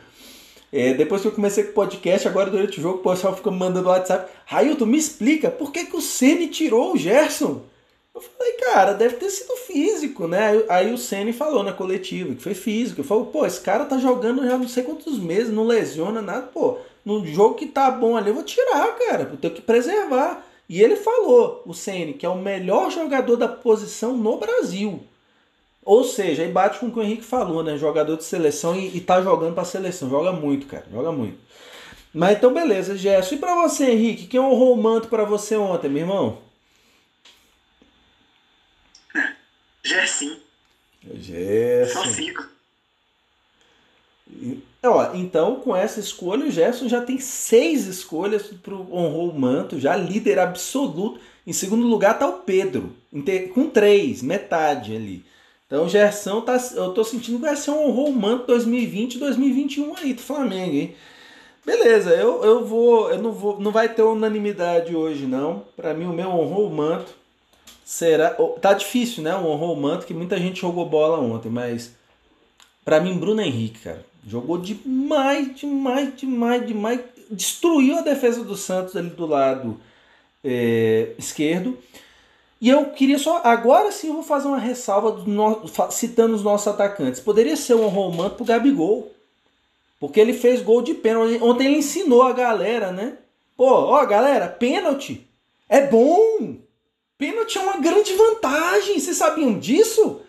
é, 0.76 0.93
depois 0.93 1.21
que 1.21 1.28
eu 1.28 1.32
comecei 1.32 1.63
com 1.63 1.71
o 1.71 1.73
podcast, 1.73 2.28
agora 2.28 2.51
durante 2.51 2.80
o 2.80 2.82
jogo, 2.82 2.99
o 2.99 3.11
pessoal 3.11 3.36
fica 3.36 3.49
me 3.49 3.57
mandando 3.57 3.88
WhatsApp. 3.88 4.30
Railton, 4.45 4.86
me 4.86 4.97
explica, 4.97 5.49
por 5.49 5.71
que, 5.71 5.86
que 5.86 5.95
o 5.95 6.01
Ceni 6.01 6.47
tirou 6.47 6.93
o 6.93 6.97
Gerson? 6.97 7.61
Eu 8.13 8.21
falei, 8.21 8.53
cara, 8.53 8.93
deve 8.93 9.15
ter 9.15 9.30
sido 9.30 9.55
físico, 9.57 10.28
né? 10.28 10.47
Aí, 10.47 10.65
aí 10.69 10.93
o 10.93 10.97
Ceni 10.97 11.32
falou 11.34 11.63
na 11.63 11.73
coletiva 11.73 12.36
que 12.36 12.43
foi 12.43 12.53
físico. 12.53 13.01
Ele 13.01 13.07
falou, 13.07 13.28
pô, 13.28 13.45
esse 13.45 13.61
cara 13.61 13.86
tá 13.86 13.97
jogando 13.97 14.45
já 14.45 14.57
não 14.57 14.67
sei 14.67 14.84
quantos 14.84 15.17
meses, 15.17 15.53
não 15.53 15.65
lesiona 15.65 16.21
nada, 16.21 16.47
pô. 16.47 16.78
No 17.03 17.26
jogo 17.26 17.55
que 17.55 17.67
tá 17.67 17.89
bom 17.91 18.17
ali, 18.17 18.30
eu 18.30 18.34
vou 18.34 18.43
tirar, 18.43 18.95
cara, 18.97 19.30
eu 19.32 19.38
tenho 19.38 19.53
que 19.53 19.61
preservar. 19.61 20.45
E 20.67 20.82
ele 20.82 20.95
falou, 20.95 21.61
o 21.65 21.73
Ceni, 21.73 22.13
que 22.13 22.26
é 22.26 22.30
o 22.30 22.41
melhor 22.41 22.91
jogador 22.91 23.36
da 23.38 23.47
posição 23.47 24.17
no 24.17 24.38
Brasil. 24.38 25.01
Ou 25.86 26.03
seja, 26.03 26.41
aí 26.41 26.51
bate 26.51 26.79
com 26.79 26.88
o 26.88 26.91
que 26.91 26.99
o 26.99 27.03
Henrique 27.03 27.23
falou, 27.23 27.63
né? 27.63 27.77
Jogador 27.77 28.17
de 28.17 28.23
seleção 28.23 28.75
e, 28.75 28.97
e 28.97 28.99
tá 28.99 29.21
jogando 29.21 29.53
pra 29.53 29.63
seleção. 29.63 30.09
Joga 30.09 30.31
muito, 30.31 30.65
cara. 30.65 30.86
Joga 30.91 31.11
muito. 31.11 31.38
Mas 32.11 32.38
então, 32.38 32.51
beleza, 32.51 32.97
Gerson. 32.97 33.36
E 33.36 33.38
pra 33.38 33.53
você, 33.55 33.91
Henrique? 33.91 34.25
Quem 34.25 34.39
honrou 34.39 34.73
o 34.73 34.81
manto 34.81 35.07
pra 35.07 35.23
você 35.23 35.55
ontem, 35.55 35.88
meu 35.88 36.01
irmão? 36.01 36.39
Gerson. 39.83 40.38
Gerson. 41.13 42.03
Só 42.03 42.09
fico. 42.09 42.49
Ó, 44.83 45.13
então, 45.13 45.57
com 45.57 45.75
essa 45.75 45.99
escolha, 45.99 46.45
o 46.45 46.51
Gerson 46.51 46.88
já 46.88 47.01
tem 47.01 47.19
seis 47.19 47.86
escolhas 47.86 48.47
pro 48.47 48.91
honrou 48.91 49.29
o 49.29 49.39
manto, 49.39 49.79
já 49.79 49.95
líder 49.95 50.39
absoluto. 50.39 51.19
Em 51.45 51.53
segundo 51.53 51.86
lugar 51.86 52.17
tá 52.17 52.27
o 52.27 52.39
Pedro, 52.39 52.95
com 53.53 53.69
três, 53.69 54.23
metade 54.23 54.95
ali. 54.95 55.23
Então 55.68 55.86
o 55.86 55.89
Gerson 55.89 56.41
tá. 56.41 56.57
Eu 56.76 56.93
tô 56.93 57.03
sentindo 57.03 57.38
que 57.38 57.45
vai 57.45 57.55
ser 57.55 57.72
um 57.72 58.11
manto 58.11 58.47
2020 58.47 59.18
2021 59.18 59.95
aí 59.97 60.13
do 60.13 60.22
Flamengo, 60.22 60.76
hein? 60.76 60.95
Beleza, 61.66 62.11
eu, 62.11 62.43
eu 62.43 62.63
vou. 62.63 63.09
Eu 63.09 63.22
não 63.22 63.32
vou. 63.32 63.59
Não 63.59 63.72
vai 63.72 63.89
ter 63.89 64.03
unanimidade 64.03 64.95
hoje, 64.95 65.26
não. 65.26 65.63
Para 65.76 65.93
mim, 65.93 66.05
o 66.05 66.13
meu 66.13 66.30
honrou 66.30 66.70
manto 66.70 67.11
será. 67.84 68.36
Tá 68.61 68.74
difícil, 68.74 69.24
né? 69.24 69.36
O 69.36 69.47
honrou 69.47 69.76
manto, 69.76 70.05
que 70.05 70.13
muita 70.13 70.38
gente 70.38 70.61
jogou 70.61 70.88
bola 70.88 71.20
ontem, 71.20 71.49
mas. 71.49 71.93
Para 72.84 72.99
mim, 73.01 73.18
Bruno 73.18 73.41
Henrique, 73.41 73.80
cara, 73.80 74.05
jogou 74.28 74.59
demais, 74.59 75.55
demais, 75.55 76.16
demais, 76.16 76.68
demais. 76.68 76.99
Destruiu 77.32 77.97
a 77.97 78.01
defesa 78.01 78.43
do 78.43 78.55
Santos 78.55 78.95
ali 78.95 79.09
do 79.09 79.26
lado 79.26 79.82
é, 80.43 81.13
esquerdo. 81.18 81.76
E 82.60 82.70
eu 82.70 82.86
queria 82.91 83.20
só. 83.20 83.41
Agora 83.43 83.91
sim 83.91 84.08
eu 84.08 84.14
vou 84.14 84.24
fazer 84.24 84.47
uma 84.47 84.58
ressalva 84.58 85.24
no, 85.26 85.64
citando 85.91 86.36
os 86.36 86.43
nossos 86.43 86.68
atacantes. 86.68 87.20
Poderia 87.20 87.56
ser 87.56 87.76
um 87.76 87.88
romano 87.88 88.32
pro 88.32 88.45
Gabigol. 88.45 89.12
Porque 89.99 90.20
ele 90.20 90.34
fez 90.34 90.62
gol 90.62 90.82
de 90.82 90.93
pênalti. 90.93 91.41
Ontem 91.41 91.68
ele 91.68 91.78
ensinou 91.78 92.24
a 92.24 92.34
galera, 92.34 92.91
né? 92.91 93.18
Pô, 93.58 93.66
ó, 93.66 94.06
galera, 94.06 94.47
pênalti 94.47 95.26
é 95.70 95.88
bom. 95.88 96.58
Pênalti 97.18 97.58
é 97.58 97.62
uma 97.62 97.78
grande 97.78 98.14
vantagem. 98.14 98.99
Vocês 98.99 99.18
sabiam 99.18 99.58
disso? 99.58 100.22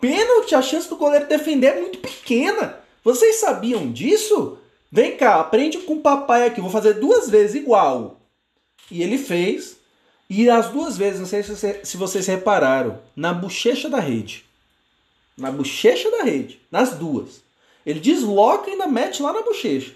Pênalti, 0.00 0.54
a 0.54 0.62
chance 0.62 0.88
do 0.88 0.96
goleiro 0.96 1.26
defender 1.26 1.68
é 1.68 1.80
muito 1.80 1.98
pequena. 1.98 2.78
Vocês 3.02 3.36
sabiam 3.36 3.90
disso? 3.90 4.58
Vem 4.90 5.16
cá, 5.16 5.40
aprende 5.40 5.78
com 5.78 5.94
o 5.94 6.00
papai 6.00 6.46
aqui. 6.46 6.60
Vou 6.60 6.70
fazer 6.70 6.94
duas 6.94 7.28
vezes 7.28 7.56
igual. 7.56 8.20
E 8.90 9.02
ele 9.02 9.18
fez. 9.18 9.76
E 10.36 10.50
as 10.50 10.68
duas 10.70 10.96
vezes, 10.96 11.20
não 11.20 11.28
sei 11.28 11.44
se 11.84 11.96
vocês 11.96 12.26
repararam, 12.26 12.98
na 13.14 13.32
bochecha 13.32 13.88
da 13.88 14.00
rede. 14.00 14.44
Na 15.38 15.48
bochecha 15.48 16.10
da 16.10 16.24
rede. 16.24 16.60
Nas 16.72 16.94
duas. 16.94 17.40
Ele 17.86 18.00
desloca 18.00 18.68
e 18.68 18.72
ainda 18.72 18.88
mete 18.88 19.22
lá 19.22 19.32
na 19.32 19.42
bochecha. 19.42 19.94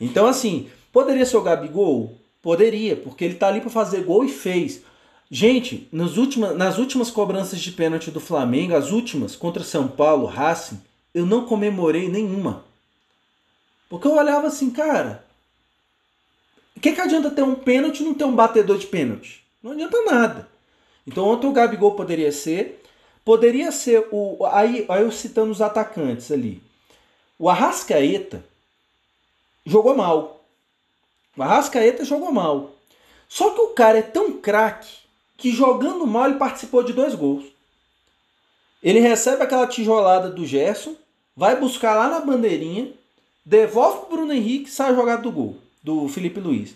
Então, 0.00 0.26
assim, 0.26 0.68
poderia 0.92 1.24
ser 1.24 1.36
o 1.36 1.42
Gabigol? 1.42 2.18
Poderia, 2.42 2.96
porque 2.96 3.24
ele 3.24 3.36
tá 3.36 3.46
ali 3.46 3.60
para 3.60 3.70
fazer 3.70 4.02
gol 4.02 4.24
e 4.24 4.28
fez. 4.28 4.80
Gente, 5.30 5.86
nas 5.92 6.16
últimas, 6.16 6.56
nas 6.56 6.76
últimas 6.76 7.08
cobranças 7.08 7.60
de 7.60 7.70
pênalti 7.70 8.10
do 8.10 8.18
Flamengo, 8.18 8.74
as 8.74 8.90
últimas 8.90 9.36
contra 9.36 9.62
São 9.62 9.86
Paulo, 9.86 10.26
Racing, 10.26 10.80
eu 11.14 11.24
não 11.24 11.46
comemorei 11.46 12.08
nenhuma. 12.08 12.64
Porque 13.88 14.08
eu 14.08 14.16
olhava 14.16 14.48
assim, 14.48 14.68
cara, 14.68 15.24
o 16.76 16.80
que, 16.80 16.90
que 16.90 17.00
adianta 17.00 17.30
ter 17.30 17.42
um 17.42 17.54
pênalti 17.54 18.00
e 18.00 18.04
não 18.04 18.14
ter 18.14 18.24
um 18.24 18.34
batedor 18.34 18.76
de 18.76 18.88
pênalti? 18.88 19.39
Não 19.62 19.72
adianta 19.72 20.02
nada. 20.04 20.48
Então 21.06 21.26
ontem 21.26 21.46
o 21.46 21.52
Gabigol 21.52 21.94
poderia 21.94 22.32
ser. 22.32 22.82
Poderia 23.24 23.70
ser 23.70 24.08
o. 24.10 24.44
Aí, 24.46 24.86
aí 24.88 25.02
eu 25.02 25.12
citando 25.12 25.52
os 25.52 25.60
atacantes 25.60 26.30
ali. 26.30 26.62
O 27.38 27.48
Arrascaeta 27.48 28.44
jogou 29.64 29.94
mal. 29.94 30.44
O 31.36 31.42
Arrascaeta 31.42 32.04
jogou 32.04 32.32
mal. 32.32 32.72
Só 33.28 33.50
que 33.50 33.60
o 33.60 33.68
cara 33.68 33.98
é 33.98 34.02
tão 34.02 34.32
craque 34.32 34.88
que 35.36 35.52
jogando 35.52 36.06
mal 36.06 36.26
ele 36.26 36.38
participou 36.38 36.82
de 36.82 36.92
dois 36.92 37.14
gols. 37.14 37.44
Ele 38.82 39.00
recebe 39.00 39.42
aquela 39.42 39.66
tijolada 39.66 40.30
do 40.30 40.44
Gerson, 40.46 40.94
vai 41.36 41.58
buscar 41.58 41.94
lá 41.94 42.08
na 42.08 42.20
bandeirinha, 42.20 42.92
devolve 43.44 44.00
pro 44.00 44.16
Bruno 44.16 44.32
Henrique 44.32 44.70
sai 44.70 44.94
jogado 44.94 45.22
do 45.22 45.32
gol, 45.32 45.56
do 45.82 46.08
Felipe 46.08 46.40
Luiz. 46.40 46.74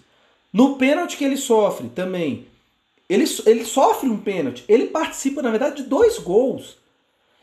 No 0.53 0.77
pênalti 0.77 1.17
que 1.17 1.25
ele 1.25 1.37
sofre 1.37 1.89
também, 1.89 2.47
ele, 3.15 3.25
ele 3.47 3.65
sofre 3.65 4.09
um 4.09 4.19
pênalti, 4.19 4.65
ele 4.69 4.89
participa 4.89 5.41
na 5.41 5.51
verdade 5.51 5.83
de 5.83 5.89
dois 5.89 6.19
gols. 6.19 6.77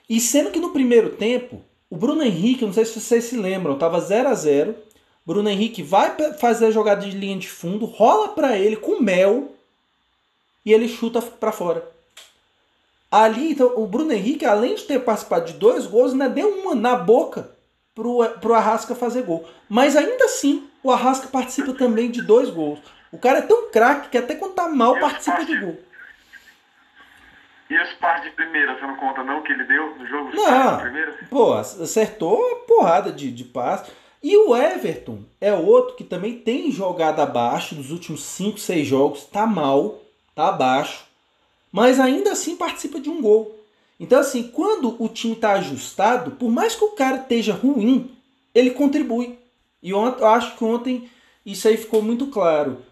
E 0.10 0.20
sendo 0.20 0.52
que 0.52 0.60
no 0.60 0.72
primeiro 0.72 1.12
tempo 1.12 1.62
o 1.90 1.98
Bruno 1.98 2.24
Henrique, 2.24 2.66
não 2.66 2.74
sei 2.74 2.86
se 2.86 3.00
vocês 3.00 3.26
se 3.26 3.36
lembram, 3.36 3.74
estava 3.74 4.00
0 4.00 4.30
a 4.30 4.34
0 4.34 4.76
Bruno 5.26 5.50
Henrique 5.50 5.84
vai 5.84 6.16
fazer 6.34 6.68
a 6.68 6.72
jogada 6.72 7.06
de 7.06 7.16
linha 7.16 7.38
de 7.38 7.50
fundo, 7.50 7.86
rola 7.86 8.30
para 8.30 8.58
ele 8.58 8.76
com 8.76 9.02
mel 9.02 9.52
e 10.66 10.74
ele 10.74 10.88
chuta 10.88 11.22
para 11.22 11.52
fora. 11.52 11.86
Ali, 13.12 13.52
então, 13.52 13.74
o 13.76 13.86
Bruno 13.86 14.14
Henrique, 14.14 14.46
além 14.46 14.74
de 14.76 14.84
ter 14.84 15.00
participado 15.00 15.46
de 15.46 15.54
dois 15.54 15.86
gols, 15.86 16.14
ainda 16.14 16.30
deu 16.30 16.48
uma 16.62 16.74
na 16.74 16.96
boca 16.96 17.52
pro, 17.94 18.24
pro 18.40 18.54
Arrasca 18.54 18.96
fazer 18.96 19.24
gol. 19.24 19.46
Mas 19.70 19.96
ainda 19.96 20.26
assim, 20.26 20.68
o 20.82 20.90
Arrasca 20.90 21.28
participa 21.28 21.74
também 21.74 22.10
de 22.10 22.22
dois 22.22 22.50
gols. 22.50 22.80
O 23.12 23.18
cara 23.18 23.40
é 23.40 23.42
tão 23.42 23.70
craque 23.70 24.10
que 24.10 24.18
até 24.18 24.36
quando 24.36 24.54
tá 24.54 24.68
mal 24.70 25.00
participa 25.00 25.44
de 25.44 25.58
gol. 25.60 25.78
E 27.70 27.74
esse 27.74 27.96
par 27.96 28.22
de 28.22 28.30
primeira, 28.32 28.78
você 28.78 28.86
não 28.86 28.98
conta 28.98 29.24
não 29.24 29.42
que 29.44 29.52
ele 29.52 29.64
deu 29.64 29.96
no 29.96 30.06
jogo? 30.06 30.32
Não, 30.34 30.82
pô, 31.30 31.54
acertou 31.54 32.38
a 32.52 32.56
porrada 32.68 33.12
de, 33.12 33.32
de 33.32 33.46
passe. 33.46 33.92
E 34.22 34.38
o 34.38 34.56
Everton 34.56 35.24
é 35.40 35.54
outro 35.54 35.96
que 35.96 36.04
também 36.04 36.38
tem 36.38 36.72
jogado 36.72 37.22
abaixo 37.22 37.74
nos 37.74 37.90
últimos 37.90 38.24
5, 38.24 38.60
6 38.60 38.88
jogos, 38.88 39.24
tá 39.24 39.48
mal, 39.48 40.00
tá 40.36 40.50
abaixo, 40.50 41.06
mas 41.72 42.00
ainda 42.00 42.34
assim 42.34 42.56
participa 42.56 43.00
de 43.00 43.10
um 43.10 43.22
gol. 43.22 43.58
Então 44.00 44.20
assim, 44.20 44.50
quando 44.50 45.02
o 45.02 45.08
time 45.08 45.36
tá 45.36 45.54
ajustado, 45.54 46.32
por 46.32 46.52
mais 46.52 46.76
que 46.76 46.84
o 46.84 46.92
cara 46.92 47.18
esteja 47.18 47.54
ruim, 47.54 48.16
ele 48.54 48.72
contribui. 48.72 49.40
E 49.82 49.94
ontem, 49.94 50.22
eu 50.22 50.28
acho 50.28 50.56
que 50.58 50.64
ontem 50.64 51.10
isso 51.46 51.68
aí 51.68 51.78
ficou 51.78 52.02
muito 52.02 52.28
claro. 52.28 52.84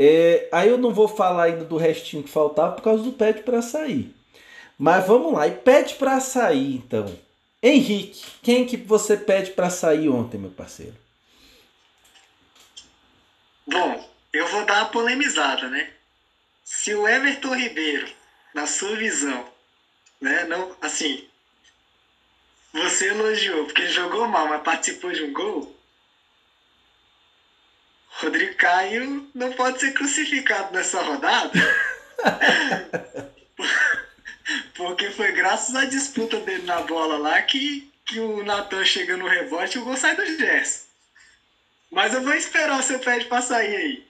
É, 0.00 0.48
aí 0.52 0.68
eu 0.68 0.78
não 0.78 0.94
vou 0.94 1.08
falar 1.08 1.44
ainda 1.44 1.64
do 1.64 1.76
restinho 1.76 2.22
que 2.22 2.30
faltava 2.30 2.76
por 2.76 2.82
causa 2.82 3.02
do 3.02 3.10
pede 3.10 3.42
para 3.42 3.60
sair. 3.60 4.14
Mas 4.78 5.04
vamos 5.04 5.32
lá, 5.32 5.48
e 5.48 5.50
pede 5.50 5.96
para 5.96 6.20
sair 6.20 6.76
então. 6.76 7.18
Henrique, 7.60 8.24
quem 8.40 8.64
que 8.64 8.76
você 8.76 9.16
pede 9.16 9.50
para 9.50 9.68
sair 9.68 10.08
ontem, 10.08 10.38
meu 10.38 10.50
parceiro? 10.50 10.94
Bom, 13.66 14.08
eu 14.32 14.46
vou 14.46 14.64
dar 14.64 14.82
uma 14.84 14.90
polemizada, 14.90 15.68
né? 15.68 15.90
Se 16.62 16.94
o 16.94 17.08
Everton 17.08 17.56
Ribeiro, 17.56 18.08
na 18.54 18.68
sua 18.68 18.94
visão, 18.94 19.44
né, 20.20 20.44
não, 20.44 20.76
assim, 20.80 21.26
você 22.72 23.08
elogiou 23.08 23.64
porque 23.64 23.82
ele 23.82 23.90
jogou 23.90 24.28
mal, 24.28 24.46
mas 24.46 24.62
participou 24.62 25.10
de 25.10 25.24
um 25.24 25.32
gol, 25.32 25.76
Rodrigo 28.18 28.54
Caio 28.56 29.30
não 29.32 29.52
pode 29.52 29.78
ser 29.78 29.92
crucificado 29.92 30.74
nessa 30.74 31.00
rodada. 31.00 31.52
Porque 34.74 35.10
foi 35.10 35.30
graças 35.32 35.74
à 35.76 35.84
disputa 35.84 36.40
dele 36.40 36.64
na 36.64 36.80
bola 36.82 37.16
lá 37.16 37.40
que, 37.42 37.88
que 38.04 38.18
o 38.18 38.42
Natan 38.42 38.84
chega 38.84 39.16
no 39.16 39.28
rebote 39.28 39.76
e 39.76 39.80
o 39.80 39.84
gol 39.84 39.96
sai 39.96 40.16
do 40.16 40.26
Gerson. 40.26 40.84
Mas 41.90 42.12
eu 42.12 42.22
vou 42.22 42.34
esperar 42.34 42.80
o 42.80 42.82
seu 42.82 42.98
pé 42.98 43.20
de 43.20 43.42
sair 43.42 43.76
aí. 43.76 44.06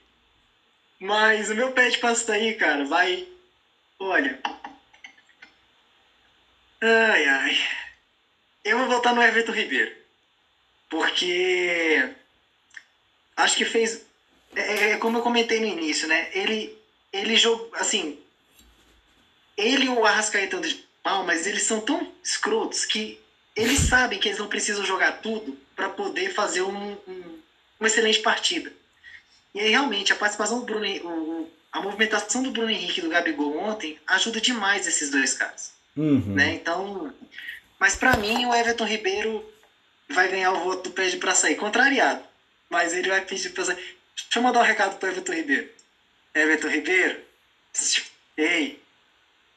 Mas 0.99 1.49
o 1.49 1.55
meu 1.55 1.71
pé 1.71 1.89
de 1.89 1.99
sair, 2.15 2.57
cara, 2.57 2.85
vai. 2.85 3.27
Olha. 3.99 4.39
Ai, 6.81 7.25
ai. 7.25 7.57
Eu 8.65 8.79
vou 8.79 8.87
voltar 8.87 9.13
no 9.13 9.21
Everton 9.21 9.51
Ribeiro. 9.51 9.95
Porque. 10.89 12.18
Acho 13.39 13.55
que 13.55 13.65
fez. 13.65 14.05
É, 14.55 14.91
é 14.91 14.97
como 14.97 15.17
eu 15.17 15.21
comentei 15.21 15.59
no 15.59 15.65
início, 15.65 16.07
né? 16.07 16.29
Ele, 16.33 16.77
ele 17.11 17.35
jogou. 17.35 17.69
Assim, 17.73 18.19
ele 19.57 19.85
e 19.85 19.89
o 19.89 20.05
Arrascaeta 20.05 20.57
andam 20.57 20.69
de 20.69 20.85
mal, 21.03 21.25
mas 21.25 21.47
eles 21.47 21.63
são 21.63 21.79
tão 21.79 22.11
escrotos 22.23 22.85
que 22.85 23.19
eles 23.55 23.79
sabem 23.89 24.19
que 24.19 24.27
eles 24.27 24.39
não 24.39 24.47
precisam 24.47 24.85
jogar 24.85 25.21
tudo 25.21 25.57
para 25.75 25.89
poder 25.89 26.33
fazer 26.33 26.61
um, 26.61 26.91
um, 27.07 27.39
uma 27.79 27.87
excelente 27.87 28.19
partida. 28.19 28.71
E 29.53 29.59
aí, 29.59 29.69
realmente, 29.69 30.11
a 30.11 30.15
participação 30.15 30.59
do 30.59 30.65
Bruno, 30.65 30.85
o, 31.05 31.51
a 31.71 31.81
movimentação 31.81 32.43
do 32.43 32.51
Bruno 32.51 32.69
Henrique 32.69 32.99
e 32.99 33.03
do 33.03 33.09
Gabigol 33.09 33.57
ontem 33.57 33.97
ajuda 34.05 34.41
demais 34.41 34.85
esses 34.85 35.09
dois 35.09 35.33
caras. 35.33 35.71
Uhum. 35.95 36.35
Né? 36.35 36.55
Então, 36.55 37.13
mas 37.79 37.95
para 37.95 38.17
mim, 38.17 38.45
o 38.45 38.53
Everton 38.53 38.85
Ribeiro 38.85 39.45
vai 40.09 40.27
ganhar 40.27 40.51
o 40.51 40.63
voto 40.63 40.89
do 40.89 40.91
pede 40.91 41.17
para 41.17 41.33
sair, 41.33 41.55
contrariado. 41.55 42.28
Mas 42.69 42.93
ele 42.93 43.09
vai 43.09 43.21
pedir 43.25 43.49
para. 43.49 43.65
Deixa 43.65 43.83
eu 44.35 44.41
mandar 44.41 44.59
um 44.61 44.63
recado 44.63 44.97
pro 44.97 45.09
Everton 45.09 45.33
Ribeiro. 45.33 45.69
Everton 46.33 46.67
Ribeiro, 46.67 47.19
ei, 48.37 48.79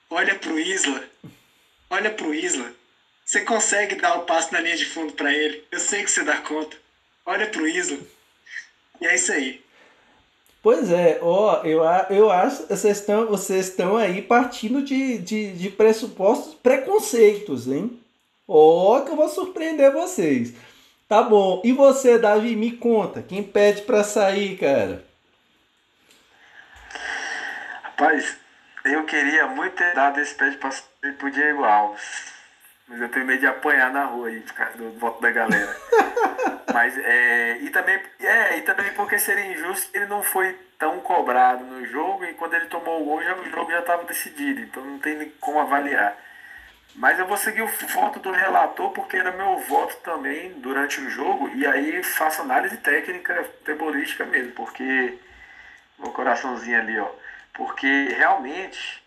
olha 0.08 0.34
pro 0.36 0.58
Isla, 0.58 1.04
olha 1.90 2.10
pro 2.10 2.34
Isla. 2.34 2.72
Você 3.24 3.42
consegue 3.42 3.94
dar 3.96 4.18
o 4.18 4.22
passo 4.24 4.52
na 4.52 4.60
linha 4.60 4.76
de 4.76 4.86
fundo 4.86 5.12
para 5.12 5.32
ele. 5.32 5.64
Eu 5.70 5.78
sei 5.78 6.02
que 6.02 6.10
você 6.10 6.24
dá 6.24 6.38
conta. 6.38 6.76
Olha 7.24 7.46
pro 7.46 7.68
Isla. 7.68 7.98
E 9.00 9.06
é 9.06 9.14
isso 9.14 9.32
aí. 9.32 9.62
Pois 10.62 10.90
é, 10.90 11.18
ó, 11.20 11.62
eu, 11.64 11.82
eu 12.10 12.30
acho 12.30 12.62
que 12.62 12.76
vocês 12.76 12.98
estão, 12.98 13.26
vocês 13.26 13.68
estão 13.68 13.96
aí 13.96 14.22
partindo 14.22 14.82
de, 14.82 15.18
de, 15.18 15.52
de 15.54 15.70
pressupostos 15.70 16.54
preconceitos, 16.54 17.66
hein? 17.66 17.98
Ó, 18.46 19.00
que 19.00 19.10
eu 19.10 19.16
vou 19.16 19.28
surpreender 19.28 19.92
vocês. 19.92 20.52
Tá 21.12 21.22
bom. 21.22 21.60
E 21.62 21.72
você, 21.72 22.18
Davi, 22.18 22.56
me 22.56 22.72
conta. 22.72 23.20
Quem 23.20 23.42
pede 23.42 23.82
para 23.82 24.02
sair, 24.02 24.56
cara? 24.56 25.04
Rapaz, 27.82 28.38
eu 28.82 29.04
queria 29.04 29.46
muito 29.48 29.76
ter 29.76 29.94
dado 29.94 30.18
esse 30.18 30.34
pé 30.34 30.48
de 30.48 30.56
passaporte 30.56 31.18
pro 31.18 31.30
Diego 31.30 31.64
Alves. 31.64 32.32
Mas 32.88 32.98
eu 32.98 33.10
tenho 33.10 33.26
medo 33.26 33.40
de 33.40 33.46
apanhar 33.46 33.92
na 33.92 34.06
rua 34.06 34.28
aí, 34.28 34.40
por 34.40 34.54
causa 34.54 34.78
do 34.78 34.90
voto 34.92 35.20
da 35.20 35.30
galera. 35.30 35.76
mas, 36.72 36.96
é, 36.96 37.58
e 37.60 37.68
também, 37.68 38.00
é, 38.18 38.56
e 38.56 38.62
também 38.62 38.90
porque 38.94 39.18
seria 39.18 39.52
injusto, 39.52 39.90
ele 39.94 40.06
não 40.06 40.22
foi 40.22 40.58
tão 40.78 40.98
cobrado 41.00 41.62
no 41.62 41.84
jogo 41.84 42.24
e 42.24 42.32
quando 42.32 42.54
ele 42.54 42.68
tomou 42.68 43.02
o 43.02 43.04
gol, 43.04 43.22
já, 43.22 43.34
o 43.34 43.50
jogo 43.50 43.70
já 43.70 43.80
estava 43.80 44.04
decidido. 44.04 44.62
Então 44.62 44.82
não 44.82 44.98
tem 44.98 45.30
como 45.38 45.60
avaliar. 45.60 46.16
Mas 46.94 47.18
eu 47.18 47.26
vou 47.26 47.36
seguir 47.36 47.62
o 47.62 47.66
voto 47.66 48.18
do 48.20 48.30
relator 48.30 48.90
porque 48.90 49.16
era 49.16 49.32
meu 49.32 49.58
voto 49.60 49.96
também 50.02 50.52
durante 50.60 51.00
o 51.00 51.08
jogo. 51.08 51.48
E 51.54 51.66
aí 51.66 52.02
faço 52.02 52.42
análise 52.42 52.76
técnica 52.78 53.44
futebolística 53.44 54.24
mesmo, 54.24 54.52
porque. 54.52 55.18
Meu 55.98 56.10
coraçãozinho 56.10 56.78
ali, 56.80 56.98
ó. 56.98 57.08
Porque 57.54 58.08
realmente 58.16 59.02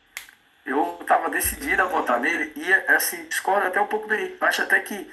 eu 0.65 0.97
estava 1.01 1.29
decidido 1.29 1.81
a 1.81 1.85
votar 1.85 2.19
nele 2.19 2.51
e 2.55 2.73
assim, 2.91 3.25
discordo 3.25 3.67
até 3.67 3.79
um 3.79 3.87
pouco 3.87 4.07
dele. 4.07 4.35
Acho 4.41 4.63
até 4.63 4.79
que 4.79 5.11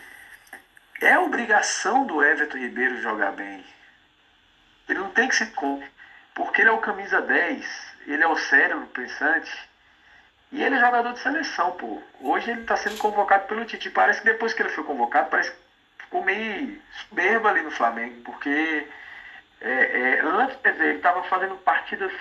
é 1.01 1.19
obrigação 1.19 2.07
do 2.07 2.23
Everton 2.23 2.57
Ribeiro 2.57 3.03
jogar 3.03 3.33
bem. 3.33 3.65
Ele 4.89 5.01
não 5.01 5.11
tem 5.11 5.29
que 5.29 5.37
se. 5.37 5.53
Porque 6.35 6.63
ele 6.63 6.71
é 6.71 6.73
o 6.73 6.79
camisa 6.79 7.21
10, 7.21 7.67
ele 8.07 8.23
é 8.23 8.27
o 8.27 8.37
cérebro 8.37 8.87
pensante 8.87 9.51
e 10.53 10.63
ele 10.63 10.75
é 10.75 10.81
jogador 10.81 11.15
de 11.15 11.19
seleção, 11.21 11.73
pô. 11.73 12.03
Hoje 12.21 12.51
ele 12.51 12.61
está 12.61 12.77
sendo 12.77 12.99
convocado 12.99 13.47
pelo 13.47 13.65
Tite. 13.65 13.89
Parece 13.89 14.21
que 14.21 14.27
depois 14.27 14.53
que 14.53 14.61
ele 14.61 14.69
foi 14.69 14.85
convocado, 14.85 15.31
parece 15.31 15.51
que 15.51 15.57
ficou 16.05 16.23
meio 16.23 16.79
soberbo 17.09 17.49
ali 17.49 17.63
no 17.63 17.71
Flamengo. 17.71 18.21
Porque 18.23 18.87
é, 19.63 19.71
é, 19.71 20.21
antes, 20.21 20.57
quer 20.63 20.73
dizer, 20.73 20.85
ele 20.89 20.97
estava 20.99 21.23
fazendo 21.25 21.57
partidas 21.57 22.13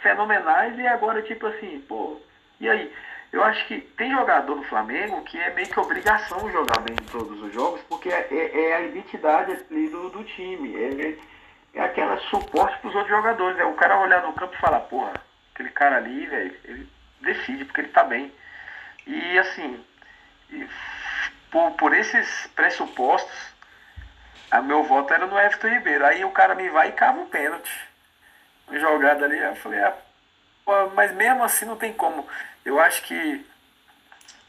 fenomenais 0.00 0.78
e 0.78 0.86
agora, 0.86 1.20
tipo 1.22 1.46
assim, 1.46 1.84
pô, 1.86 2.18
e 2.58 2.68
aí? 2.70 2.90
Eu 3.30 3.44
acho 3.44 3.66
que 3.66 3.82
tem 3.98 4.10
jogador 4.12 4.56
no 4.56 4.64
Flamengo 4.64 5.22
que 5.24 5.38
é 5.38 5.52
meio 5.52 5.68
que 5.68 5.78
obrigação 5.78 6.50
jogar 6.50 6.80
bem 6.80 6.94
em 6.94 7.06
todos 7.12 7.38
os 7.42 7.52
jogos, 7.52 7.82
porque 7.82 8.08
é, 8.08 8.28
é, 8.30 8.70
é 8.70 8.76
a 8.76 8.80
identidade 8.80 9.54
do, 9.68 10.08
do 10.08 10.24
time. 10.24 10.74
É, 10.74 11.18
é 11.78 11.82
aquela 11.82 12.16
suporte 12.30 12.78
para 12.78 12.88
os 12.88 12.94
outros 12.94 13.14
jogadores. 13.14 13.58
É 13.58 13.64
o 13.66 13.74
cara 13.74 14.00
olhar 14.00 14.22
no 14.22 14.32
campo 14.32 14.54
e 14.54 14.58
falar, 14.58 14.80
porra, 14.80 15.12
aquele 15.52 15.68
cara 15.68 15.98
ali, 15.98 16.24
velho, 16.26 16.56
ele 16.64 16.97
decide 17.20 17.64
porque 17.64 17.82
ele 17.82 17.88
tá 17.88 18.04
bem. 18.04 18.32
E 19.06 19.38
assim, 19.38 19.84
por, 21.50 21.72
por 21.72 21.94
esses 21.94 22.46
pressupostos, 22.54 23.36
a 24.50 24.62
meu 24.62 24.84
voto 24.84 25.12
era 25.12 25.26
no 25.26 25.38
Everton 25.38 25.68
Ribeiro. 25.68 26.04
Aí 26.06 26.24
o 26.24 26.30
cara 26.30 26.54
me 26.54 26.68
vai 26.70 26.88
e 26.88 26.92
cava 26.92 27.20
um 27.20 27.26
pênalti. 27.26 27.70
Jogada 28.70 29.24
ali, 29.24 29.38
eu 29.38 29.56
falei, 29.56 29.80
ah, 29.80 29.96
mas 30.94 31.12
mesmo 31.12 31.42
assim 31.42 31.64
não 31.64 31.76
tem 31.76 31.92
como. 31.92 32.26
Eu 32.64 32.78
acho 32.78 33.02
que 33.02 33.46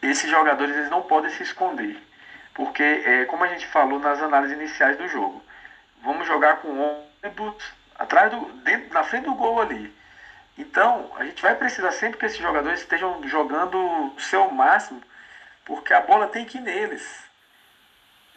esses 0.02 0.30
jogadores 0.30 0.76
eles 0.76 0.90
não 0.90 1.02
podem 1.02 1.32
se 1.32 1.44
esconder. 1.44 1.98
Porque, 2.54 2.84
é, 2.84 3.26
como 3.26 3.44
a 3.44 3.48
gente 3.48 3.66
falou 3.68 4.00
nas 4.00 4.22
análises 4.22 4.58
iniciais 4.58 4.98
do 4.98 5.08
jogo, 5.08 5.42
vamos 6.02 6.28
jogar 6.28 6.58
com 6.58 7.02
ônibus 7.24 7.64
atrás 7.98 8.32
do, 8.32 8.42
dentro, 8.64 8.94
na 8.94 9.04
frente 9.04 9.26
do 9.26 9.36
gol 9.36 9.62
ali. 9.62 9.94
Então, 10.60 11.10
a 11.16 11.24
gente 11.24 11.42
vai 11.42 11.56
precisar 11.56 11.92
sempre 11.94 12.20
que 12.20 12.26
esses 12.26 12.38
jogadores 12.38 12.82
estejam 12.82 13.26
jogando 13.26 13.78
o 13.78 14.20
seu 14.20 14.52
máximo, 14.52 15.02
porque 15.64 15.94
a 15.94 16.02
bola 16.02 16.28
tem 16.28 16.44
que 16.44 16.58
ir 16.58 16.62
neles. 16.62 17.24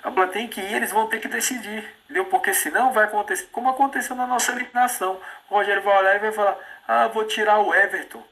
A 0.05 0.11
bola 0.11 0.29
tem 0.29 0.47
que 0.47 0.61
ir, 0.61 0.73
eles 0.73 0.93
vão 0.93 1.09
ter 1.09 1.19
que 1.19 1.27
decidir, 1.27 1.85
entendeu? 2.05 2.25
Porque 2.27 2.55
senão 2.55 2.93
vai 2.93 3.05
acontecer, 3.07 3.49
como 3.51 3.69
aconteceu 3.69 4.15
na 4.15 4.25
nossa 4.25 4.53
eliminação. 4.53 5.21
O 5.51 5.55
Rogério 5.57 5.83
vai 5.83 5.99
olhar 5.99 6.15
e 6.15 6.19
vai 6.21 6.33
falar: 6.33 6.57
Ah, 6.87 7.09
vou 7.09 7.25
tirar 7.25 7.59
o 7.59 7.75
Everton. 7.75 8.23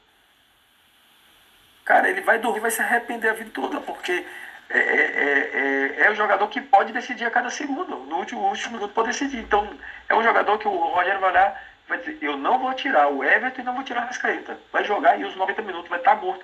Cara, 1.83 2.09
ele 2.09 2.21
vai 2.21 2.39
dormir, 2.39 2.61
vai 2.61 2.71
se 2.71 2.81
arrepender 2.81 3.29
a 3.29 3.33
vida 3.33 3.51
toda, 3.53 3.81
porque 3.81 4.25
é, 4.69 4.79
é, 4.79 5.99
é, 5.99 6.05
é, 6.05 6.11
o 6.11 6.15
jogador 6.15 6.47
que 6.47 6.61
pode 6.61 6.93
decidir 6.93 7.25
a 7.25 7.31
cada 7.31 7.49
segundo. 7.49 7.97
No 7.97 8.17
último, 8.17 8.41
último 8.47 8.75
minuto 8.75 8.93
pode 8.93 9.09
decidir. 9.09 9.39
Então, 9.39 9.67
é 10.07 10.15
um 10.15 10.23
jogador 10.23 10.57
que 10.57 10.67
o 10.67 10.77
Rogério 10.77 11.19
vai 11.19 11.31
olhar 11.31 11.70
vai 11.91 11.99
dizer, 11.99 12.17
eu 12.21 12.37
não 12.37 12.59
vou 12.59 12.73
tirar 12.73 13.09
o 13.09 13.23
Everton 13.23 13.61
e 13.61 13.65
não 13.65 13.75
vou 13.75 13.83
tirar 13.83 14.03
a 14.03 14.05
Rascaeta. 14.05 14.57
Vai 14.71 14.85
jogar 14.85 15.19
e 15.19 15.25
os 15.25 15.35
90 15.35 15.61
minutos 15.61 15.89
vai 15.89 15.99
estar 15.99 16.15
morto. 16.15 16.43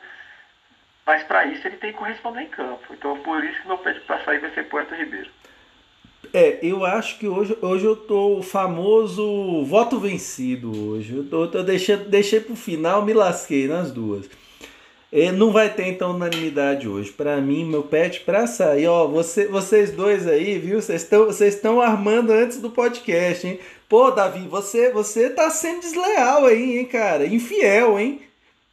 Mas 1.06 1.24
para 1.24 1.46
isso 1.46 1.66
ele 1.66 1.78
tem 1.78 1.94
que 1.94 1.98
corresponder 1.98 2.42
em 2.42 2.50
campo. 2.50 2.94
Então 2.94 3.18
por 3.20 3.44
isso 3.44 3.62
que 3.62 3.68
meu 3.68 3.78
pede 3.78 4.02
para 4.02 4.24
sair 4.26 4.40
vai 4.40 4.52
ser 4.52 4.68
Puerto 4.68 4.94
Ribeiro. 4.94 5.30
É, 6.34 6.60
eu 6.62 6.86
acho 6.86 7.18
que 7.18 7.28
hoje, 7.28 7.58
hoje 7.62 7.86
eu 7.86 7.96
tô 7.96 8.40
o 8.40 8.44
famoso 8.44 9.64
voto 9.64 10.00
vencido 10.00 10.90
hoje. 10.90 11.16
Eu, 11.16 11.30
tô, 11.30 11.46
eu 11.46 11.64
deixei, 11.64 11.96
deixei 11.96 12.42
pro 12.42 12.56
final, 12.56 13.06
me 13.06 13.14
lasquei 13.14 13.68
nas 13.68 13.92
duas. 13.92 14.30
É, 15.10 15.32
não 15.32 15.54
vai 15.54 15.74
ter 15.74 15.88
então 15.88 16.12
unanimidade 16.14 16.90
hoje. 16.90 17.12
Para 17.12 17.38
mim, 17.38 17.64
meu 17.64 17.84
pet 17.84 18.20
para 18.22 18.46
sair, 18.46 18.88
ó, 18.88 19.08
você, 19.08 19.48
vocês 19.48 19.92
dois 19.92 20.28
aí, 20.28 20.60
viu? 20.60 20.82
Vocês 20.82 21.04
estão 21.04 21.26
vocês 21.26 21.56
estão 21.56 21.80
armando 21.80 22.34
antes 22.34 22.60
do 22.60 22.70
podcast, 22.70 23.48
hein? 23.48 23.60
Pô, 23.90 24.12
Davi, 24.12 24.48
você 24.48 24.92
você 24.92 25.30
tá 25.30 25.50
sendo 25.50 25.82
desleal 25.82 26.46
aí, 26.46 26.80
hein, 26.80 26.86
cara? 26.86 27.26
Infiel, 27.26 27.98
hein? 27.98 28.22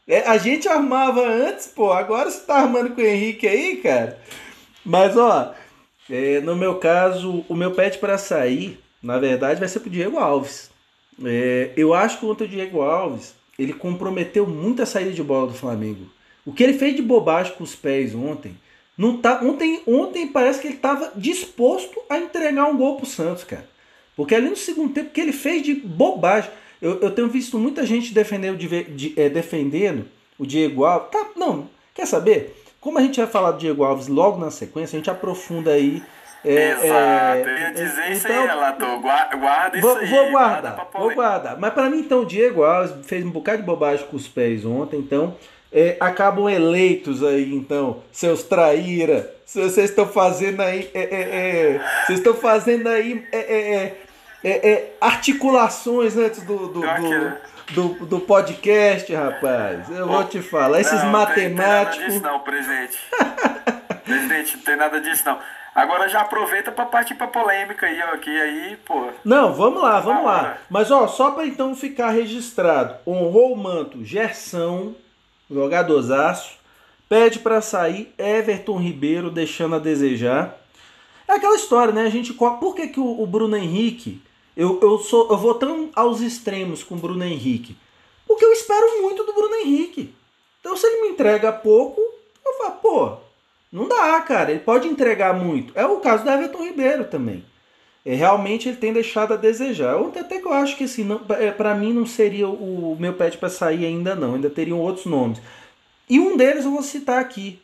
É, 0.09 0.21
a 0.29 0.37
gente 0.37 0.69
armava 0.69 1.27
antes, 1.27 1.69
pô, 1.69 1.93
agora 1.93 2.31
você 2.31 2.41
tá 2.41 2.57
armando 2.57 2.95
com 2.95 3.01
o 3.01 3.05
Henrique 3.05 3.47
aí, 3.47 3.77
cara. 3.77 4.19
Mas 4.85 5.17
ó, 5.17 5.55
é, 6.11 6.41
no 6.41 6.57
meu 6.57 6.77
caso, 6.79 7.45
o 7.49 7.55
meu 7.55 7.71
pet 7.71 7.99
para 7.99 8.19
sair, 8.19 8.79
na 9.03 9.19
verdade, 9.19 9.61
vai 9.61 9.69
ser 9.69 9.81
pro 9.81 9.89
Diego 9.91 10.19
Alves. 10.19 10.71
É, 11.25 11.71
eu 11.77 11.95
acho 11.95 12.17
que 12.19 12.27
contra 12.27 12.45
o 12.45 12.49
Diego 12.49 12.83
Alves, 12.83 13.35
ele 13.59 13.73
comprometeu 13.73 14.47
muito 14.47 14.83
a 14.83 14.87
saída 14.87 15.13
de 15.13 15.23
bola 15.23 15.47
do 15.47 15.55
Flamengo. 15.55 16.11
O 16.45 16.53
que 16.53 16.63
ele 16.63 16.75
fez 16.75 16.97
de 16.97 17.03
bobagem 17.03 17.55
com 17.55 17.65
os 17.65 17.77
pés 17.77 18.15
ontem, 18.15 18.57
não 18.99 19.19
tá, 19.19 19.41
ontem, 19.43 19.81
ontem 19.87 20.27
parece 20.27 20.61
que 20.61 20.67
ele 20.67 20.75
estava 20.75 21.13
disposto 21.17 22.01
a 22.11 22.19
entregar 22.19 22.67
um 22.67 22.77
gol 22.77 22.97
pro 22.97 23.07
Santos, 23.07 23.45
cara. 23.45 23.74
Porque 24.17 24.35
ali 24.35 24.49
no 24.49 24.57
segundo 24.57 24.93
tempo, 24.93 25.11
que 25.11 25.21
ele 25.21 25.33
fez 25.33 25.63
de 25.63 25.75
bobagem. 25.75 26.51
Eu, 26.81 27.01
eu 27.01 27.11
tenho 27.11 27.29
visto 27.29 27.59
muita 27.59 27.87
gente 27.87 28.13
defendendo, 28.13 28.59
de, 28.59 29.15
é, 29.17 29.29
defendendo 29.29 30.07
o 30.39 30.47
Diego 30.47 30.85
Alves. 30.85 31.11
Tá, 31.11 31.31
não, 31.37 31.69
quer 31.95 32.07
saber? 32.07 32.63
Como 32.81 32.99
a 32.99 33.03
gente 33.03 33.19
vai 33.19 33.27
falar 33.27 33.53
do 33.53 33.59
Diego 33.59 33.83
Alves 33.83 34.09
logo 34.09 34.39
na 34.39 34.51
sequência, 34.51 34.97
a 34.97 34.99
gente 34.99 35.11
aprofunda 35.11 35.71
aí. 35.71 36.03
É, 36.45 36.73
Exato, 36.73 36.89
é, 36.89 37.43
eu 37.43 37.59
ia 37.59 37.71
dizer 37.71 38.03
então, 38.03 38.13
isso 38.13 38.27
aí, 38.27 38.33
então, 38.35 38.47
Relator. 38.47 39.01
Guarda, 39.01 39.37
guarda 39.37 39.79
isso 39.79 39.87
vou, 39.87 39.97
aí. 39.97 40.07
Vou 40.07 40.31
guardar, 40.31 40.89
vou 40.93 41.15
guardar. 41.15 41.59
Mas 41.59 41.73
para 41.73 41.89
mim, 41.89 42.01
então, 42.01 42.21
o 42.21 42.27
Diego 42.27 42.63
Alves 42.63 43.07
fez 43.07 43.25
um 43.25 43.31
bocado 43.31 43.59
de 43.59 43.65
bobagem 43.65 44.07
com 44.07 44.17
os 44.17 44.29
pés 44.29 44.67
ontem, 44.67 44.99
então 44.99 45.35
é, 45.73 45.97
acabam 45.99 46.49
eleitos 46.49 47.25
aí, 47.25 47.53
então, 47.53 48.03
seus 48.13 48.45
traíra. 48.45 49.35
Vocês 49.45 49.91
estão 49.91 50.07
fazendo 50.07 50.61
aí. 50.61 50.89
É, 50.95 51.01
é, 51.01 51.21
é, 51.21 51.81
vocês 52.07 52.19
estão 52.21 52.35
fazendo 52.35 52.89
aí 52.89 53.25
é, 54.45 54.71
é, 54.71 54.97
articulações 55.01 56.17
antes 56.19 56.43
do, 56.43 56.69
do, 56.69 56.81
do, 56.81 57.95
do, 57.95 58.07
do 58.07 58.21
podcast, 58.21 59.13
rapaz. 59.15 59.89
Eu 59.89 60.07
vou 60.07 60.23
te 60.25 60.43
falar. 60.43 60.81
Esses 60.81 61.03
não, 61.03 61.11
matemáticos. 61.11 61.43
Não 61.43 61.55
tem 61.55 61.55
nada 61.55 61.91
disso, 61.91 62.21
não, 62.21 62.41
presidente. 62.41 62.99
presidente, 64.05 64.57
não 64.59 64.65
tem 64.65 64.77
nada 64.77 65.01
disso, 65.01 65.23
não. 65.25 65.39
Agora 65.75 66.09
já 66.09 66.21
aproveita 66.21 66.71
para 66.71 66.85
partir 66.85 67.15
para 67.15 67.27
polêmica 67.27 67.87
aí, 67.87 68.01
ó, 68.13 68.17
que 68.19 68.31
aí, 68.31 68.77
pô. 68.85 69.09
Não, 69.25 69.53
vamos 69.53 69.83
lá, 69.83 69.99
vamos 69.99 70.25
lá. 70.25 70.59
Mas 70.71 70.91
ó, 70.91 71.09
só 71.09 71.33
para 71.33 71.47
então 71.47 71.75
ficar 71.75 72.11
registrado, 72.11 72.97
honrou 73.05 73.55
o 73.55 73.57
manto 73.57 74.05
Gerson, 74.05 74.95
jogadorzaço, 75.51 76.59
pede 77.09 77.41
para 77.41 77.61
sair 77.61 78.15
Everton 78.17 78.77
Ribeiro 78.77 79.31
deixando 79.31 79.75
a 79.75 79.81
desejar. 79.81 80.57
É 81.27 81.33
aquela 81.33 81.57
história, 81.57 81.93
né? 81.93 82.03
A 82.03 82.11
gente, 82.11 82.33
por 82.35 82.75
que, 82.75 82.89
que 82.89 83.01
o, 83.01 83.23
o 83.23 83.27
Bruno 83.27 83.57
Henrique, 83.57 84.23
eu, 84.57 84.79
eu 84.81 84.99
sou, 84.99 85.31
eu 85.31 85.37
vou 85.37 85.55
tão 85.55 85.91
aos 85.95 86.21
extremos 86.21 86.83
com 86.83 86.95
o 86.95 86.99
Bruno 86.99 87.25
Henrique? 87.25 87.77
Porque 88.27 88.45
eu 88.45 88.53
espero 88.53 89.03
muito 89.03 89.25
do 89.25 89.33
Bruno 89.33 89.55
Henrique. 89.57 90.15
Então 90.61 90.77
se 90.77 90.87
ele 90.87 91.03
me 91.03 91.09
entrega 91.09 91.53
pouco, 91.53 92.01
eu 92.45 92.55
falo, 92.55 92.73
pô, 92.73 93.17
não 93.73 93.89
dá, 93.89 94.21
cara. 94.21 94.51
Ele 94.51 94.61
pode 94.61 94.87
entregar 94.87 95.35
muito. 95.35 95.73
É 95.77 95.85
o 95.85 95.99
caso 95.99 96.25
do 96.25 96.31
Everton 96.31 96.63
Ribeiro 96.63 97.05
também. 97.05 97.45
É, 98.07 98.15
realmente 98.15 98.69
ele 98.69 98.77
tem 98.77 98.93
deixado 98.93 99.35
a 99.35 99.37
desejar. 99.37 99.95
Eu, 99.95 100.09
até 100.09 100.39
que 100.39 100.47
eu 100.47 100.53
acho 100.53 100.77
que 100.77 100.85
assim, 100.85 101.07
é, 101.39 101.51
para 101.51 101.75
mim 101.75 101.93
não 101.93 102.07
seria 102.07 102.47
o 102.47 102.97
meu 102.99 103.15
pet 103.15 103.37
para 103.39 103.49
sair 103.49 103.87
ainda 103.87 104.15
não, 104.15 104.35
ainda 104.35 104.51
teriam 104.51 104.79
outros 104.79 105.07
nomes. 105.07 105.41
E 106.09 106.21
um 106.21 106.37
deles 106.37 106.65
eu 106.65 106.71
vou 106.71 106.83
citar 106.83 107.21
aqui. 107.21 107.59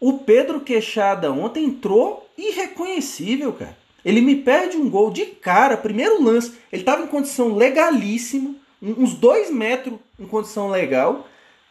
O 0.00 0.18
Pedro 0.18 0.60
Queixada 0.60 1.30
ontem 1.30 1.64
entrou 1.64 2.28
irreconhecível, 2.36 3.52
cara. 3.52 3.76
Ele 4.04 4.20
me 4.20 4.36
perde 4.36 4.76
um 4.76 4.90
gol 4.90 5.10
de 5.10 5.26
cara, 5.26 5.76
primeiro 5.76 6.22
lance. 6.22 6.54
Ele 6.72 6.82
estava 6.82 7.02
em 7.02 7.06
condição 7.06 7.54
legalíssima, 7.54 8.54
uns 8.82 9.14
dois 9.14 9.50
metros 9.50 9.98
em 10.18 10.26
condição 10.26 10.70
legal. 10.70 11.28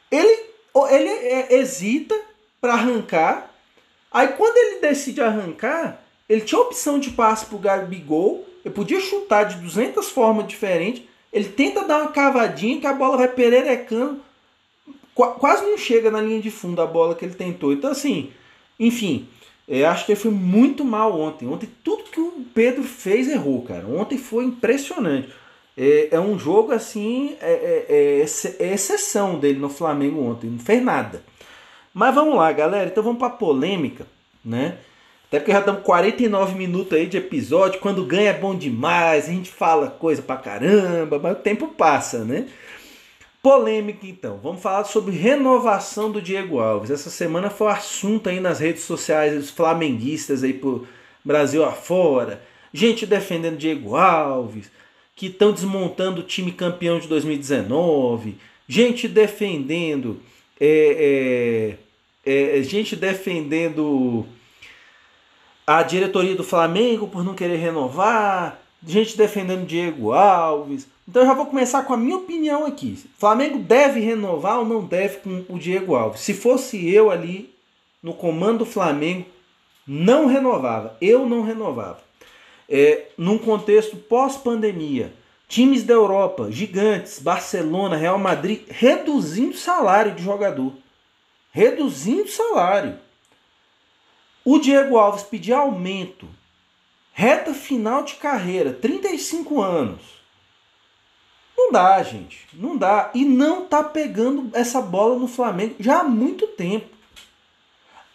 Ele, 0.09 0.43
ele 0.89 1.09
é, 1.09 1.55
hesita 1.55 2.17
para 2.59 2.73
arrancar. 2.73 3.53
Aí 4.11 4.29
quando 4.29 4.57
ele 4.57 4.79
decide 4.79 5.21
arrancar, 5.21 6.01
ele 6.29 6.41
tinha 6.41 6.61
opção 6.61 6.99
de 6.99 7.09
passe 7.09 7.45
pro 7.45 7.57
Gabigol, 7.57 8.45
ele 8.63 8.73
podia 8.73 8.99
chutar 8.99 9.43
de 9.43 9.57
200 9.57 10.09
formas 10.09 10.47
diferentes. 10.47 11.03
Ele 11.33 11.49
tenta 11.49 11.83
dar 11.85 12.01
uma 12.01 12.11
cavadinha 12.11 12.79
que 12.79 12.87
a 12.87 12.93
bola 12.93 13.17
vai 13.17 13.27
pererecando. 13.27 14.21
Quase 15.13 15.63
não 15.63 15.77
chega 15.77 16.09
na 16.09 16.21
linha 16.21 16.41
de 16.41 16.51
fundo 16.51 16.81
a 16.81 16.85
bola 16.85 17.15
que 17.15 17.25
ele 17.25 17.33
tentou. 17.33 17.73
Então, 17.73 17.91
assim, 17.91 18.31
enfim, 18.79 19.27
eu 19.79 19.87
acho 19.87 20.05
que 20.05 20.11
ele 20.11 20.19
foi 20.19 20.31
muito 20.31 20.83
mal 20.83 21.17
ontem. 21.17 21.47
Ontem, 21.47 21.69
tudo 21.81 22.03
que 22.03 22.19
o 22.19 22.45
Pedro 22.53 22.83
fez 22.83 23.29
errou, 23.29 23.61
cara. 23.61 23.87
Ontem 23.87 24.17
foi 24.17 24.43
impressionante. 24.43 25.29
É, 25.77 26.09
é 26.11 26.19
um 26.19 26.37
jogo 26.37 26.73
assim, 26.73 27.37
é, 27.41 27.51
é, 27.51 27.85
é, 27.89 28.65
é 28.65 28.73
exceção 28.73 29.39
dele 29.39 29.59
no 29.59 29.69
Flamengo 29.69 30.21
ontem. 30.21 30.49
Não 30.49 30.59
fez 30.59 30.83
nada. 30.83 31.23
Mas 31.93 32.13
vamos 32.13 32.35
lá, 32.35 32.51
galera. 32.51 32.89
Então 32.89 33.01
vamos 33.01 33.19
para 33.19 33.29
polêmica, 33.29 34.05
né? 34.43 34.77
Até 35.27 35.39
porque 35.39 35.53
já 35.53 35.59
estamos 35.59 35.83
49 35.83 36.55
minutos 36.57 36.91
aí 36.91 37.07
de 37.07 37.15
episódio. 37.15 37.79
Quando 37.79 38.05
ganha 38.05 38.31
é 38.31 38.37
bom 38.37 38.53
demais, 38.53 39.29
a 39.29 39.31
gente 39.31 39.49
fala 39.49 39.87
coisa 39.87 40.21
pra 40.21 40.35
caramba, 40.35 41.17
mas 41.17 41.31
o 41.37 41.39
tempo 41.39 41.69
passa, 41.69 42.25
né? 42.25 42.47
Polêmica 43.41 44.05
então. 44.05 44.39
Vamos 44.41 44.61
falar 44.61 44.83
sobre 44.83 45.15
renovação 45.15 46.11
do 46.11 46.21
Diego 46.21 46.59
Alves. 46.59 46.91
Essa 46.91 47.09
semana 47.09 47.49
foi 47.49 47.71
assunto 47.71 48.29
aí 48.29 48.39
nas 48.39 48.59
redes 48.59 48.83
sociais 48.83 49.33
dos 49.33 49.49
flamenguistas 49.49 50.43
aí 50.43 50.53
pro 50.53 50.87
Brasil 51.25 51.65
afora. 51.65 52.41
Gente 52.73 53.05
defendendo 53.05 53.57
Diego 53.57 53.95
Alves, 53.95 54.71
que 55.15 55.25
estão 55.25 55.51
desmontando 55.51 56.21
o 56.21 56.25
time 56.25 56.51
campeão 56.51 56.99
de 56.99 57.07
2019. 57.07 58.37
Gente 58.67 59.07
defendendo 59.07 60.21
é, 60.59 61.77
é, 62.23 62.59
é, 62.59 62.61
gente 62.61 62.95
defendendo 62.95 64.27
a 65.65 65.81
diretoria 65.81 66.35
do 66.35 66.43
Flamengo 66.43 67.07
por 67.07 67.23
não 67.23 67.33
querer 67.33 67.57
renovar, 67.57 68.61
gente 68.85 69.17
defendendo 69.17 69.65
Diego 69.65 70.11
Alves. 70.11 70.87
Então 71.11 71.23
eu 71.23 71.27
já 71.27 71.33
vou 71.33 71.45
começar 71.47 71.83
com 71.83 71.93
a 71.93 71.97
minha 71.97 72.15
opinião 72.15 72.65
aqui. 72.65 72.97
Flamengo 73.17 73.59
deve 73.59 73.99
renovar 73.99 74.59
ou 74.59 74.65
não 74.65 74.85
deve 74.85 75.17
com 75.17 75.43
o 75.49 75.59
Diego 75.59 75.93
Alves? 75.93 76.21
Se 76.21 76.33
fosse 76.33 76.89
eu 76.89 77.11
ali 77.11 77.53
no 78.01 78.13
comando 78.13 78.59
do 78.59 78.65
Flamengo, 78.65 79.25
não 79.85 80.25
renovava. 80.25 80.95
Eu 81.01 81.27
não 81.27 81.41
renovava. 81.41 82.01
É, 82.69 83.07
num 83.17 83.37
contexto 83.37 83.97
pós-pandemia, 83.97 85.13
times 85.49 85.83
da 85.83 85.93
Europa, 85.93 86.49
gigantes, 86.49 87.19
Barcelona, 87.19 87.97
Real 87.97 88.17
Madrid, 88.17 88.61
reduzindo 88.69 89.57
salário 89.57 90.15
de 90.15 90.23
jogador. 90.23 90.71
Reduzindo 91.51 92.29
salário. 92.29 92.97
O 94.45 94.59
Diego 94.59 94.97
Alves 94.97 95.23
pedir 95.23 95.51
aumento. 95.51 96.25
Reta 97.11 97.53
final 97.53 98.01
de 98.03 98.13
carreira, 98.13 98.71
35 98.71 99.61
anos. 99.61 100.20
Não 101.61 101.71
dá, 101.71 102.01
gente. 102.01 102.47
Não 102.53 102.75
dá. 102.75 103.11
E 103.13 103.23
não 103.23 103.65
tá 103.65 103.83
pegando 103.83 104.49
essa 104.53 104.81
bola 104.81 105.17
no 105.17 105.27
Flamengo 105.27 105.75
já 105.79 105.99
há 105.99 106.03
muito 106.03 106.47
tempo. 106.47 106.87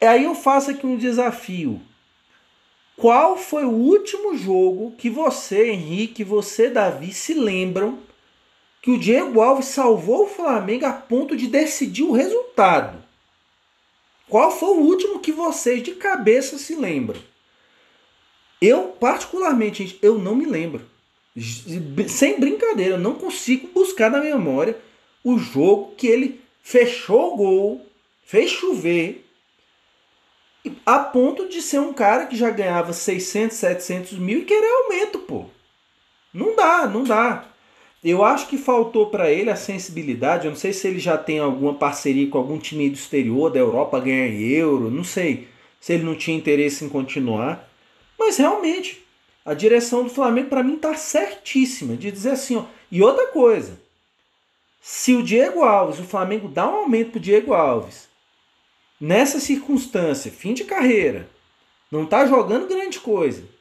Aí 0.00 0.24
eu 0.24 0.34
faço 0.34 0.72
aqui 0.72 0.84
um 0.84 0.96
desafio. 0.96 1.80
Qual 2.96 3.36
foi 3.36 3.64
o 3.64 3.70
último 3.70 4.36
jogo 4.36 4.94
que 4.98 5.08
você, 5.08 5.70
Henrique, 5.70 6.24
você, 6.24 6.68
Davi, 6.68 7.12
se 7.12 7.34
lembram 7.34 7.98
que 8.82 8.90
o 8.90 8.98
Diego 8.98 9.40
Alves 9.40 9.66
salvou 9.66 10.24
o 10.24 10.28
Flamengo 10.28 10.86
a 10.86 10.92
ponto 10.92 11.36
de 11.36 11.46
decidir 11.46 12.02
o 12.02 12.12
resultado? 12.12 13.02
Qual 14.28 14.50
foi 14.50 14.70
o 14.70 14.80
último 14.80 15.20
que 15.20 15.30
vocês 15.30 15.82
de 15.82 15.92
cabeça 15.94 16.58
se 16.58 16.74
lembram? 16.74 17.20
Eu, 18.60 18.88
particularmente, 18.88 19.98
eu 20.02 20.18
não 20.18 20.34
me 20.34 20.46
lembro. 20.46 20.84
Sem 22.08 22.40
brincadeira, 22.40 22.94
eu 22.94 23.00
não 23.00 23.14
consigo 23.14 23.68
buscar 23.74 24.10
na 24.10 24.20
memória 24.20 24.76
o 25.22 25.38
jogo 25.38 25.94
que 25.96 26.06
ele 26.06 26.40
fechou 26.62 27.34
o 27.34 27.36
gol, 27.36 27.86
fez 28.24 28.50
chover, 28.50 29.24
a 30.84 30.98
ponto 30.98 31.48
de 31.48 31.60
ser 31.62 31.78
um 31.78 31.92
cara 31.92 32.26
que 32.26 32.36
já 32.36 32.50
ganhava 32.50 32.92
600, 32.92 33.56
700 33.56 34.18
mil 34.18 34.40
e 34.40 34.44
querer 34.44 34.70
aumento, 34.82 35.18
pô. 35.20 35.44
Não 36.32 36.56
dá, 36.56 36.86
não 36.86 37.04
dá. 37.04 37.44
Eu 38.04 38.24
acho 38.24 38.48
que 38.48 38.58
faltou 38.58 39.06
para 39.06 39.30
ele 39.30 39.50
a 39.50 39.56
sensibilidade. 39.56 40.44
Eu 40.44 40.50
não 40.50 40.58
sei 40.58 40.72
se 40.72 40.86
ele 40.86 40.98
já 40.98 41.16
tem 41.16 41.38
alguma 41.38 41.74
parceria 41.74 42.28
com 42.28 42.38
algum 42.38 42.58
time 42.58 42.88
do 42.88 42.94
exterior, 42.94 43.50
da 43.50 43.58
Europa, 43.58 44.00
ganhar 44.00 44.28
euro. 44.28 44.90
Não 44.90 45.02
sei 45.02 45.48
se 45.80 45.92
ele 45.92 46.04
não 46.04 46.14
tinha 46.14 46.36
interesse 46.36 46.84
em 46.84 46.88
continuar. 46.88 47.68
Mas 48.18 48.36
realmente, 48.36 49.04
a 49.46 49.54
direção 49.54 50.04
do 50.04 50.10
Flamengo 50.10 50.50
para 50.50 50.62
mim 50.62 50.76
tá 50.76 50.94
certíssima 50.94 51.96
de 51.96 52.12
dizer 52.12 52.32
assim, 52.32 52.56
ó. 52.56 52.64
E 52.90 53.02
outra 53.02 53.28
coisa, 53.28 53.80
se 54.80 55.14
o 55.14 55.22
Diego 55.22 55.62
Alves, 55.62 55.98
o 55.98 56.04
Flamengo 56.04 56.48
dá 56.48 56.68
um 56.68 56.74
aumento 56.74 57.12
pro 57.12 57.20
Diego 57.20 57.54
Alves, 57.54 58.08
nessa 59.00 59.40
circunstância, 59.40 60.30
fim 60.30 60.52
de 60.52 60.64
carreira, 60.64 61.28
não 61.90 62.04
tá 62.04 62.26
jogando 62.26 62.68
grande 62.68 63.00
coisa 63.00 63.56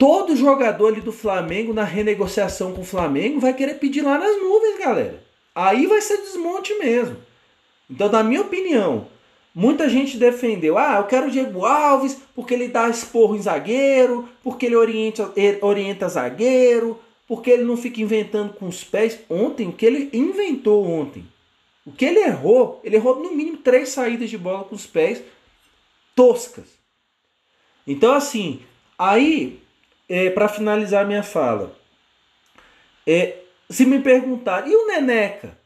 Todo 0.00 0.34
jogador 0.34 0.86
ali 0.86 1.02
do 1.02 1.12
Flamengo, 1.12 1.74
na 1.74 1.84
renegociação 1.84 2.72
com 2.72 2.80
o 2.80 2.86
Flamengo, 2.86 3.38
vai 3.38 3.52
querer 3.52 3.74
pedir 3.74 4.00
lá 4.00 4.16
nas 4.16 4.34
nuvens, 4.40 4.78
galera. 4.78 5.22
Aí 5.54 5.86
vai 5.86 6.00
ser 6.00 6.16
desmonte 6.16 6.72
mesmo. 6.78 7.18
Então, 7.90 8.08
na 8.10 8.24
minha 8.24 8.40
opinião, 8.40 9.08
muita 9.54 9.88
gente 9.88 10.16
defendeu: 10.16 10.78
ah, 10.78 10.96
eu 10.98 11.04
quero 11.04 11.28
o 11.28 11.30
Diego 11.30 11.64
Alves 11.64 12.20
porque 12.34 12.54
ele 12.54 12.68
dá 12.68 12.88
esporro 12.88 13.36
em 13.36 13.42
zagueiro, 13.42 14.28
porque 14.42 14.66
ele 14.66 14.76
orienta, 14.76 15.32
orienta 15.60 16.08
zagueiro, 16.08 17.00
porque 17.26 17.50
ele 17.50 17.64
não 17.64 17.76
fica 17.76 18.00
inventando 18.00 18.54
com 18.54 18.66
os 18.66 18.82
pés. 18.82 19.20
Ontem, 19.28 19.68
o 19.68 19.72
que 19.72 19.86
ele 19.86 20.10
inventou 20.12 20.86
ontem, 20.86 21.24
o 21.84 21.92
que 21.92 22.04
ele 22.04 22.20
errou, 22.20 22.80
ele 22.82 22.96
errou 22.96 23.22
no 23.22 23.32
mínimo 23.34 23.58
três 23.58 23.90
saídas 23.90 24.30
de 24.30 24.38
bola 24.38 24.64
com 24.64 24.74
os 24.74 24.86
pés 24.86 25.22
toscas. 26.14 26.68
Então, 27.86 28.12
assim, 28.12 28.60
aí 28.98 29.60
é, 30.08 30.28
para 30.30 30.48
finalizar 30.48 31.06
minha 31.06 31.22
fala, 31.22 31.76
é, 33.06 33.38
se 33.68 33.86
me 33.86 34.00
perguntar, 34.00 34.68
e 34.68 34.74
o 34.74 34.86
Neneca? 34.86 35.56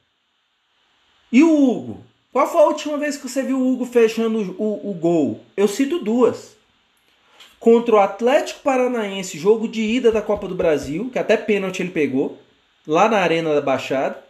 E 1.33 1.43
o 1.43 1.51
Hugo? 1.51 2.05
Qual 2.35 2.49
foi 2.49 2.63
a 2.63 2.67
última 2.67 2.99
vez 2.99 3.17
que 3.17 3.29
você 3.29 3.45
viu 3.45 3.61
o 3.61 3.73
Hugo 3.73 3.87
fechando 3.87 4.57
o, 4.59 4.91
o 4.91 4.93
gol? 4.93 5.41
Eu 5.57 5.69
cito 5.69 6.01
duas. 6.01 6.57
Contra 7.61 7.95
o 7.95 8.01
Atlético 8.01 8.59
Paranaense, 8.59 9.39
jogo 9.39 9.69
de 9.69 9.81
ida 9.81 10.11
da 10.11 10.21
Copa 10.21 10.49
do 10.49 10.55
Brasil, 10.57 11.09
que 11.13 11.19
até 11.21 11.37
pênalti 11.37 11.79
ele 11.79 11.93
pegou, 11.93 12.37
lá 12.85 13.09
na 13.09 13.19
Arena 13.19 13.55
da 13.55 13.61
Baixada. 13.61 14.21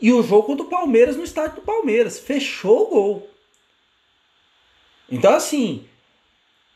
E 0.00 0.12
o 0.12 0.22
jogo 0.22 0.44
contra 0.44 0.64
o 0.64 0.70
Palmeiras 0.70 1.16
no 1.16 1.24
estádio 1.24 1.56
do 1.56 1.62
Palmeiras. 1.62 2.20
Fechou 2.20 2.84
o 2.84 2.86
gol. 2.86 3.30
Então, 5.10 5.34
assim, 5.34 5.86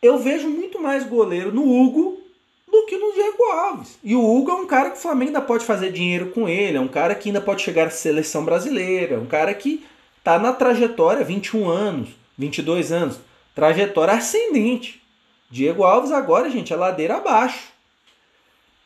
eu 0.02 0.18
vejo 0.18 0.48
muito 0.48 0.82
mais 0.82 1.04
goleiro 1.04 1.54
no 1.54 1.62
Hugo 1.62 2.20
do 2.66 2.84
que 2.86 2.96
no 2.96 3.12
Diego 3.12 3.44
Alves. 3.44 3.96
E 4.02 4.16
o 4.16 4.28
Hugo 4.28 4.50
é 4.50 4.54
um 4.54 4.66
cara 4.66 4.90
que 4.90 4.98
o 4.98 5.00
Flamengo 5.00 5.28
ainda 5.28 5.40
pode 5.40 5.64
fazer 5.64 5.92
dinheiro 5.92 6.32
com 6.32 6.48
ele, 6.48 6.78
é 6.78 6.80
um 6.80 6.88
cara 6.88 7.14
que 7.14 7.28
ainda 7.28 7.40
pode 7.40 7.62
chegar 7.62 7.86
à 7.86 7.90
seleção 7.90 8.44
brasileira, 8.44 9.14
é 9.14 9.18
um 9.18 9.26
cara 9.26 9.54
que 9.54 9.86
está 10.22 10.38
na 10.38 10.52
trajetória 10.52 11.24
21 11.24 11.68
anos, 11.68 12.10
22 12.38 12.92
anos, 12.92 13.18
trajetória 13.54 14.14
ascendente. 14.14 15.02
Diego 15.50 15.82
Alves 15.82 16.12
agora, 16.12 16.48
gente, 16.48 16.72
é 16.72 16.76
ladeira 16.76 17.16
abaixo. 17.16 17.72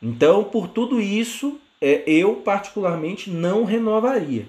Então, 0.03 0.45
por 0.45 0.69
tudo 0.69 1.01
isso, 1.01 1.61
é, 1.81 2.03
eu 2.07 2.37
particularmente 2.37 3.31
não 3.31 3.65
renovaria. 3.65 4.49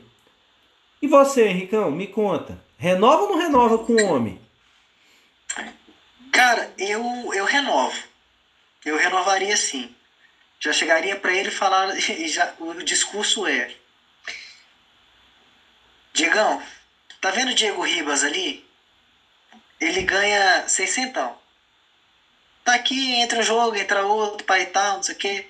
E 1.01 1.07
você, 1.07 1.47
Henricão, 1.47 1.91
me 1.91 2.07
conta. 2.07 2.57
Renova 2.77 3.23
ou 3.23 3.29
não 3.29 3.37
renova 3.37 3.77
com 3.79 3.93
o 3.93 4.05
homem? 4.05 4.39
Cara, 6.31 6.71
eu, 6.77 7.03
eu 7.33 7.45
renovo 7.45 8.07
eu 8.87 8.97
renovaria 8.97 9.55
sim. 9.57 9.93
Já 10.59 10.73
chegaria 10.73 11.15
para 11.15 11.33
ele 11.33 11.51
falar, 11.51 11.93
já, 11.99 12.53
o 12.59 12.73
discurso 12.83 13.45
é: 13.45 13.71
Diegão, 16.13 16.61
tá 17.21 17.31
vendo 17.31 17.51
o 17.51 17.55
Diego 17.55 17.81
Ribas 17.81 18.23
ali? 18.23 18.65
Ele 19.79 20.01
ganha 20.03 20.67
600. 20.67 21.31
Tá 22.63 22.73
aqui, 22.73 23.15
entra 23.15 23.39
um 23.39 23.43
jogo, 23.43 23.75
entra 23.75 24.03
outro, 24.05 24.45
pai 24.45 24.63
e 24.63 24.65
tal, 24.67 24.97
não 24.97 25.03
sei 25.03 25.15
o 25.15 25.17
quê. 25.17 25.47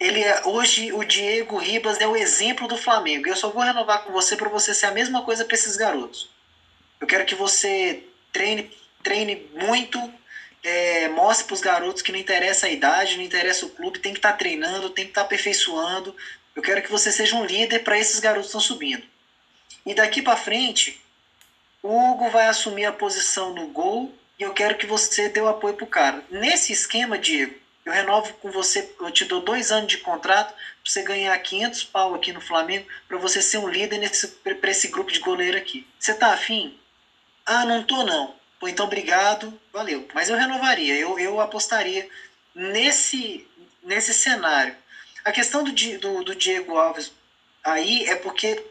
Ele 0.00 0.22
é, 0.22 0.42
hoje 0.46 0.92
o 0.92 1.02
Diego 1.04 1.58
Ribas 1.58 2.00
é 2.00 2.06
o 2.06 2.16
exemplo 2.16 2.68
do 2.68 2.76
Flamengo. 2.76 3.28
Eu 3.28 3.36
só 3.36 3.50
vou 3.50 3.62
renovar 3.62 4.04
com 4.04 4.12
você 4.12 4.36
para 4.36 4.48
você 4.48 4.72
ser 4.72 4.86
a 4.86 4.92
mesma 4.92 5.22
coisa 5.22 5.44
para 5.44 5.54
esses 5.54 5.76
garotos. 5.76 6.30
Eu 7.00 7.06
quero 7.06 7.24
que 7.24 7.34
você 7.34 8.04
treine, 8.32 8.70
treine 9.02 9.50
muito, 9.54 9.98
é, 10.62 11.08
mostre 11.08 11.46
para 11.46 11.54
os 11.54 11.60
garotos 11.60 12.02
que 12.02 12.12
não 12.12 12.18
interessa 12.18 12.66
a 12.66 12.70
idade, 12.70 13.16
não 13.16 13.24
interessa 13.24 13.66
o 13.66 13.70
clube, 13.70 13.98
tem 13.98 14.12
que 14.12 14.18
estar 14.18 14.32
tá 14.32 14.38
treinando, 14.38 14.90
tem 14.90 15.04
que 15.04 15.10
estar 15.10 15.22
tá 15.22 15.26
aperfeiçoando. 15.26 16.16
Eu 16.54 16.62
quero 16.62 16.82
que 16.82 16.90
você 16.90 17.10
seja 17.10 17.36
um 17.36 17.44
líder 17.44 17.80
para 17.80 17.98
esses 17.98 18.20
garotos 18.20 18.46
que 18.46 18.56
estão 18.56 18.60
subindo. 18.60 19.02
E 19.84 19.94
daqui 19.94 20.22
para 20.22 20.36
frente, 20.36 21.00
o 21.82 21.88
Hugo 21.88 22.30
vai 22.30 22.46
assumir 22.46 22.84
a 22.84 22.92
posição 22.92 23.54
no 23.54 23.68
gol 23.68 24.12
e 24.38 24.42
eu 24.42 24.52
quero 24.52 24.76
que 24.76 24.86
você 24.86 25.28
dê 25.28 25.40
o 25.40 25.48
apoio 25.48 25.74
pro 25.74 25.86
cara. 25.86 26.24
Nesse 26.30 26.72
esquema, 26.72 27.18
Diego, 27.18 27.54
eu 27.84 27.92
renovo 27.92 28.34
com 28.34 28.50
você, 28.50 28.94
eu 29.00 29.10
te 29.10 29.24
dou 29.24 29.40
dois 29.40 29.72
anos 29.72 29.88
de 29.88 29.98
contrato 29.98 30.52
para 30.52 30.92
você 30.92 31.02
ganhar 31.02 31.36
500 31.38 31.84
pau 31.84 32.14
aqui 32.14 32.32
no 32.32 32.40
Flamengo, 32.40 32.86
para 33.08 33.16
você 33.16 33.40
ser 33.40 33.58
um 33.58 33.68
líder 33.68 33.98
para 34.60 34.70
esse 34.70 34.88
grupo 34.88 35.10
de 35.10 35.20
goleiro 35.20 35.56
aqui. 35.56 35.86
Você 35.98 36.14
tá 36.14 36.32
afim? 36.32 36.78
Ah, 37.46 37.64
não 37.64 37.82
tô 37.82 38.04
não. 38.04 38.34
Pô, 38.60 38.68
então 38.68 38.86
obrigado, 38.86 39.58
valeu. 39.72 40.06
Mas 40.12 40.28
eu 40.28 40.36
renovaria, 40.36 40.94
eu, 40.96 41.18
eu 41.18 41.40
apostaria 41.40 42.08
nesse, 42.54 43.48
nesse 43.82 44.12
cenário. 44.12 44.76
A 45.24 45.32
questão 45.32 45.64
do, 45.64 45.72
do, 45.72 46.24
do 46.24 46.34
Diego 46.34 46.76
Alves 46.76 47.12
aí 47.64 48.04
é 48.04 48.16
porque 48.16 48.62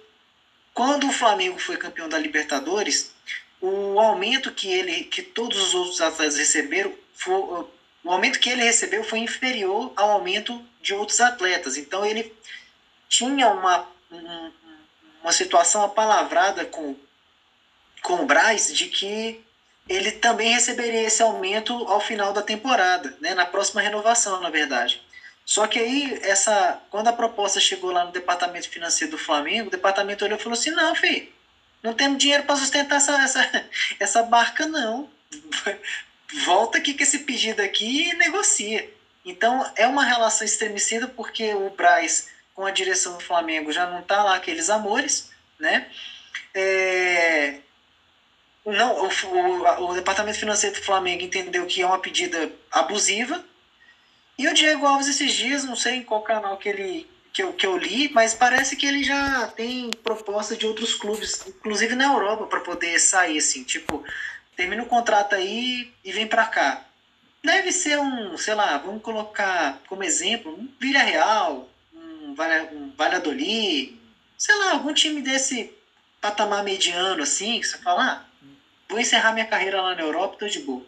quando 0.78 1.08
o 1.08 1.12
Flamengo 1.12 1.58
foi 1.58 1.76
campeão 1.76 2.08
da 2.08 2.20
Libertadores, 2.20 3.12
o 3.60 4.00
aumento 4.00 4.52
que 4.52 4.72
ele, 4.72 5.06
que 5.06 5.24
todos 5.24 5.60
os 5.60 5.74
outros 5.74 6.00
atletas 6.00 6.38
receberam, 6.38 6.94
foi, 7.16 7.34
o 7.34 8.12
aumento 8.12 8.40
que 8.40 8.48
ele 8.48 8.62
recebeu 8.62 9.04
foi 9.04 9.18
inferior 9.18 9.92
ao 9.96 10.12
aumento 10.12 10.64
de 10.80 10.94
outros 10.94 11.20
atletas. 11.20 11.78
Então 11.78 12.06
ele 12.06 12.32
tinha 13.10 13.50
uma, 13.50 13.88
uma 15.24 15.32
situação 15.32 15.84
apalavrada 15.84 16.64
com, 16.64 16.96
com 18.04 18.22
o 18.22 18.26
Braz 18.28 18.72
de 18.72 18.86
que 18.86 19.44
ele 19.90 20.12
também 20.12 20.54
receberia 20.54 21.08
esse 21.08 21.24
aumento 21.24 21.74
ao 21.88 22.00
final 22.00 22.34
da 22.34 22.44
temporada, 22.44 23.18
né, 23.20 23.34
na 23.34 23.48
próxima 23.48 23.82
renovação, 23.82 24.40
na 24.42 24.52
verdade. 24.52 25.02
Só 25.48 25.66
que 25.66 25.80
aí, 25.80 26.20
essa, 26.24 26.82
quando 26.90 27.08
a 27.08 27.14
proposta 27.14 27.58
chegou 27.58 27.90
lá 27.90 28.04
no 28.04 28.12
departamento 28.12 28.70
financeiro 28.70 29.12
do 29.12 29.18
Flamengo, 29.18 29.70
o 29.70 29.72
departamento 29.72 30.26
olhou 30.26 30.38
e 30.38 30.44
falou 30.44 30.60
assim: 30.60 30.72
não, 30.72 30.94
filho, 30.94 31.32
não 31.82 31.94
temos 31.94 32.18
dinheiro 32.18 32.44
para 32.44 32.58
sustentar 32.58 32.98
essa, 32.98 33.14
essa, 33.24 33.66
essa 33.98 34.24
barca, 34.24 34.66
não. 34.66 35.10
Volta 36.44 36.78
aqui 36.78 36.94
com 36.94 37.02
esse 37.02 37.20
pedido 37.20 37.62
aqui 37.62 38.10
e 38.10 38.14
negocia. 38.16 38.94
Então, 39.24 39.66
é 39.78 39.88
uma 39.88 40.04
relação 40.04 40.46
estremecida 40.46 41.08
porque 41.08 41.54
o 41.54 41.70
Braz, 41.70 42.28
com 42.54 42.66
a 42.66 42.72
direção 42.72 43.14
do 43.14 43.24
Flamengo, 43.24 43.72
já 43.72 43.88
não 43.90 44.02
está 44.02 44.22
lá 44.24 44.36
aqueles 44.36 44.70
amores, 44.70 45.32
né? 45.58 45.90
É, 46.54 47.60
não, 48.66 49.06
o, 49.06 49.08
o, 49.08 49.92
o, 49.92 49.94
departamento 49.94 50.40
financeiro 50.40 50.76
do 50.76 50.84
Flamengo 50.84 51.24
entendeu 51.24 51.66
que 51.66 51.82
é 51.82 51.86
uma 51.86 52.00
pedida 52.00 52.52
abusiva. 52.70 53.42
E 54.38 54.48
o 54.48 54.54
Diego 54.54 54.86
Alves 54.86 55.08
esses 55.08 55.34
dias, 55.34 55.64
não 55.64 55.76
sei 55.76 55.96
em 55.96 56.04
qual 56.04 56.22
canal 56.22 56.58
que 56.58 56.70
ele 56.70 57.10
que 57.34 57.44
eu, 57.44 57.54
que 57.54 57.68
eu 57.68 57.78
li, 57.78 58.10
mas 58.14 58.34
parece 58.34 58.76
que 58.76 58.88
ele 58.88 59.04
já 59.04 59.48
tem 59.50 59.92
proposta 60.04 60.56
de 60.56 60.66
outros 60.66 60.96
clubes, 60.96 61.46
inclusive 61.46 61.94
na 61.94 62.06
Europa, 62.06 62.48
para 62.48 62.62
poder 62.62 62.98
sair 62.98 63.38
assim, 63.38 63.64
tipo, 63.64 64.04
termina 64.56 64.82
o 64.82 64.88
contrato 64.88 65.36
aí 65.36 65.94
e 66.04 66.12
vem 66.12 66.26
para 66.26 66.48
cá. 66.48 66.84
Deve 67.44 67.72
ser 67.72 68.00
um, 68.00 68.36
sei 68.40 68.56
lá, 68.56 68.80
vamos 68.80 69.04
colocar 69.04 69.80
como 69.88 70.04
exemplo, 70.04 70.52
um 70.52 70.68
Vila 70.80 71.00
Real, 71.00 71.70
um, 71.94 72.36
um 72.74 72.94
Valladolid, 72.98 73.96
sei 74.36 74.56
lá, 74.56 74.72
algum 74.72 74.92
time 74.92 75.22
desse 75.22 75.72
patamar 76.20 76.64
mediano 76.64 77.22
assim, 77.22 77.60
que 77.60 77.68
você 77.68 77.78
fala, 77.78 78.04
ah, 78.04 78.48
vou 78.90 79.00
encerrar 79.00 79.34
minha 79.34 79.46
carreira 79.46 79.80
lá 79.80 79.94
na 79.94 80.02
Europa, 80.02 80.38
tô 80.40 80.48
de 80.48 80.62
boa. 80.62 80.84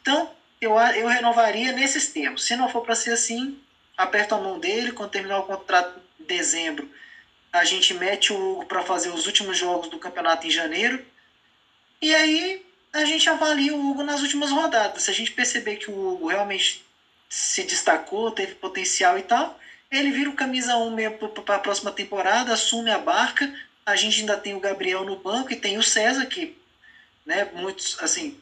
Então, 0.00 0.30
eu, 0.62 0.78
eu 0.78 1.08
renovaria 1.08 1.72
nesses 1.72 2.06
termos. 2.06 2.44
Se 2.44 2.54
não 2.54 2.68
for 2.68 2.82
para 2.82 2.94
ser 2.94 3.10
assim, 3.10 3.58
aperto 3.96 4.34
a 4.34 4.38
mão 4.38 4.60
dele, 4.60 4.92
quando 4.92 5.10
terminar 5.10 5.40
o 5.40 5.42
contrato 5.42 6.00
em 6.20 6.24
dezembro, 6.24 6.88
a 7.52 7.64
gente 7.64 7.92
mete 7.94 8.32
o 8.32 8.36
Hugo 8.36 8.66
para 8.66 8.82
fazer 8.82 9.10
os 9.10 9.26
últimos 9.26 9.58
jogos 9.58 9.90
do 9.90 9.98
campeonato 9.98 10.46
em 10.46 10.50
janeiro. 10.50 11.04
E 12.00 12.14
aí 12.14 12.64
a 12.92 13.04
gente 13.04 13.28
avalia 13.28 13.74
o 13.74 13.90
Hugo 13.90 14.04
nas 14.04 14.22
últimas 14.22 14.50
rodadas. 14.50 15.02
Se 15.02 15.10
a 15.10 15.14
gente 15.14 15.32
perceber 15.32 15.76
que 15.76 15.90
o 15.90 16.12
Hugo 16.12 16.28
realmente 16.28 16.84
se 17.28 17.64
destacou, 17.64 18.30
teve 18.30 18.54
potencial 18.54 19.18
e 19.18 19.22
tal, 19.22 19.58
ele 19.90 20.12
vira 20.12 20.30
o 20.30 20.34
camisa 20.34 20.76
1 20.76 20.96
para 21.44 21.56
a 21.56 21.58
próxima 21.58 21.90
temporada, 21.90 22.52
assume 22.52 22.90
a 22.90 22.98
barca. 22.98 23.52
A 23.84 23.96
gente 23.96 24.20
ainda 24.20 24.36
tem 24.36 24.54
o 24.54 24.60
Gabriel 24.60 25.04
no 25.04 25.16
banco 25.16 25.52
e 25.52 25.56
tem 25.56 25.76
o 25.76 25.82
César, 25.82 26.24
que 26.26 26.56
né? 27.26 27.48
Muitos, 27.52 27.96
assim, 28.00 28.40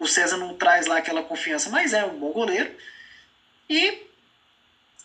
o 0.00 0.08
César 0.08 0.38
não 0.38 0.54
traz 0.54 0.86
lá 0.86 0.96
aquela 0.96 1.22
confiança, 1.22 1.68
mas 1.68 1.92
é 1.92 2.04
um 2.04 2.18
bom 2.18 2.32
goleiro. 2.32 2.70
E, 3.68 3.98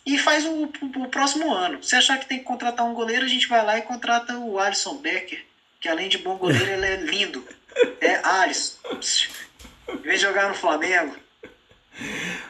e 0.06 0.18
faz 0.18 0.44
o, 0.46 0.64
o, 0.64 1.04
o, 1.04 1.08
próximo 1.08 1.52
ano. 1.52 1.82
Se 1.84 1.94
achar 1.94 2.18
que 2.18 2.26
tem 2.26 2.38
que 2.38 2.44
contratar 2.44 2.86
um 2.86 2.94
goleiro, 2.94 3.24
a 3.24 3.28
gente 3.28 3.46
vai 3.46 3.64
lá 3.64 3.78
e 3.78 3.82
contrata 3.82 4.36
o 4.38 4.58
Alisson 4.58 4.96
Becker, 4.96 5.44
que 5.78 5.88
além 5.88 6.08
de 6.08 6.18
bom 6.18 6.36
goleiro, 6.36 6.64
ele 6.64 6.86
é 6.86 6.96
lindo. 6.96 7.46
É 8.00 8.16
Alisson. 8.24 8.78
Em 9.86 9.96
vez 9.98 10.18
de 10.18 10.26
jogar 10.26 10.48
no 10.48 10.54
Flamengo. 10.54 11.14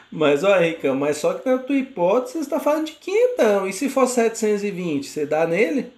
Mas 0.09 0.43
olha, 0.43 0.65
Rica, 0.65 0.93
mas 0.93 1.17
só 1.17 1.33
que 1.33 1.47
na 1.47 1.57
tua 1.57 1.75
hipótese 1.75 2.33
você 2.33 2.39
está 2.39 2.59
falando 2.61 2.85
de 2.85 2.93
quinhentão. 2.93 3.67
E 3.67 3.73
se 3.73 3.89
for 3.89 4.07
720, 4.07 5.05
você 5.05 5.25
dá 5.25 5.45
nele? 5.45 5.91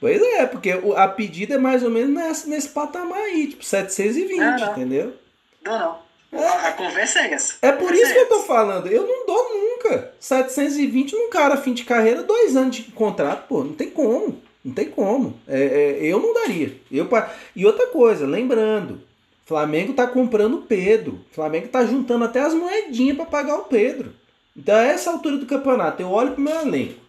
Pois 0.00 0.20
é, 0.22 0.46
porque 0.46 0.70
a 0.96 1.08
pedida 1.08 1.56
é 1.56 1.58
mais 1.58 1.82
ou 1.82 1.90
menos 1.90 2.14
nesse, 2.14 2.48
nesse 2.48 2.68
patamar 2.70 3.20
aí, 3.20 3.48
tipo 3.48 3.62
720, 3.62 4.38
não, 4.38 4.56
não. 4.56 4.72
entendeu? 4.72 5.14
Não, 5.62 5.78
não. 5.78 6.10
É. 6.32 6.46
A 6.68 6.72
conversa 6.72 7.20
é 7.20 7.34
essa. 7.34 7.54
É 7.60 7.72
por 7.72 7.92
isso 7.92 8.06
é 8.06 8.12
que 8.12 8.18
eu 8.20 8.28
tô 8.28 8.40
falando. 8.42 8.86
Eu 8.86 9.06
não 9.06 9.26
dou 9.26 9.50
nunca. 9.52 10.12
720 10.18 11.12
num 11.12 11.28
cara 11.28 11.56
fim 11.56 11.74
de 11.74 11.84
carreira, 11.84 12.22
dois 12.22 12.56
anos 12.56 12.76
de 12.76 12.82
contrato, 12.84 13.48
pô, 13.48 13.64
não 13.64 13.74
tem 13.74 13.90
como. 13.90 14.40
Não 14.64 14.72
tem 14.72 14.88
como. 14.88 15.38
É, 15.48 15.60
é, 15.60 15.98
eu 16.00 16.20
não 16.20 16.32
daria. 16.32 16.76
Eu, 16.90 17.08
e 17.56 17.66
outra 17.66 17.88
coisa, 17.88 18.26
lembrando, 18.26 19.02
Flamengo 19.44 19.92
tá 19.92 20.06
comprando 20.06 20.58
o 20.58 20.62
Pedro. 20.62 21.20
Flamengo 21.32 21.68
tá 21.68 21.84
juntando 21.84 22.24
até 22.24 22.40
as 22.40 22.54
moedinhas 22.54 23.16
para 23.16 23.26
pagar 23.26 23.56
o 23.56 23.64
Pedro. 23.64 24.14
Então, 24.56 24.76
a 24.76 24.84
essa 24.84 25.10
altura 25.10 25.38
do 25.38 25.46
campeonato, 25.46 26.00
eu 26.00 26.10
olho 26.10 26.32
pro 26.32 26.42
meu 26.42 26.60
elenco. 26.60 27.00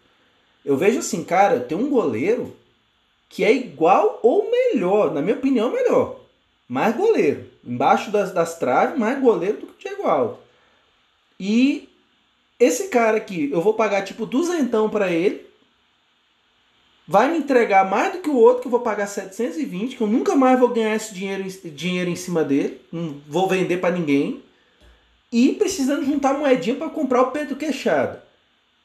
Eu 0.66 0.78
vejo 0.78 1.00
assim, 1.00 1.24
cara, 1.24 1.60
tem 1.60 1.78
um 1.78 1.90
goleiro 1.90 2.56
que 3.32 3.46
é 3.46 3.54
igual 3.54 4.20
ou 4.22 4.52
melhor, 4.52 5.14
na 5.14 5.22
minha 5.22 5.36
opinião, 5.38 5.72
melhor. 5.72 6.20
Mais 6.68 6.96
goleiro. 6.96 7.50
Embaixo 7.66 8.12
das, 8.12 8.34
das 8.34 8.60
traves, 8.60 9.00
mais 9.00 9.20
goleiro 9.20 9.58
do 9.58 9.68
que 9.68 9.88
o 9.88 9.90
Diego 9.90 10.08
Alves. 10.08 10.38
E 11.40 11.90
esse 12.60 12.90
cara 12.90 13.18
aqui, 13.18 13.50
eu 13.52 13.62
vou 13.62 13.74
pagar 13.74 14.04
tipo 14.04 14.26
duzentão 14.26 14.90
para 14.90 15.10
ele. 15.10 15.50
Vai 17.08 17.32
me 17.32 17.38
entregar 17.38 17.90
mais 17.90 18.14
do 18.14 18.20
que 18.20 18.30
o 18.30 18.36
outro, 18.36 18.62
que 18.62 18.68
eu 18.68 18.72
vou 18.72 18.82
pagar 18.82 19.08
720, 19.08 19.96
que 19.96 20.02
eu 20.02 20.08
nunca 20.08 20.36
mais 20.36 20.60
vou 20.60 20.70
ganhar 20.70 20.96
esse 20.96 21.14
dinheiro, 21.14 21.44
dinheiro 21.72 22.10
em 22.10 22.16
cima 22.18 22.44
dele. 22.44 22.82
Não 22.92 23.22
vou 23.28 23.48
vender 23.48 23.78
para 23.78 23.96
ninguém. 23.96 24.44
E 25.32 25.54
precisando 25.54 26.06
juntar 26.06 26.34
moedinha 26.34 26.76
para 26.76 26.90
comprar 26.90 27.22
o 27.22 27.32
Pedro 27.32 27.56
Queixado. 27.56 28.22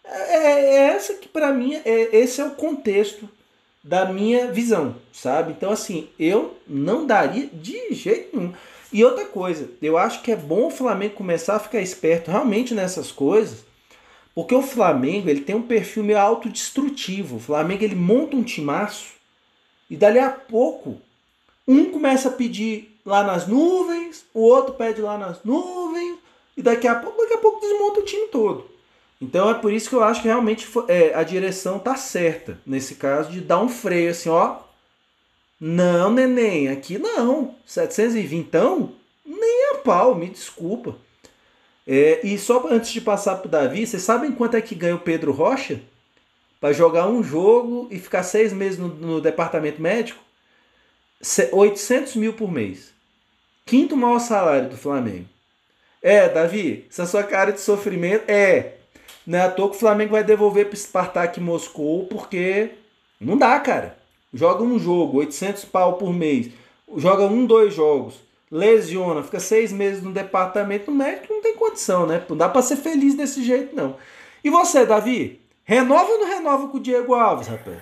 É, 0.05 0.39
é 0.39 0.75
essa 0.95 1.15
que 1.15 1.29
para 1.29 1.53
mim, 1.53 1.75
é, 1.75 2.17
esse 2.17 2.41
é 2.41 2.45
o 2.45 2.53
contexto 2.53 3.29
da 3.87 4.05
minha 4.05 4.51
visão, 4.51 4.97
sabe? 5.13 5.53
Então, 5.53 5.71
assim, 5.71 6.09
eu 6.19 6.57
não 6.67 7.07
daria 7.07 7.49
de 7.53 7.95
jeito 7.95 8.37
nenhum. 8.37 8.53
E 8.93 9.05
outra 9.05 9.25
coisa, 9.25 9.71
eu 9.81 9.97
acho 9.97 10.23
que 10.23 10.33
é 10.33 10.37
bom 10.37 10.67
o 10.67 10.71
Flamengo 10.71 11.15
começar 11.15 11.55
a 11.55 11.61
ficar 11.61 11.81
esperto 11.81 12.33
realmente 12.33 12.75
nessas 12.75 13.13
coisas, 13.13 13.65
porque 14.35 14.55
o 14.55 14.63
Flamengo 14.63 15.31
ele 15.31 15.43
tem 15.43 15.55
um 15.55 15.63
perfil 15.63 16.03
meio 16.03 16.19
autodestrutivo. 16.19 17.37
O 17.37 17.41
Flamengo 17.41 17.85
ele 17.85 17.95
monta 17.95 18.37
um 18.37 18.43
timaço 18.43 19.13
e 19.89 19.97
dali 19.97 20.19
a 20.19 20.31
pouco 20.31 21.01
um 21.67 21.93
começa 21.93 22.29
a 22.29 22.33
pedir 22.33 22.99
lá 23.05 23.23
nas 23.23 23.47
nuvens, 23.47 24.25
o 24.35 24.41
outro 24.41 24.75
pede 24.75 25.01
lá 25.01 25.17
nas 25.17 25.45
nuvens, 25.45 26.19
e 26.57 26.63
daqui 26.63 26.89
a 26.89 26.97
pouco, 26.97 27.23
daqui 27.23 27.35
a 27.35 27.39
pouco 27.39 27.61
desmonta 27.61 28.01
o 28.01 28.05
time 28.05 28.27
todo. 28.29 28.69
Então 29.21 29.49
é 29.51 29.55
por 29.55 29.73
isso 29.73 29.89
que 29.89 29.95
eu 29.95 30.05
acho 30.05 30.21
que 30.21 30.29
realmente 30.29 30.69
é, 30.89 31.15
a 31.15 31.23
direção 31.23 31.79
tá 31.79 31.97
certa 31.97 32.59
nesse 32.67 32.97
caso 32.97 33.31
de 33.31 33.41
dar 33.41 33.61
um 33.61 33.69
freio 33.69 34.11
assim, 34.11 34.29
ó. 34.29 34.59
Não, 35.59 36.11
neném, 36.13 36.69
aqui 36.69 36.99
não. 36.99 37.55
720 37.65 38.35
então? 38.35 38.93
Nem 39.25 39.71
a 39.73 39.79
pau, 39.79 40.15
me 40.15 40.29
desculpa. 40.29 40.97
É, 41.87 42.27
e 42.27 42.37
só 42.39 42.67
antes 42.69 42.91
de 42.91 43.01
passar 43.01 43.37
pro 43.37 43.49
Davi, 43.49 43.87
vocês 43.87 44.03
sabem 44.03 44.33
quanto 44.33 44.57
é 44.57 44.61
que 44.61 44.75
ganha 44.75 44.97
o 44.97 45.01
Pedro 45.01 45.33
Rocha? 45.33 45.81
Para 46.61 46.73
jogar 46.73 47.09
um 47.09 47.23
jogo 47.23 47.89
e 47.91 47.99
ficar 47.99 48.23
seis 48.23 48.53
meses 48.53 48.79
no, 48.79 48.89
no 48.89 49.21
departamento 49.21 49.81
médico? 49.81 50.23
800 51.53 52.17
mil 52.17 52.33
por 52.35 52.51
mês. 52.51 52.93
Quinto 53.65 53.97
maior 53.97 54.19
salário 54.19 54.69
do 54.69 54.77
Flamengo. 54.77 55.29
É, 56.03 56.29
Davi, 56.29 56.87
essa 56.91 57.07
sua 57.07 57.23
cara 57.23 57.53
de 57.53 57.61
sofrimento. 57.61 58.25
É, 58.29 58.75
não 59.27 59.39
é 59.39 59.43
à 59.43 59.51
toa 59.51 59.71
que 59.71 59.77
o 59.77 59.79
Flamengo 59.81 60.13
vai 60.13 60.23
devolver 60.23 60.67
para 60.67 60.77
Spartak 60.77 61.41
Moscou, 61.41 62.07
porque 62.07 62.71
não 63.21 63.37
dá, 63.37 63.59
cara. 63.59 63.99
Joga 64.33 64.63
um 64.63 64.79
jogo, 64.79 65.19
800 65.19 65.65
pau 65.65 65.95
por 65.95 66.13
mês. 66.13 66.51
Joga 66.97 67.25
um, 67.25 67.45
dois 67.45 67.75
jogos. 67.75 68.21
Lesiona, 68.51 69.25
fica 69.25 69.41
seis 69.41 69.73
meses 69.73 70.03
no 70.03 70.13
departamento 70.13 70.93
médico, 70.93 71.35
não 71.35 71.43
tem 71.43 71.57
condição, 71.57 72.07
né? 72.07 72.23
Não 72.29 72.37
dá 72.37 72.49
para 72.49 72.63
ser 72.63 72.77
feliz 72.77 73.15
desse 73.15 73.43
jeito, 73.43 73.75
não. 73.75 73.97
E 74.45 74.51
você, 74.51 74.87
Davi? 74.87 75.41
Renova 75.65 76.13
ou 76.13 76.21
não 76.21 76.29
renova 76.29 76.69
com 76.69 76.77
o 76.77 76.81
Diego 76.81 77.15
Alves, 77.15 77.49
rapaz? 77.49 77.79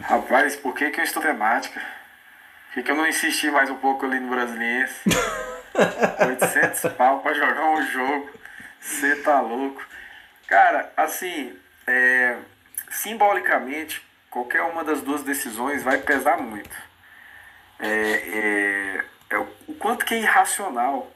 Rapaz, 0.00 0.54
por 0.54 0.72
que, 0.72 0.90
que 0.90 1.00
eu 1.00 1.04
estou 1.04 1.20
temática? 1.20 1.80
Por 1.80 2.74
que, 2.74 2.82
que 2.84 2.90
eu 2.92 2.94
não 2.94 3.08
insisti 3.08 3.50
mais 3.50 3.68
um 3.68 3.76
pouco 3.76 4.06
ali 4.06 4.20
no 4.20 4.30
Brasiliense? 4.30 5.00
800 5.74 6.92
pau 6.92 7.18
para 7.20 7.34
jogar 7.34 7.70
um 7.70 7.82
jogo. 7.82 8.30
Você 8.86 9.16
tá 9.16 9.40
louco. 9.40 9.84
Cara, 10.46 10.92
assim, 10.96 11.58
é, 11.86 12.38
simbolicamente, 12.88 14.00
qualquer 14.30 14.62
uma 14.62 14.84
das 14.84 15.02
duas 15.02 15.22
decisões 15.24 15.82
vai 15.82 15.98
pesar 15.98 16.38
muito. 16.38 16.76
É, 17.80 17.88
é, 17.88 19.04
é 19.30 19.38
o, 19.38 19.74
quanto 19.74 20.04
que 20.06 20.14
é 20.14 20.18
irracional 20.20 21.12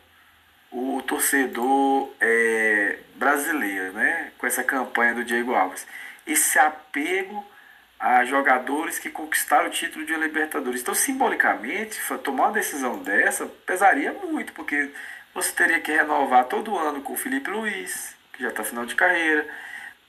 o 0.73 1.01
torcedor 1.07 2.13
é, 2.21 2.99
brasileiro, 3.15 3.93
né? 3.93 4.33
Com 4.37 4.47
essa 4.47 4.65
campanha 4.65 5.15
do 5.15 5.25
Diego 5.25 5.55
Alves. 5.55 5.87
esse 6.27 6.59
apego 6.59 7.47
a 8.01 8.25
jogadores 8.25 8.99
que 8.99 9.11
conquistaram 9.11 9.69
o 9.69 9.71
título 9.71 10.05
de 10.07 10.15
Libertadores. 10.17 10.81
Então, 10.81 10.95
simbolicamente, 10.95 12.01
tomar 12.19 12.45
uma 12.45 12.53
decisão 12.53 12.99
dessa 12.99 13.47
pesaria 13.47 14.13
muito, 14.13 14.53
porque 14.55 14.91
você 15.35 15.53
teria 15.53 15.81
que 15.81 15.93
renovar 15.93 16.45
todo 16.45 16.77
ano 16.77 17.03
com 17.03 17.13
o 17.13 17.17
Felipe 17.17 17.51
Luiz, 17.51 18.15
que 18.33 18.43
já 18.43 18.49
está 18.49 18.65
final 18.65 18.85
de 18.87 18.95
carreira, 18.95 19.47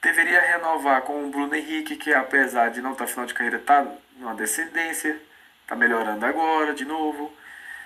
deveria 0.01 0.41
renovar 0.41 1.01
com 1.03 1.25
o 1.25 1.29
Bruno 1.29 1.55
Henrique, 1.55 1.95
que 1.95 2.13
apesar 2.13 2.69
de 2.69 2.81
não 2.81 2.93
estar 2.93 3.05
tá 3.05 3.11
final 3.11 3.25
de 3.25 3.33
carreira, 3.33 3.57
está 3.57 3.85
numa 4.17 4.35
descendência, 4.35 5.19
está 5.61 5.75
melhorando 5.75 6.25
agora 6.25 6.73
de 6.73 6.85
novo. 6.85 7.31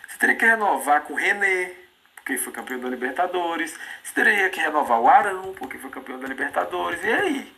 Você 0.08 0.18
teria 0.18 0.36
que 0.36 0.46
renovar 0.46 1.02
com 1.02 1.14
o 1.14 1.18
René, 1.18 1.72
porque 2.16 2.38
foi 2.38 2.54
campeão 2.54 2.80
da 2.80 2.90
Libertadores. 2.90 3.78
Você 4.04 4.14
teria 4.14 4.50
que 4.50 4.60
renovar 4.60 5.00
o 5.00 5.08
Arão, 5.08 5.54
porque 5.54 5.78
foi 5.78 5.90
campeão 5.90 6.20
da 6.20 6.28
Libertadores. 6.28 7.04
E 7.04 7.12
aí? 7.12 7.54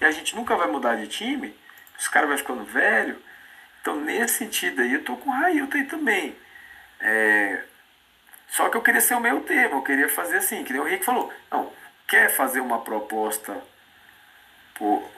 E 0.00 0.04
a 0.04 0.10
gente 0.10 0.34
nunca 0.36 0.56
vai 0.56 0.68
mudar 0.68 0.96
de 0.96 1.06
time? 1.08 1.54
os 2.02 2.08
caras 2.08 2.28
vão 2.28 2.38
ficando 2.38 2.64
velho. 2.64 3.16
Então, 3.80 4.00
nesse 4.00 4.38
sentido 4.38 4.82
aí, 4.82 4.94
eu 4.94 5.04
tô 5.04 5.16
com 5.16 5.30
o 5.30 5.32
Railton 5.32 5.78
aí 5.78 5.84
também. 5.84 6.36
É... 7.00 7.62
Só 8.52 8.68
que 8.68 8.76
eu 8.76 8.82
queria 8.82 9.00
ser 9.00 9.14
o 9.14 9.20
meu 9.20 9.40
termo, 9.40 9.76
eu 9.76 9.82
queria 9.82 10.10
fazer 10.10 10.36
assim, 10.36 10.62
que 10.62 10.74
nem 10.74 10.82
o 10.82 10.84
Rick 10.84 11.06
falou. 11.06 11.32
Não, 11.50 11.72
quer 12.06 12.28
fazer 12.28 12.60
uma 12.60 12.82
proposta 12.82 13.58
por, 14.74 15.10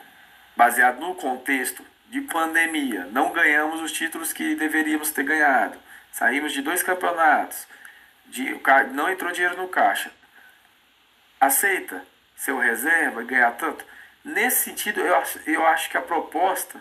baseado 0.57 1.01
no 1.01 1.17
contexto 1.17 1.85
de 2.09 2.21
pandemia, 2.21 3.07
não 3.07 3.33
ganhamos 3.33 3.83
os 3.83 3.91
títulos 3.91 4.33
que 4.33 4.55
deveríamos 4.55 5.11
ter 5.11 5.25
ganhado, 5.25 5.77
saímos 6.13 6.53
de 6.53 6.63
dois 6.63 6.81
campeonatos, 6.85 7.67
de, 8.27 8.57
não 8.93 9.11
entrou 9.11 9.33
dinheiro 9.33 9.57
no 9.57 9.67
caixa. 9.67 10.13
Aceita 11.41 12.07
seu 12.37 12.57
reserva 12.61 13.21
e 13.21 13.27
ganhar 13.27 13.51
tanto? 13.57 13.85
Nesse 14.25 14.63
sentido, 14.63 15.01
eu 15.01 15.17
acho, 15.17 15.41
eu 15.45 15.67
acho 15.67 15.91
que 15.91 15.97
a 15.97 16.03
proposta 16.03 16.81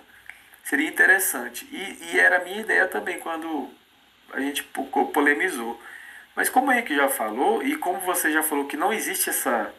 seria 0.63 0.87
interessante. 0.87 1.67
E, 1.71 2.11
e 2.11 2.19
era 2.19 2.37
a 2.37 2.43
minha 2.43 2.61
ideia 2.61 2.87
também 2.87 3.19
quando 3.19 3.71
a 4.31 4.39
gente 4.39 4.63
polemizou. 5.11 5.81
Mas 6.35 6.49
como 6.49 6.67
o 6.67 6.71
Henrique 6.71 6.95
já 6.95 7.09
falou, 7.09 7.61
e 7.63 7.75
como 7.75 7.99
você 7.99 8.31
já 8.31 8.41
falou 8.41 8.65
que 8.65 8.77
não 8.77 8.91
existe 8.91 9.29
essa, 9.29 9.73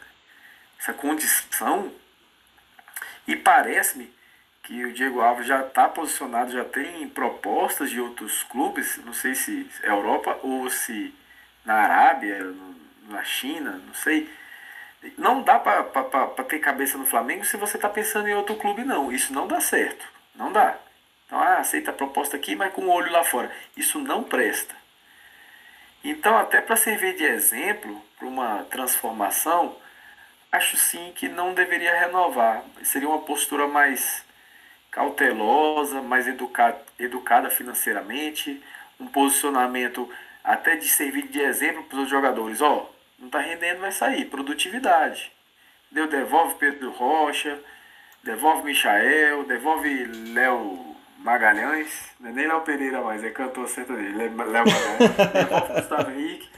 essa 0.79 0.93
condição, 0.93 1.93
e 3.27 3.35
parece-me 3.35 4.13
que 4.63 4.85
o 4.85 4.93
Diego 4.93 5.21
Alves 5.21 5.47
já 5.47 5.61
está 5.61 5.89
posicionado, 5.89 6.53
já 6.53 6.65
tem 6.65 7.09
propostas 7.09 7.91
de 7.91 8.01
outros 8.01 8.43
clubes, 8.45 8.99
não 9.05 9.13
sei 9.13 9.35
se 9.35 9.69
é 9.83 9.89
Europa 9.91 10.39
ou 10.43 10.71
se 10.71 11.15
na 11.65 11.75
Arábia, 11.75 12.55
na 13.09 13.25
China, 13.25 13.83
não 13.87 13.95
sei 13.95 14.31
não 15.19 15.43
dá 15.43 15.59
para 15.59 16.45
ter 16.45 16.59
cabeça 16.59 16.97
no 16.97 17.07
Flamengo 17.07 17.45
se 17.45 17.57
você 17.57 17.77
está 17.77 17.89
pensando 17.89 18.29
em 18.29 18.35
outro 18.35 18.57
clube, 18.57 18.85
não. 18.85 19.13
Isso 19.13 19.33
não 19.33 19.47
dá 19.47 19.61
certo. 19.61 20.07
Não 20.35 20.53
dá. 20.53 20.79
Então, 21.27 21.39
ah, 21.39 21.59
aceita 21.59 21.91
a 21.91 21.95
proposta 21.95 22.37
aqui, 22.37 22.57
mas 22.57 22.73
com 22.73 22.83
o 22.83 22.91
olho 22.91 23.13
lá 23.13 23.25
fora. 23.25 23.51
Isso 23.77 23.99
não 23.99 24.23
presta. 24.23 24.75
Então, 26.05 26.37
até 26.37 26.61
para 26.61 26.77
servir 26.77 27.17
de 27.17 27.25
exemplo 27.25 27.99
para 28.19 28.29
uma 28.29 28.63
transformação, 28.65 29.75
acho 30.53 30.77
sim 30.77 31.13
que 31.17 31.29
não 31.29 31.55
deveria 31.55 31.99
renovar. 31.99 32.63
Seria 32.83 33.09
uma 33.09 33.21
postura 33.21 33.67
mais 33.67 34.23
cautelosa, 34.91 36.03
mais 36.03 36.29
educada, 36.29 36.79
educada 36.99 37.49
financeiramente, 37.49 38.63
um 39.01 39.07
posicionamento 39.07 40.09
até 40.45 40.77
de 40.77 40.87
servir 40.87 41.27
de 41.29 41.41
exemplo 41.41 41.83
para 41.85 41.99
os 42.01 42.09
jogadores. 42.09 42.61
Ó, 42.61 42.87
oh, 42.87 42.95
não 43.19 43.27
está 43.29 43.41
rendendo, 43.41 43.81
vai 43.81 43.91
sair. 43.91 44.27
Produtividade. 44.27 45.33
Deu, 45.91 46.07
devolve 46.07 46.57
Pedro 46.57 46.91
Rocha, 46.91 47.59
devolve 48.23 48.63
Michael, 48.63 49.45
devolve 49.45 50.05
Léo 50.35 50.94
Magalhães. 51.25 52.11
Não 52.21 52.31
é 52.31 52.33
nem 52.35 52.47
Léo 52.47 52.61
Pereira 52.61 53.01
mais, 53.01 53.25
é 53.25 53.31
cantor 53.31 53.67
sertanejo. 53.67 54.17
Léo 54.17 54.31
Magalhães. 54.37 54.75
Gustavo 55.75 56.11
Henrique. 56.11 56.49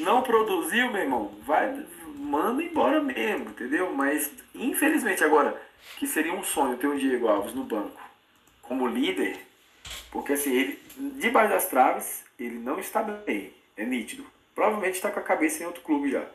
Não 0.00 0.22
produziu, 0.22 0.90
meu 0.90 1.02
irmão, 1.02 1.32
vai, 1.46 1.86
manda 2.16 2.62
embora 2.62 3.00
mesmo, 3.00 3.50
entendeu? 3.50 3.94
Mas, 3.94 4.30
infelizmente, 4.54 5.22
agora, 5.22 5.58
que 5.96 6.06
seria 6.06 6.34
um 6.34 6.42
sonho 6.42 6.76
ter 6.76 6.88
o 6.88 6.98
Diego 6.98 7.28
Alves 7.28 7.54
no 7.54 7.62
banco 7.64 7.98
como 8.60 8.86
líder, 8.86 9.38
porque 10.10 10.34
assim, 10.34 10.52
ele, 10.52 10.82
debaixo 11.18 11.50
das 11.50 11.68
traves, 11.68 12.24
ele 12.38 12.58
não 12.58 12.78
está 12.78 13.02
bem, 13.02 13.54
é 13.76 13.84
nítido. 13.84 14.26
Provavelmente 14.54 14.96
está 14.96 15.10
com 15.10 15.20
a 15.20 15.22
cabeça 15.22 15.62
em 15.62 15.66
outro 15.66 15.80
clube 15.80 16.10
já. 16.10 16.26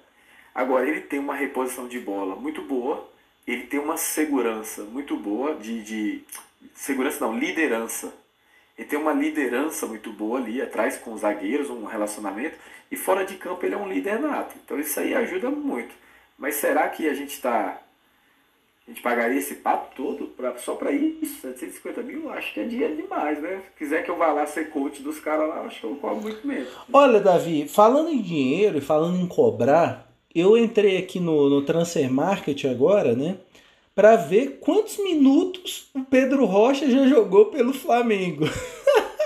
Agora, 0.56 0.88
ele 0.88 1.02
tem 1.02 1.20
uma 1.20 1.36
reposição 1.36 1.88
de 1.88 2.00
bola 2.00 2.36
muito 2.36 2.64
boa, 2.64 3.08
ele 3.46 3.68
tem 3.68 3.80
uma 3.80 3.98
segurança 3.98 4.84
muito 4.84 5.16
boa, 5.16 5.56
de, 5.56 5.84
de 5.84 6.24
segurança 6.74 7.20
não, 7.20 7.38
liderança. 7.38 8.14
Ele 8.78 8.88
tem 8.88 8.98
uma 8.98 9.14
liderança 9.14 9.86
muito 9.86 10.12
boa 10.12 10.40
ali 10.40 10.62
atrás 10.62 10.98
com 10.98 11.14
os 11.14 11.22
zagueiros, 11.22 11.70
um 11.70 11.86
relacionamento, 11.86 12.58
e 12.92 12.96
fora 12.96 13.26
de 13.26 13.36
campo 13.36 13.66
ele 13.66 13.76
é 13.76 13.78
um 13.78 13.88
líder 13.88 14.20
nato. 14.20 14.56
Então 14.64 14.80
isso 14.80 15.00
aí 15.00 15.14
ajuda 15.14 15.50
muito. 15.50 15.94
Mas 16.38 16.56
será 16.56 16.90
que 16.90 17.08
a 17.08 17.14
gente 17.14 17.32
está 17.32 17.80
a 18.86 18.92
gente 18.92 19.02
pagaria 19.02 19.40
esse 19.40 19.56
papo 19.56 19.96
todo 19.96 20.26
pra, 20.28 20.58
só 20.58 20.76
para 20.76 20.92
isso? 20.92 21.40
750 21.40 22.02
mil? 22.02 22.30
Acho 22.30 22.54
que 22.54 22.60
é 22.60 22.66
dinheiro 22.66 22.98
demais, 22.98 23.42
né? 23.42 23.62
Se 23.64 23.78
quiser 23.78 24.04
que 24.04 24.12
eu 24.12 24.18
vá 24.18 24.34
lá 24.34 24.46
ser 24.46 24.70
coach 24.72 25.02
dos 25.02 25.20
caras 25.20 25.48
lá, 25.48 25.62
acho 25.62 25.80
que 25.80 25.86
eu 25.86 25.96
cobro 25.96 26.22
muito 26.22 26.46
mesmo. 26.46 26.70
Olha, 26.92 27.22
Davi, 27.22 27.66
falando 27.70 28.10
em 28.10 28.22
dinheiro 28.22 28.78
e 28.78 28.82
falando 28.82 29.18
em 29.18 29.26
cobrar, 29.26 30.12
eu 30.36 30.58
entrei 30.58 30.98
aqui 30.98 31.18
no, 31.18 31.50
no 31.50 31.62
Transfer 31.62 32.12
Market 32.12 32.66
agora, 32.66 33.16
né? 33.16 33.38
Para 33.96 34.16
ver 34.16 34.58
quantos 34.60 34.98
minutos 34.98 35.90
o 35.94 36.02
Pedro 36.02 36.46
Rocha 36.46 36.90
já 36.90 37.08
jogou 37.08 37.48
pelo 37.48 37.74
Flamengo. 37.74 38.46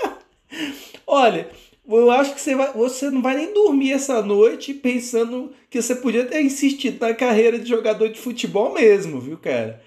Olha, 1.06 1.48
eu 1.88 2.10
acho 2.10 2.34
que 2.34 2.40
você, 2.40 2.54
vai, 2.54 2.72
você 2.74 3.10
não 3.10 3.22
vai 3.22 3.34
nem 3.34 3.54
dormir 3.54 3.92
essa 3.92 4.20
noite 4.20 4.74
pensando 4.74 5.52
que 5.70 5.80
você 5.80 5.94
podia 5.94 6.26
ter 6.26 6.42
insistido 6.42 7.00
na 7.00 7.14
carreira 7.14 7.58
de 7.58 7.66
jogador 7.66 8.08
de 8.08 8.20
futebol 8.20 8.74
mesmo, 8.74 9.20
viu, 9.20 9.38
cara? 9.38 9.82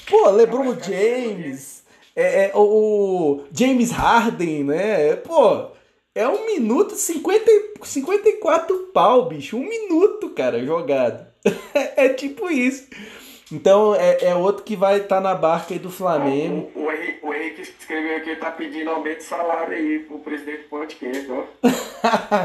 Pô, 0.10 0.30
LeBron 0.30 0.76
James, 0.80 1.84
é, 2.14 2.46
é, 2.46 2.52
o 2.54 3.46
James 3.54 3.92
Harden, 3.92 4.66
né? 4.66 5.16
Pô, 5.16 5.68
é 6.14 6.28
um 6.28 6.46
minuto 6.46 6.96
50, 6.96 7.50
54 7.82 8.78
pau, 8.94 9.30
bicho. 9.30 9.56
Um 9.56 9.68
minuto, 9.68 10.30
cara, 10.32 10.64
jogado. 10.66 11.26
é 11.74 12.10
tipo 12.10 12.50
isso. 12.52 12.88
Então 13.52 13.94
é, 13.94 14.26
é 14.26 14.36
outro 14.36 14.64
que 14.64 14.76
vai 14.76 14.98
estar 14.98 15.18
tá 15.18 15.22
na 15.22 15.36
barca 15.36 15.74
aí 15.74 15.80
do 15.80 15.90
Flamengo. 15.90 16.72
O, 16.92 16.94
Henrique, 16.94 17.20
o 17.26 17.34
Henrique 17.34 17.62
escreveu 17.62 18.22
que 18.22 18.36
tá 18.36 18.52
pedindo 18.52 18.90
aumento 18.90 19.20
de 19.20 19.24
salário 19.24 19.74
aí 19.74 20.00
pro 20.00 20.20
presidente 20.20 20.64
do 20.64 20.70
podcast, 20.70 21.32
ó. 21.32 21.46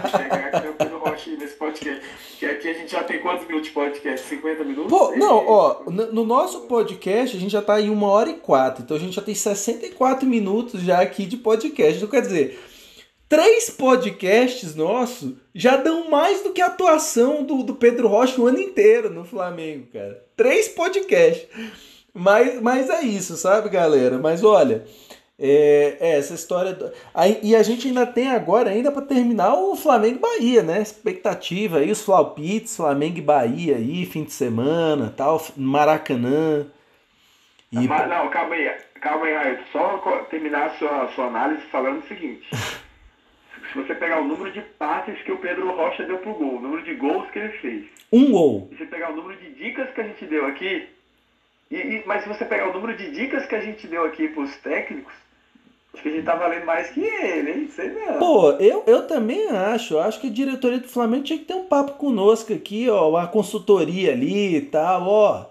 Chegar 0.09 0.55
aqui 0.55 0.85
no 0.85 1.39
nesse 1.39 1.55
podcast. 1.57 2.03
Que 2.39 2.47
aqui 2.47 2.69
a 2.69 2.73
gente 2.75 2.93
já 2.93 3.03
tem 3.03 3.19
quantos 3.21 3.47
minutos 3.47 3.69
de 3.69 3.75
podcast? 3.75 4.29
50 4.29 4.65
minutos? 4.65 4.91
Pô, 4.91 5.17
não, 5.17 5.47
ó, 5.47 5.83
no 5.91 6.25
nosso 6.25 6.63
podcast 6.63 7.37
a 7.37 7.41
gente 7.41 7.51
já 7.51 7.63
tá 7.63 7.81
em 7.81 7.91
uma 7.91 8.07
hora 8.07 8.31
e 8.31 8.35
quatro. 8.35 8.85
Então 8.85 8.97
a 8.97 9.01
gente 9.01 9.17
já 9.17 9.23
tem 9.23 9.35
64 9.35 10.29
minutos 10.29 10.81
já 10.83 11.01
aqui 11.01 11.27
de 11.27 11.37
podcast. 11.39 11.97
Então 11.97 12.09
quer 12.09 12.23
dizer 12.23 12.59
três 13.29 13.71
podcasts 13.71 14.77
nossos 14.77 15.33
já 15.53 15.77
dão 15.77 16.09
mais 16.09 16.43
do 16.43 16.53
que 16.53 16.61
a 16.61 16.67
atuação 16.67 17.43
do, 17.43 17.65
do 17.65 17.75
Pedro 17.75 18.07
Rocha 18.07 18.41
o 18.41 18.47
ano 18.47 18.61
inteiro 18.61 19.11
no 19.11 19.25
Flamengo, 19.25 19.89
cara. 19.93 20.25
Três 20.37 20.69
podcasts. 20.69 21.49
Mas, 22.17 22.63
mas 22.63 22.89
é 22.89 23.03
isso, 23.03 23.37
sabe, 23.37 23.69
galera? 23.69 24.19
Mas 24.19 24.43
olha, 24.43 24.85
É, 25.39 25.99
é, 26.01 26.19
essa 26.19 26.33
história. 26.33 26.73
Do... 26.73 26.91
Aí, 27.15 27.39
e 27.43 27.55
a 27.55 27.63
gente 27.63 27.87
ainda 27.87 28.07
tem 28.07 28.31
agora, 28.31 28.71
ainda 28.71 28.91
para 28.91 29.03
terminar, 29.03 29.53
o 29.53 29.77
Flamengo 29.77 30.19
Bahia, 30.19 30.63
né? 30.63 30.81
Expectativa 30.81 31.77
aí, 31.77 31.91
os 31.91 32.03
Flaupites, 32.03 32.75
Flamengo 32.75 33.19
e 33.19 33.21
Bahia 33.21 33.77
aí, 33.77 34.07
fim 34.07 34.25
de 34.25 34.33
semana, 34.33 35.13
tal, 35.15 35.39
Maracanã. 35.55 36.67
E... 37.71 37.87
Mas, 37.87 38.09
não, 38.09 38.31
calma 38.31 38.55
aí, 38.55 38.75
calma 38.99 39.27
aí, 39.27 39.35
Raio. 39.35 39.59
Só 39.71 39.99
terminar 40.31 40.69
a 40.69 40.71
sua, 40.79 41.09
sua 41.09 41.27
análise 41.27 41.61
falando 41.71 41.99
o 41.99 42.09
seguinte. 42.09 42.49
se 43.71 43.75
você 43.75 43.95
pegar 43.95 44.23
o 44.23 44.25
número 44.25 44.51
de 44.53 44.63
passes 44.79 45.21
que 45.21 45.33
o 45.33 45.39
Pedro 45.39 45.71
Rocha 45.77 46.05
deu 46.05 46.17
pro 46.17 46.33
gol, 46.33 46.57
o 46.57 46.61
número 46.63 46.83
de 46.83 46.95
gols 46.95 47.31
que 47.31 47.41
ele 47.41 47.53
fez. 47.59 47.85
Um 48.11 48.31
gol. 48.31 48.69
E 48.73 48.77
você 48.77 48.87
pegar 48.87 49.13
o 49.13 49.17
número 49.17 49.39
de 49.39 49.51
dicas 49.53 49.91
que 49.91 50.01
a 50.01 50.05
gente 50.05 50.25
deu 50.25 50.47
aqui, 50.47 50.96
e, 51.71 51.77
e, 51.77 52.03
mas 52.07 52.23
se 52.23 52.29
você 52.29 52.45
pegar 52.45 52.69
o 52.69 52.73
número 52.73 52.97
de 52.97 53.11
dicas 53.11 53.47
que 53.47 53.55
a 53.55 53.61
gente 53.61 53.87
deu 53.87 54.05
aqui 54.05 54.29
pros 54.29 54.55
técnicos, 54.57 55.13
acho 55.93 56.03
que 56.03 56.09
a 56.09 56.13
gente 56.13 56.25
tá 56.25 56.35
valendo 56.35 56.65
mais 56.65 56.91
que 56.91 57.01
ele, 57.01 57.51
hein? 57.53 57.69
Sei 57.69 57.91
não. 57.91 58.19
Pô, 58.19 58.53
eu, 58.53 58.85
eu 58.87 59.07
também 59.07 59.49
acho. 59.49 59.95
Eu 59.95 60.01
acho 60.01 60.21
que 60.21 60.29
a 60.29 60.33
diretoria 60.33 60.79
do 60.79 60.89
Flamengo 60.89 61.25
tinha 61.25 61.39
que 61.39 61.45
ter 61.45 61.55
um 61.55 61.65
papo 61.65 61.93
conosco 61.93 62.53
aqui, 62.53 62.89
ó, 62.89 63.11
uma 63.11 63.27
consultoria 63.27 64.13
ali 64.13 64.57
e 64.57 64.61
tal, 64.61 65.09
ó. 65.09 65.47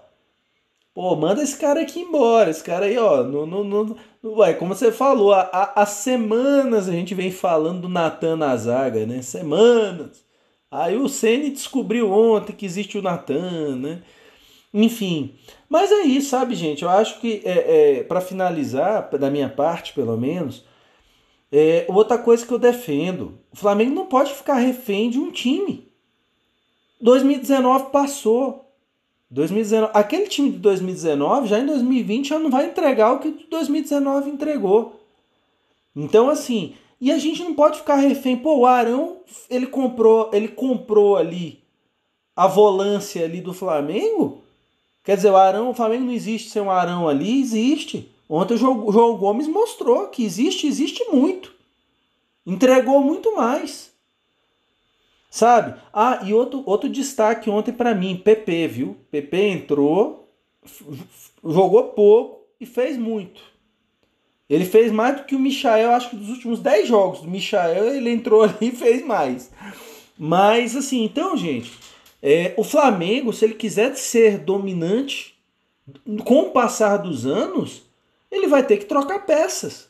Pô, 0.94 1.14
manda 1.14 1.42
esse 1.42 1.58
cara 1.58 1.82
aqui 1.82 2.00
embora. 2.00 2.50
Esse 2.50 2.64
cara 2.64 2.86
aí, 2.86 2.96
ó, 2.96 3.22
no, 3.22 3.44
no, 3.44 3.62
no, 3.62 3.96
Ué, 4.24 4.54
como 4.54 4.74
você 4.74 4.90
falou, 4.90 5.34
há, 5.34 5.72
há, 5.76 5.84
semanas 5.84 6.88
a 6.88 6.92
gente 6.92 7.14
vem 7.14 7.30
falando 7.30 7.82
do 7.82 7.88
Natan 7.88 8.36
na 8.36 8.56
zaga, 8.56 9.04
né? 9.04 9.20
Semanas. 9.20 10.24
Aí 10.70 10.96
o 10.96 11.08
Ceni 11.08 11.50
descobriu 11.50 12.10
ontem 12.10 12.54
que 12.54 12.64
existe 12.66 12.98
o 12.98 13.02
Natan, 13.02 13.76
né? 13.76 14.02
Enfim. 14.78 15.34
Mas 15.70 15.90
é 15.90 16.02
isso, 16.02 16.28
sabe, 16.28 16.54
gente? 16.54 16.82
Eu 16.82 16.90
acho 16.90 17.18
que, 17.18 17.40
é, 17.46 18.00
é 18.00 18.02
para 18.02 18.20
finalizar, 18.20 19.08
da 19.18 19.30
minha 19.30 19.48
parte, 19.48 19.94
pelo 19.94 20.18
menos, 20.18 20.66
é, 21.50 21.86
outra 21.88 22.18
coisa 22.18 22.44
que 22.44 22.52
eu 22.52 22.58
defendo: 22.58 23.38
o 23.50 23.56
Flamengo 23.56 23.94
não 23.94 24.04
pode 24.04 24.34
ficar 24.34 24.56
refém 24.56 25.08
de 25.08 25.18
um 25.18 25.30
time. 25.30 25.90
2019 27.00 27.90
passou. 27.90 28.70
2019, 29.30 29.92
aquele 29.94 30.28
time 30.28 30.50
de 30.50 30.58
2019 30.58 31.48
já 31.48 31.58
em 31.58 31.66
2020 31.66 32.28
já 32.28 32.38
não 32.38 32.48
vai 32.48 32.66
entregar 32.66 33.12
o 33.12 33.18
que 33.18 33.46
2019 33.50 34.30
entregou. 34.30 35.00
Então 35.96 36.28
assim, 36.28 36.74
e 37.00 37.10
a 37.10 37.18
gente 37.18 37.42
não 37.42 37.52
pode 37.54 37.78
ficar 37.78 37.96
refém, 37.96 38.36
pô, 38.36 38.58
o 38.58 38.66
Arão, 38.66 39.16
ele 39.50 39.66
comprou, 39.66 40.30
ele 40.32 40.46
comprou 40.46 41.16
ali 41.16 41.60
a 42.36 42.46
volância 42.46 43.24
ali 43.24 43.40
do 43.40 43.52
Flamengo. 43.52 44.45
Quer 45.06 45.14
dizer, 45.14 45.30
o 45.30 45.36
Arão, 45.36 45.70
o 45.70 45.74
Flamengo 45.74 46.06
não 46.06 46.12
existe 46.12 46.50
sem 46.50 46.60
um 46.60 46.68
Arão 46.68 47.08
ali, 47.08 47.40
existe. 47.40 48.10
Ontem 48.28 48.54
o 48.54 48.58
João, 48.58 49.16
Gomes 49.16 49.46
mostrou 49.46 50.08
que 50.08 50.24
existe, 50.24 50.66
existe 50.66 51.04
muito. 51.04 51.54
Entregou 52.44 53.00
muito 53.00 53.36
mais. 53.36 53.92
Sabe? 55.30 55.80
Ah, 55.92 56.22
e 56.24 56.34
outro, 56.34 56.64
outro 56.66 56.88
destaque 56.88 57.48
ontem 57.48 57.70
para 57.70 57.94
mim, 57.94 58.16
PP, 58.16 58.66
viu? 58.66 58.96
PP 59.08 59.48
entrou, 59.48 60.28
jogou 61.44 61.84
pouco 61.90 62.40
e 62.60 62.66
fez 62.66 62.96
muito. 62.96 63.40
Ele 64.50 64.64
fez 64.64 64.90
mais 64.90 65.18
do 65.18 65.24
que 65.24 65.36
o 65.36 65.38
Michael, 65.38 65.92
acho 65.92 66.10
que 66.10 66.16
dos 66.16 66.30
últimos 66.30 66.58
10 66.58 66.88
jogos 66.88 67.20
do 67.20 67.30
Michael, 67.30 67.94
ele 67.94 68.10
entrou 68.10 68.42
ali 68.44 68.56
e 68.60 68.72
fez 68.72 69.06
mais. 69.06 69.52
Mas 70.18 70.74
assim, 70.74 71.04
então, 71.04 71.36
gente, 71.36 71.70
é, 72.22 72.54
o 72.56 72.64
Flamengo, 72.64 73.32
se 73.32 73.44
ele 73.44 73.54
quiser 73.54 73.96
ser 73.96 74.38
dominante 74.38 75.36
com 76.24 76.42
o 76.42 76.50
passar 76.50 76.96
dos 76.96 77.26
anos, 77.26 77.82
ele 78.30 78.46
vai 78.46 78.64
ter 78.64 78.78
que 78.78 78.86
trocar 78.86 79.26
peças. 79.26 79.88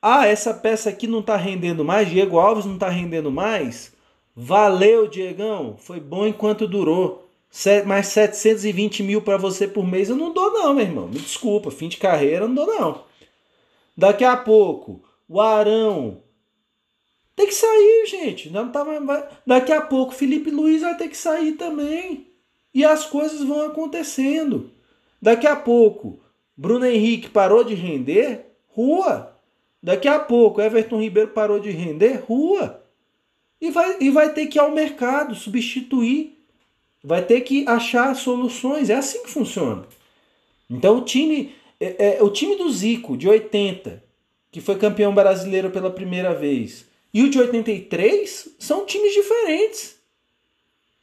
Ah, 0.00 0.26
essa 0.26 0.52
peça 0.52 0.90
aqui 0.90 1.06
não 1.06 1.20
está 1.20 1.36
rendendo 1.36 1.84
mais, 1.84 2.08
Diego 2.08 2.38
Alves 2.38 2.64
não 2.64 2.74
está 2.74 2.88
rendendo 2.88 3.30
mais. 3.30 3.92
Valeu, 4.34 5.06
Diegão. 5.06 5.76
Foi 5.78 6.00
bom 6.00 6.26
enquanto 6.26 6.66
durou. 6.66 7.28
Mais 7.86 8.06
720 8.08 9.02
mil 9.02 9.20
para 9.20 9.36
você 9.36 9.68
por 9.68 9.86
mês 9.86 10.08
eu 10.08 10.16
não 10.16 10.32
dou, 10.32 10.50
não, 10.52 10.74
meu 10.74 10.84
irmão. 10.84 11.06
Me 11.06 11.18
desculpa, 11.18 11.70
fim 11.70 11.88
de 11.88 11.98
carreira 11.98 12.44
eu 12.44 12.48
não 12.48 12.54
dou, 12.54 12.66
não. 12.66 13.04
Daqui 13.96 14.24
a 14.24 14.36
pouco, 14.36 15.02
o 15.28 15.40
Arão. 15.40 16.21
Tem 17.34 17.46
que 17.46 17.54
sair, 17.54 18.06
gente. 18.06 18.50
Não 18.50 18.70
tá 18.70 18.84
mais... 18.84 19.24
Daqui 19.46 19.72
a 19.72 19.80
pouco, 19.80 20.12
Felipe 20.12 20.50
Luiz 20.50 20.82
vai 20.82 20.96
ter 20.96 21.08
que 21.08 21.16
sair 21.16 21.52
também. 21.52 22.28
E 22.74 22.84
as 22.84 23.04
coisas 23.04 23.42
vão 23.42 23.62
acontecendo. 23.62 24.70
Daqui 25.20 25.46
a 25.46 25.56
pouco, 25.56 26.20
Bruno 26.56 26.84
Henrique 26.84 27.30
parou 27.30 27.64
de 27.64 27.74
render, 27.74 28.46
rua. 28.68 29.36
Daqui 29.82 30.08
a 30.08 30.18
pouco, 30.18 30.60
Everton 30.60 31.00
Ribeiro 31.00 31.30
parou 31.30 31.58
de 31.58 31.70
render, 31.70 32.22
rua. 32.26 32.82
E 33.60 33.70
vai, 33.70 33.96
e 34.00 34.10
vai 34.10 34.32
ter 34.32 34.46
que 34.46 34.58
ir 34.58 34.60
ao 34.60 34.72
mercado 34.72 35.34
substituir. 35.34 36.38
Vai 37.02 37.24
ter 37.24 37.40
que 37.42 37.66
achar 37.66 38.14
soluções. 38.14 38.90
É 38.90 38.94
assim 38.94 39.22
que 39.22 39.30
funciona. 39.30 39.86
Então 40.68 40.98
o 40.98 41.04
time, 41.04 41.54
é, 41.78 42.16
é, 42.16 42.22
o 42.22 42.30
time 42.30 42.56
do 42.56 42.70
Zico, 42.70 43.16
de 43.16 43.28
80, 43.28 44.02
que 44.50 44.60
foi 44.60 44.76
campeão 44.76 45.14
brasileiro 45.14 45.70
pela 45.70 45.90
primeira 45.90 46.34
vez, 46.34 46.86
e 47.12 47.22
o 47.22 47.30
de 47.30 47.38
83 47.38 48.56
são 48.58 48.86
times 48.86 49.12
diferentes. 49.12 49.96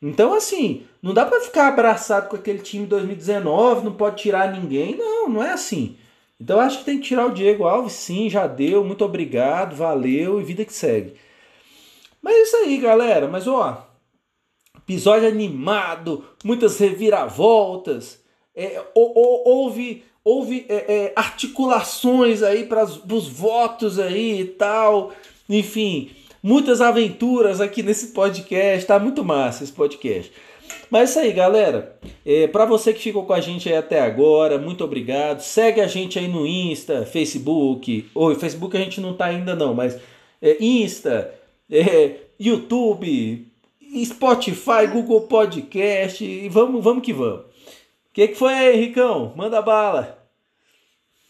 Então, 0.02 0.34
assim, 0.34 0.84
não 1.02 1.14
dá 1.14 1.26
para 1.26 1.42
ficar 1.42 1.68
abraçado 1.68 2.30
com 2.30 2.36
aquele 2.36 2.60
time 2.60 2.84
de 2.84 2.90
2019, 2.90 3.86
não 3.86 3.94
pode 3.94 4.22
tirar 4.22 4.52
ninguém. 4.52 4.96
Não, 4.96 5.30
não 5.30 5.44
é 5.44 5.52
assim. 5.52 5.98
Então, 6.40 6.60
acho 6.60 6.80
que 6.80 6.86
tem 6.86 7.00
que 7.00 7.08
tirar 7.08 7.28
o 7.28 7.34
Diego 7.34 7.66
Alves, 7.66 7.94
sim, 7.94 8.30
já 8.30 8.48
deu, 8.48 8.84
muito 8.84 9.04
obrigado, 9.04 9.76
valeu 9.76 10.40
e 10.40 10.44
vida 10.44 10.64
que 10.64 10.74
segue. 10.74 11.16
Mas 12.22 12.36
é 12.36 12.42
isso 12.42 12.56
aí, 12.58 12.78
galera. 12.78 13.28
Mas 13.28 13.46
ó, 13.46 13.86
episódio 14.78 15.28
animado, 15.28 16.26
muitas 16.44 16.80
reviravoltas. 16.80 18.20
É, 18.56 18.82
houve 18.96 20.04
houve 20.24 20.66
é, 20.70 20.76
é, 20.76 21.14
articulações 21.16 22.44
aí 22.44 22.66
para 22.66 22.84
os 22.84 23.28
votos 23.28 24.00
aí 24.00 24.42
e 24.42 24.46
tal. 24.46 25.12
Enfim, 25.50 26.12
muitas 26.44 26.80
aventuras 26.80 27.60
aqui 27.60 27.82
nesse 27.82 28.08
podcast. 28.08 28.86
Tá 28.86 29.00
muito 29.00 29.24
massa 29.24 29.64
esse 29.64 29.74
podcast. 29.74 30.32
Mas 30.90 31.02
é 31.02 31.04
isso 31.06 31.20
aí, 31.20 31.34
galera. 31.34 31.98
É, 32.26 32.48
para 32.48 32.66
você 32.66 32.94
que 32.94 33.02
ficou 33.02 33.26
com 33.26 33.34
a 33.34 33.42
gente 33.42 33.68
aí 33.68 33.76
até 33.76 34.00
agora, 34.00 34.58
muito 34.58 34.84
obrigado. 34.84 35.42
Segue 35.42 35.82
a 35.82 35.88
gente 35.88 36.20
aí 36.20 36.28
no 36.28 36.46
Insta, 36.46 37.06
Facebook. 37.06 38.10
Ou 38.14 38.36
Facebook 38.36 38.76
a 38.78 38.80
gente 38.80 39.02
não 39.02 39.14
tá 39.14 39.26
ainda 39.26 39.56
não, 39.56 39.74
mas 39.74 40.00
é, 40.42 40.64
Insta, 40.64 41.34
é, 41.70 42.16
YouTube, 42.40 43.48
Spotify, 44.06 44.88
Google 44.92 45.22
Podcast 45.22 46.24
e 46.24 46.48
vamos, 46.50 46.84
vamos 46.84 47.04
que 47.04 47.14
vamos. 47.14 47.42
O 47.42 48.14
que, 48.14 48.30
que 48.30 48.36
foi 48.36 48.54
aí, 48.54 48.76
Ricão? 48.80 49.34
Manda 49.36 49.62
bala. 49.62 50.19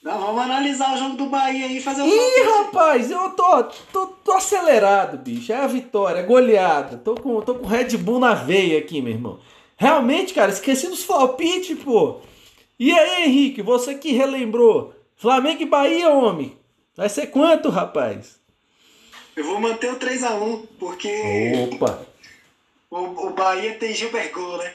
Não, 0.10 0.20
vamos 0.20 0.42
analisar 0.42 0.96
o 0.96 0.98
jogo 0.98 1.16
do 1.16 1.28
Bahia 1.28 1.68
aí 1.68 1.78
e 1.78 1.82
fazer 1.82 2.02
o 2.02 2.08
Ih, 2.08 2.44
rapaz, 2.44 3.12
eu 3.12 3.30
tô, 3.30 3.64
tô, 3.94 4.08
tô 4.08 4.32
acelerado, 4.32 5.20
bicho. 5.20 5.54
É 5.54 5.58
a 5.58 5.68
vitória, 5.68 6.22
é 6.22 6.24
goleada. 6.24 6.98
Tô 6.98 7.14
com, 7.14 7.40
tô 7.42 7.54
com 7.54 7.68
Red 7.68 7.96
Bull 7.96 8.20
na 8.20 8.34
veia 8.34 8.80
aqui, 8.80 9.04
meu 9.04 9.14
irmão. 9.14 9.40
Realmente, 9.78 10.34
cara, 10.34 10.52
esqueci 10.52 10.88
dos 10.88 11.04
palpites, 11.04 11.78
pô. 11.84 12.22
E 12.80 12.92
aí, 12.92 13.26
Henrique, 13.26 13.62
você 13.62 13.94
que 13.94 14.12
relembrou. 14.12 14.96
Flamengo 15.16 15.62
e 15.62 15.68
Bahia, 15.68 16.10
homem. 16.10 16.58
Vai 16.98 17.08
ser 17.08 17.28
quanto, 17.28 17.70
rapaz? 17.70 18.40
Eu 19.36 19.44
vou 19.44 19.60
manter 19.62 19.94
o 19.94 20.00
3x1, 20.00 20.64
porque. 20.80 21.70
Opa! 21.72 22.02
O, 22.90 22.98
o 22.98 23.30
Bahia 23.30 23.76
tem 23.76 23.94
Gilbergol, 23.94 24.58
né? 24.58 24.74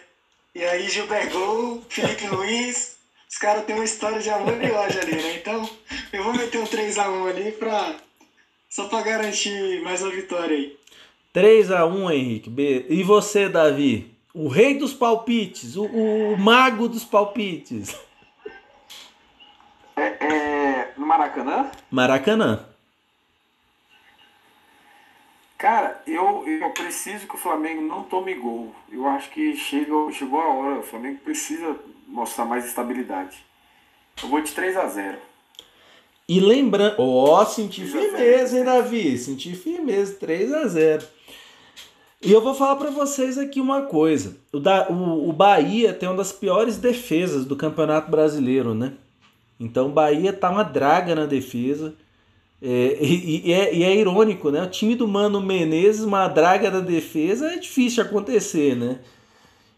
E 0.55 0.63
aí, 0.63 0.89
Gilbergol, 0.89 1.83
Felipe 1.89 2.29
Luiz, 2.31 2.95
os 3.35 3.39
caras 3.39 3.65
têm 3.65 3.75
uma 3.75 3.85
história 3.85 4.21
de 4.21 4.31
amor 4.31 4.63
e 4.63 4.71
ódio 4.71 5.01
ali, 5.01 5.17
né? 5.17 5.35
Então, 5.35 5.69
eu 6.13 6.23
vou 6.23 6.33
meter 6.33 6.57
um 6.61 6.67
3x1 6.67 7.29
ali 7.29 7.51
pra. 7.51 7.97
Só 8.71 8.87
pra 8.87 9.03
garantir 9.03 9.83
mais 9.83 10.03
uma 10.03 10.13
vitória 10.13 10.57
aí. 10.57 10.79
3x1, 11.35 12.15
Henrique. 12.15 12.53
E 12.89 13.03
você, 13.03 13.49
Davi? 13.49 14.15
O 14.33 14.47
rei 14.47 14.79
dos 14.79 14.95
palpites, 14.95 15.75
o, 15.75 15.85
o 15.85 16.39
mago 16.39 16.89
dos 16.89 17.03
palpites. 17.03 17.97
É, 19.97 20.03
é, 20.03 20.93
no 20.97 21.05
Maracanã? 21.05 21.73
Maracanã. 21.91 22.65
Cara, 25.59 26.01
eu, 26.07 26.45
eu 26.47 26.71
preciso 26.71 27.27
que 27.27 27.35
o 27.35 27.39
Flamengo 27.39 27.83
não 27.83 28.05
tome 28.05 28.35
gol. 28.35 28.73
Eu 28.93 29.09
acho 29.09 29.29
que 29.31 29.57
chegou, 29.57 30.13
chegou 30.13 30.41
a 30.41 30.55
hora. 30.55 30.79
O 30.79 30.85
Flamengo 30.85 31.19
precisa 31.19 31.77
mostrar 32.15 32.45
mais 32.45 32.65
estabilidade. 32.65 33.37
Eu 34.23 34.29
vou 34.29 34.41
de 34.41 34.53
3 34.53 34.77
a 34.77 34.87
0 34.87 35.19
E 36.29 36.39
lembrando. 36.39 36.95
Ó, 36.99 37.43
oh, 37.43 37.45
senti 37.45 37.85
firmeza, 37.85 38.57
hein, 38.57 38.65
Davi? 38.65 39.19
Senti 39.19 39.55
firmeza, 39.55 40.15
3 40.15 40.53
a 40.55 40.67
0 40.69 41.05
E 42.23 42.33
eu 42.33 42.41
vou 42.41 42.55
falar 42.55 42.77
para 42.77 42.91
vocês 42.91 43.37
aqui 43.37 43.61
uma 43.61 43.83
coisa. 43.83 44.37
O, 44.53 44.61
da, 44.61 44.89
o, 44.89 45.29
o 45.29 45.33
Bahia 45.33 45.93
tem 45.93 46.09
uma 46.09 46.17
das 46.17 46.31
piores 46.31 46.79
defesas 46.79 47.45
do 47.45 47.57
Campeonato 47.57 48.09
Brasileiro, 48.11 48.75
né? 48.75 48.93
Então 49.59 49.87
o 49.87 49.93
Bahia 49.93 50.33
tá 50.33 50.51
uma 50.51 50.63
draga 50.63 51.17
na 51.17 51.27
defesa. 51.27 51.97
É, 52.63 52.97
e, 53.03 53.49
e, 53.49 53.53
é, 53.53 53.75
e, 53.75 53.83
é, 53.83 53.97
irônico, 53.97 54.53
né? 54.53 54.63
O 54.63 54.71
time 54.71 54.95
do 54.95 55.09
Mano 55.09 55.41
Menezes, 55.41 56.05
uma 56.05 56.29
draga 56.29 56.71
da 56.71 56.81
defesa, 56.81 57.53
é 57.53 57.59
difícil 57.59 58.05
acontecer, 58.05 58.77
né? 58.77 59.01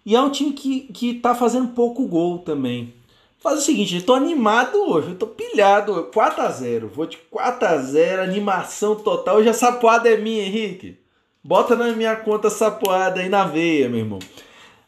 E 0.06 0.14
é 0.14 0.20
um 0.20 0.30
time 0.30 0.52
que, 0.52 0.82
que 0.92 1.14
tá 1.14 1.34
fazendo 1.34 1.74
pouco 1.74 2.06
gol 2.06 2.38
também. 2.38 2.94
Faz 3.38 3.58
o 3.58 3.62
seguinte, 3.62 3.96
eu 3.96 4.02
tô 4.02 4.14
animado 4.14 4.76
hoje, 4.88 5.08
eu 5.08 5.16
tô 5.16 5.26
pilhado. 5.26 6.08
4x0. 6.14 6.86
Vou 6.86 7.06
de 7.06 7.18
4x0, 7.30 8.20
animação 8.20 8.94
total. 8.94 9.38
Hoje 9.38 9.48
a 9.48 9.52
sapoada 9.52 10.08
é 10.08 10.16
minha, 10.16 10.44
Henrique. 10.44 10.96
Bota 11.42 11.74
na 11.74 11.92
minha 11.92 12.14
conta 12.14 12.48
sapoada 12.48 13.20
aí 13.20 13.28
na 13.28 13.44
veia, 13.44 13.88
meu 13.88 13.98
irmão. 13.98 14.20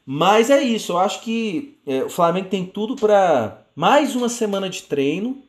Mas 0.06 0.50
é 0.50 0.62
isso, 0.62 0.92
eu 0.92 0.98
acho 0.98 1.20
que 1.20 1.76
é, 1.84 2.02
o 2.02 2.08
Flamengo 2.08 2.48
tem 2.48 2.64
tudo 2.64 2.96
para 2.96 3.60
mais 3.76 4.16
uma 4.16 4.28
semana 4.28 4.70
de 4.70 4.82
treino 4.84 5.42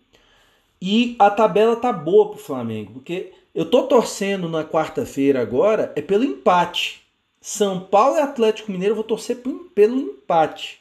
e 0.82 1.16
a 1.18 1.30
tabela 1.30 1.76
tá 1.76 1.94
boa 1.94 2.32
pro 2.32 2.40
Flamengo, 2.40 2.94
porque 2.94 3.32
eu 3.56 3.66
tô 3.66 3.84
torcendo 3.84 4.50
na 4.50 4.66
quarta-feira 4.66 5.42
agora 5.42 5.94
é 5.96 6.02
pelo 6.02 6.26
empate. 6.26 7.09
São 7.42 7.80
Paulo 7.80 8.18
e 8.18 8.22
Atlético 8.22 8.72
Mineiro 8.72 8.92
eu 8.92 8.96
vou 8.98 9.04
torcer 9.04 9.42
pelo 9.74 10.00
empate. 10.00 10.80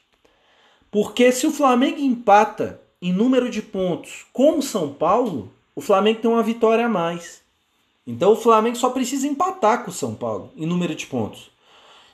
Porque 0.91 1.31
se 1.31 1.47
o 1.47 1.53
Flamengo 1.53 2.01
empata 2.01 2.81
em 3.01 3.13
número 3.13 3.49
de 3.49 3.63
pontos 3.63 4.27
com 4.33 4.59
o 4.59 4.63
São 4.63 4.93
Paulo, 4.93 5.53
o 5.75 5.81
Flamengo 5.81 6.21
tem 6.21 6.31
uma 6.31 6.43
vitória 6.43 6.87
a 6.87 6.89
mais. 6.89 7.43
Então 8.07 8.33
o 8.33 8.37
Flamengo 8.37 8.77
só 8.77 8.91
precisa 8.91 9.27
empatar 9.27 9.85
com 9.85 9.91
o 9.91 9.95
São 9.95 10.15
Paulo 10.15 10.51
em 10.57 10.67
número 10.67 10.95
de 10.95 11.07
pontos. 11.07 11.51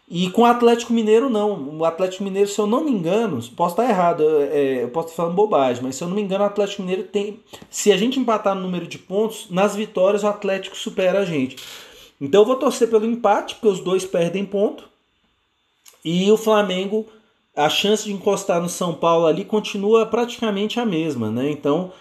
E 0.07 0.29
com 0.31 0.43
o 0.43 0.47
Atlético 0.47 0.93
Mineiro, 0.93 1.31
não. 1.31 1.79
O 1.79 1.85
Atlético 1.85 2.25
Mineiro, 2.25 2.49
se 2.49 2.59
eu 2.59 2.67
não 2.67 2.85
me 2.85 2.91
engano, 2.91 3.43
posso 3.57 3.73
estar 3.73 3.89
errado, 3.89 4.23
é, 4.51 4.83
eu 4.83 4.89
posso 4.91 5.09
estar 5.09 5.23
falando 5.23 5.35
bobagem, 5.35 5.83
mas 5.83 5.97
se 5.97 6.05
eu 6.05 6.09
não 6.09 6.15
me 6.15 6.23
engano, 6.23 6.45
o 6.45 6.47
Atlético 6.47 6.83
Mineiro 6.83 7.05
tem. 7.05 7.41
Se 7.71 7.91
a 7.91 7.97
gente 7.97 8.19
empatar 8.19 8.55
no 8.55 8.61
número 8.61 8.87
de 8.87 8.99
pontos, 8.99 9.47
nas 9.49 9.75
vitórias 9.75 10.23
o 10.23 10.27
Atlético 10.27 10.77
supera 10.77 11.21
a 11.21 11.25
gente. 11.25 11.57
Então 12.25 12.43
eu 12.43 12.47
vou 12.47 12.57
torcer 12.57 12.89
pelo 12.89 13.07
empate, 13.07 13.55
porque 13.55 13.69
os 13.69 13.81
dois 13.81 14.05
perdem 14.05 14.45
ponto. 14.45 14.89
E 16.05 16.31
o 16.31 16.37
Flamengo, 16.37 17.07
a 17.57 17.69
chance 17.69 18.05
de 18.05 18.13
encostar 18.13 18.61
no 18.61 18.69
São 18.69 18.95
Paulo 18.95 19.27
ali 19.27 19.45
continua 19.45 20.07
praticamente 20.07 20.81
a 20.81 20.87
mesma, 20.87 21.31
né? 21.31 21.51
Então. 21.51 21.93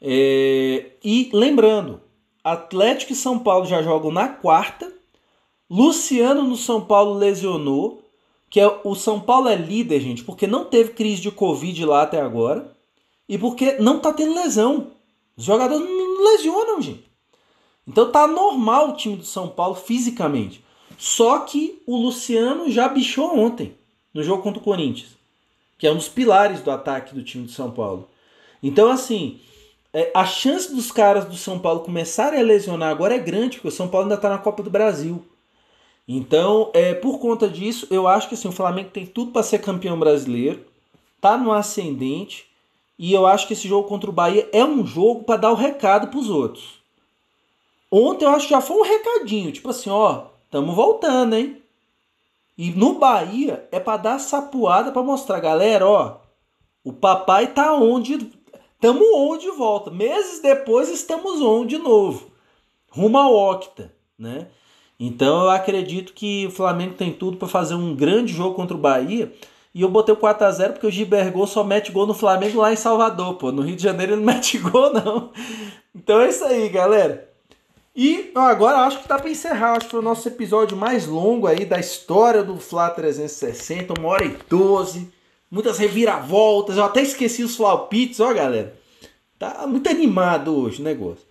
É... 0.00 0.92
E 1.04 1.30
lembrando, 1.32 2.00
Atlético 2.42 3.12
e 3.12 3.16
São 3.16 3.38
Paulo 3.38 3.66
já 3.66 3.82
jogam 3.82 4.10
na 4.10 4.28
quarta 4.28 4.90
Luciano 5.70 6.42
no 6.42 6.56
São 6.56 6.80
Paulo 6.80 7.14
lesionou, 7.14 8.02
que 8.50 8.58
é, 8.58 8.80
o 8.82 8.96
São 8.96 9.20
Paulo 9.20 9.48
é 9.48 9.54
líder, 9.54 10.00
gente, 10.00 10.24
porque 10.24 10.44
não 10.44 10.64
teve 10.64 10.90
crise 10.90 11.22
de 11.22 11.30
Covid 11.30 11.84
lá 11.84 12.02
até 12.02 12.20
agora 12.20 12.76
e 13.28 13.38
porque 13.38 13.74
não 13.78 14.00
tá 14.00 14.12
tendo 14.12 14.34
lesão. 14.34 14.88
Os 15.36 15.44
jogadores 15.44 15.88
não 15.88 16.24
lesionam, 16.24 16.82
gente. 16.82 17.08
Então 17.86 18.10
tá 18.10 18.26
normal 18.26 18.90
o 18.90 18.96
time 18.96 19.16
do 19.16 19.24
São 19.24 19.48
Paulo 19.48 19.74
fisicamente. 19.74 20.64
Só 20.98 21.40
que 21.40 21.80
o 21.86 21.96
Luciano 21.96 22.70
já 22.70 22.88
bichou 22.88 23.38
ontem, 23.38 23.74
no 24.12 24.22
jogo 24.22 24.42
contra 24.42 24.60
o 24.60 24.64
Corinthians, 24.64 25.16
que 25.78 25.86
é 25.86 25.92
um 25.92 25.96
dos 25.96 26.08
pilares 26.08 26.60
do 26.60 26.70
ataque 26.70 27.14
do 27.14 27.22
time 27.22 27.46
do 27.46 27.52
São 27.52 27.70
Paulo. 27.70 28.08
Então, 28.62 28.90
assim, 28.90 29.40
é, 29.92 30.10
a 30.14 30.24
chance 30.24 30.74
dos 30.74 30.92
caras 30.92 31.24
do 31.24 31.36
São 31.36 31.58
Paulo 31.58 31.80
começarem 31.80 32.38
a 32.38 32.44
lesionar 32.44 32.90
agora 32.90 33.14
é 33.14 33.18
grande, 33.18 33.56
porque 33.56 33.68
o 33.68 33.72
São 33.72 33.88
Paulo 33.88 34.04
ainda 34.04 34.16
está 34.16 34.28
na 34.28 34.38
Copa 34.38 34.62
do 34.62 34.70
Brasil. 34.70 35.24
Então, 36.06 36.70
é, 36.74 36.92
por 36.92 37.18
conta 37.18 37.48
disso, 37.48 37.86
eu 37.90 38.06
acho 38.06 38.28
que 38.28 38.34
assim, 38.34 38.48
o 38.48 38.52
Flamengo 38.52 38.90
tem 38.90 39.06
tudo 39.06 39.32
para 39.32 39.42
ser 39.42 39.60
campeão 39.60 39.98
brasileiro, 39.98 40.64
tá 41.20 41.38
no 41.38 41.52
ascendente, 41.52 42.46
e 42.98 43.12
eu 43.12 43.26
acho 43.26 43.46
que 43.46 43.52
esse 43.52 43.66
jogo 43.66 43.88
contra 43.88 44.10
o 44.10 44.12
Bahia 44.12 44.48
é 44.52 44.64
um 44.64 44.84
jogo 44.84 45.24
para 45.24 45.40
dar 45.40 45.52
o 45.52 45.54
recado 45.54 46.08
para 46.08 46.18
os 46.18 46.28
outros. 46.28 46.79
Ontem 47.90 48.24
eu 48.24 48.30
acho 48.30 48.46
que 48.46 48.54
já 48.54 48.60
foi 48.60 48.76
um 48.76 48.84
recadinho, 48.84 49.50
tipo 49.50 49.70
assim, 49.70 49.90
ó, 49.90 50.26
estamos 50.44 50.74
voltando, 50.74 51.34
hein? 51.34 51.60
E 52.56 52.70
no 52.70 52.98
Bahia 52.98 53.66
é 53.72 53.80
para 53.80 53.96
dar 53.96 54.18
sapuada 54.18 54.92
para 54.92 55.02
mostrar, 55.02 55.40
galera, 55.40 55.88
ó, 55.88 56.18
o 56.84 56.92
papai 56.92 57.48
tá 57.48 57.72
onde, 57.74 58.30
estamos 58.74 59.06
onde 59.14 59.44
de 59.44 59.50
volta. 59.50 59.90
Meses 59.90 60.40
depois 60.40 60.88
estamos 60.88 61.40
onde 61.40 61.76
de 61.76 61.82
novo, 61.82 62.30
rumo 62.90 63.18
ao 63.18 63.34
Octa, 63.34 63.94
né? 64.18 64.48
Então 64.98 65.44
eu 65.44 65.50
acredito 65.50 66.12
que 66.12 66.46
o 66.46 66.50
Flamengo 66.50 66.94
tem 66.94 67.10
tudo 67.10 67.38
para 67.38 67.48
fazer 67.48 67.74
um 67.74 67.96
grande 67.96 68.34
jogo 68.34 68.54
contra 68.54 68.76
o 68.76 68.80
Bahia. 68.80 69.32
E 69.74 69.80
eu 69.80 69.88
botei 69.88 70.14
o 70.14 70.18
4x0 70.18 70.72
porque 70.72 70.86
o 70.86 70.90
Gibergol 70.90 71.46
só 71.46 71.64
mete 71.64 71.90
gol 71.90 72.06
no 72.06 72.12
Flamengo 72.12 72.60
lá 72.60 72.70
em 72.70 72.76
Salvador, 72.76 73.36
pô. 73.36 73.50
No 73.50 73.62
Rio 73.62 73.76
de 73.76 73.82
Janeiro 73.82 74.12
ele 74.12 74.20
não 74.22 74.26
mete 74.34 74.58
gol, 74.58 74.92
não. 74.92 75.32
Então 75.94 76.20
é 76.20 76.28
isso 76.28 76.44
aí, 76.44 76.68
galera. 76.68 77.29
E 77.94 78.30
agora 78.34 78.78
acho 78.78 79.00
que 79.00 79.08
tá 79.08 79.18
para 79.18 79.30
encerrar. 79.30 79.72
Acho 79.72 79.86
que 79.86 79.90
foi 79.90 80.00
o 80.00 80.04
nosso 80.04 80.26
episódio 80.28 80.76
mais 80.76 81.06
longo 81.06 81.46
aí 81.46 81.64
da 81.64 81.78
história 81.78 82.42
do 82.42 82.56
Fla 82.58 82.90
360. 82.90 83.94
Uma 83.98 84.08
hora 84.08 84.24
e 84.24 84.36
12. 84.48 85.12
Muitas 85.50 85.78
reviravoltas. 85.78 86.76
Eu 86.76 86.84
até 86.84 87.02
esqueci 87.02 87.42
os 87.42 87.56
palpites, 87.56 88.20
ó, 88.20 88.32
galera. 88.32 88.74
Tá 89.38 89.66
muito 89.66 89.88
animado 89.88 90.56
hoje 90.56 90.80
o 90.80 90.84
negócio. 90.84 91.24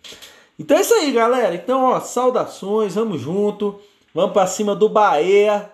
Então 0.57 0.77
é 0.77 0.81
isso 0.81 0.94
aí, 0.94 1.11
galera. 1.11 1.56
Então, 1.56 1.84
ó, 1.84 1.99
saudações, 1.99 2.95
vamos 2.95 3.22
junto. 3.22 3.80
Vamos 4.14 4.34
para 4.34 4.48
cima 4.48 4.76
do 4.76 4.90
Bahia. 4.90 5.72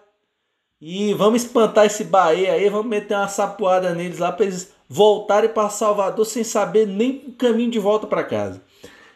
E 0.80 1.14
vamos 1.14 1.44
espantar 1.44 1.86
esse 1.86 2.04
Bahia 2.04 2.52
aí, 2.54 2.70
vamos 2.70 2.88
meter 2.88 3.16
uma 3.16 3.28
sapoada 3.28 3.94
neles 3.96 4.20
lá 4.20 4.32
para 4.32 4.46
eles 4.46 4.74
voltarem 4.88 5.50
para 5.50 5.70
Salvador 5.70 6.26
sem 6.26 6.44
saber 6.44 6.86
nem 6.86 7.24
o 7.28 7.32
caminho 7.32 7.72
de 7.72 7.80
volta 7.80 8.06
para 8.06 8.24
casa. 8.24 8.62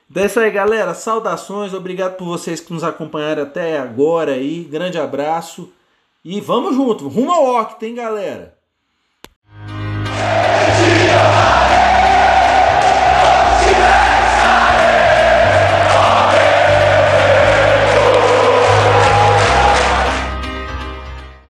Então 0.09 0.23
é 0.23 0.25
isso 0.25 0.39
aí, 0.39 0.49
galera. 0.49 0.93
Saudações. 0.93 1.73
Obrigado 1.73 2.15
por 2.15 2.25
vocês 2.25 2.59
que 2.59 2.73
nos 2.73 2.83
acompanharam 2.83 3.43
até 3.43 3.77
agora 3.77 4.33
aí. 4.33 4.63
Grande 4.63 4.97
abraço. 4.97 5.71
E 6.25 6.41
vamos 6.41 6.75
junto. 6.75 7.07
Rumo 7.07 7.31
ao 7.31 7.61
OC, 7.61 7.79
tem 7.79 7.93
galera? 7.93 8.57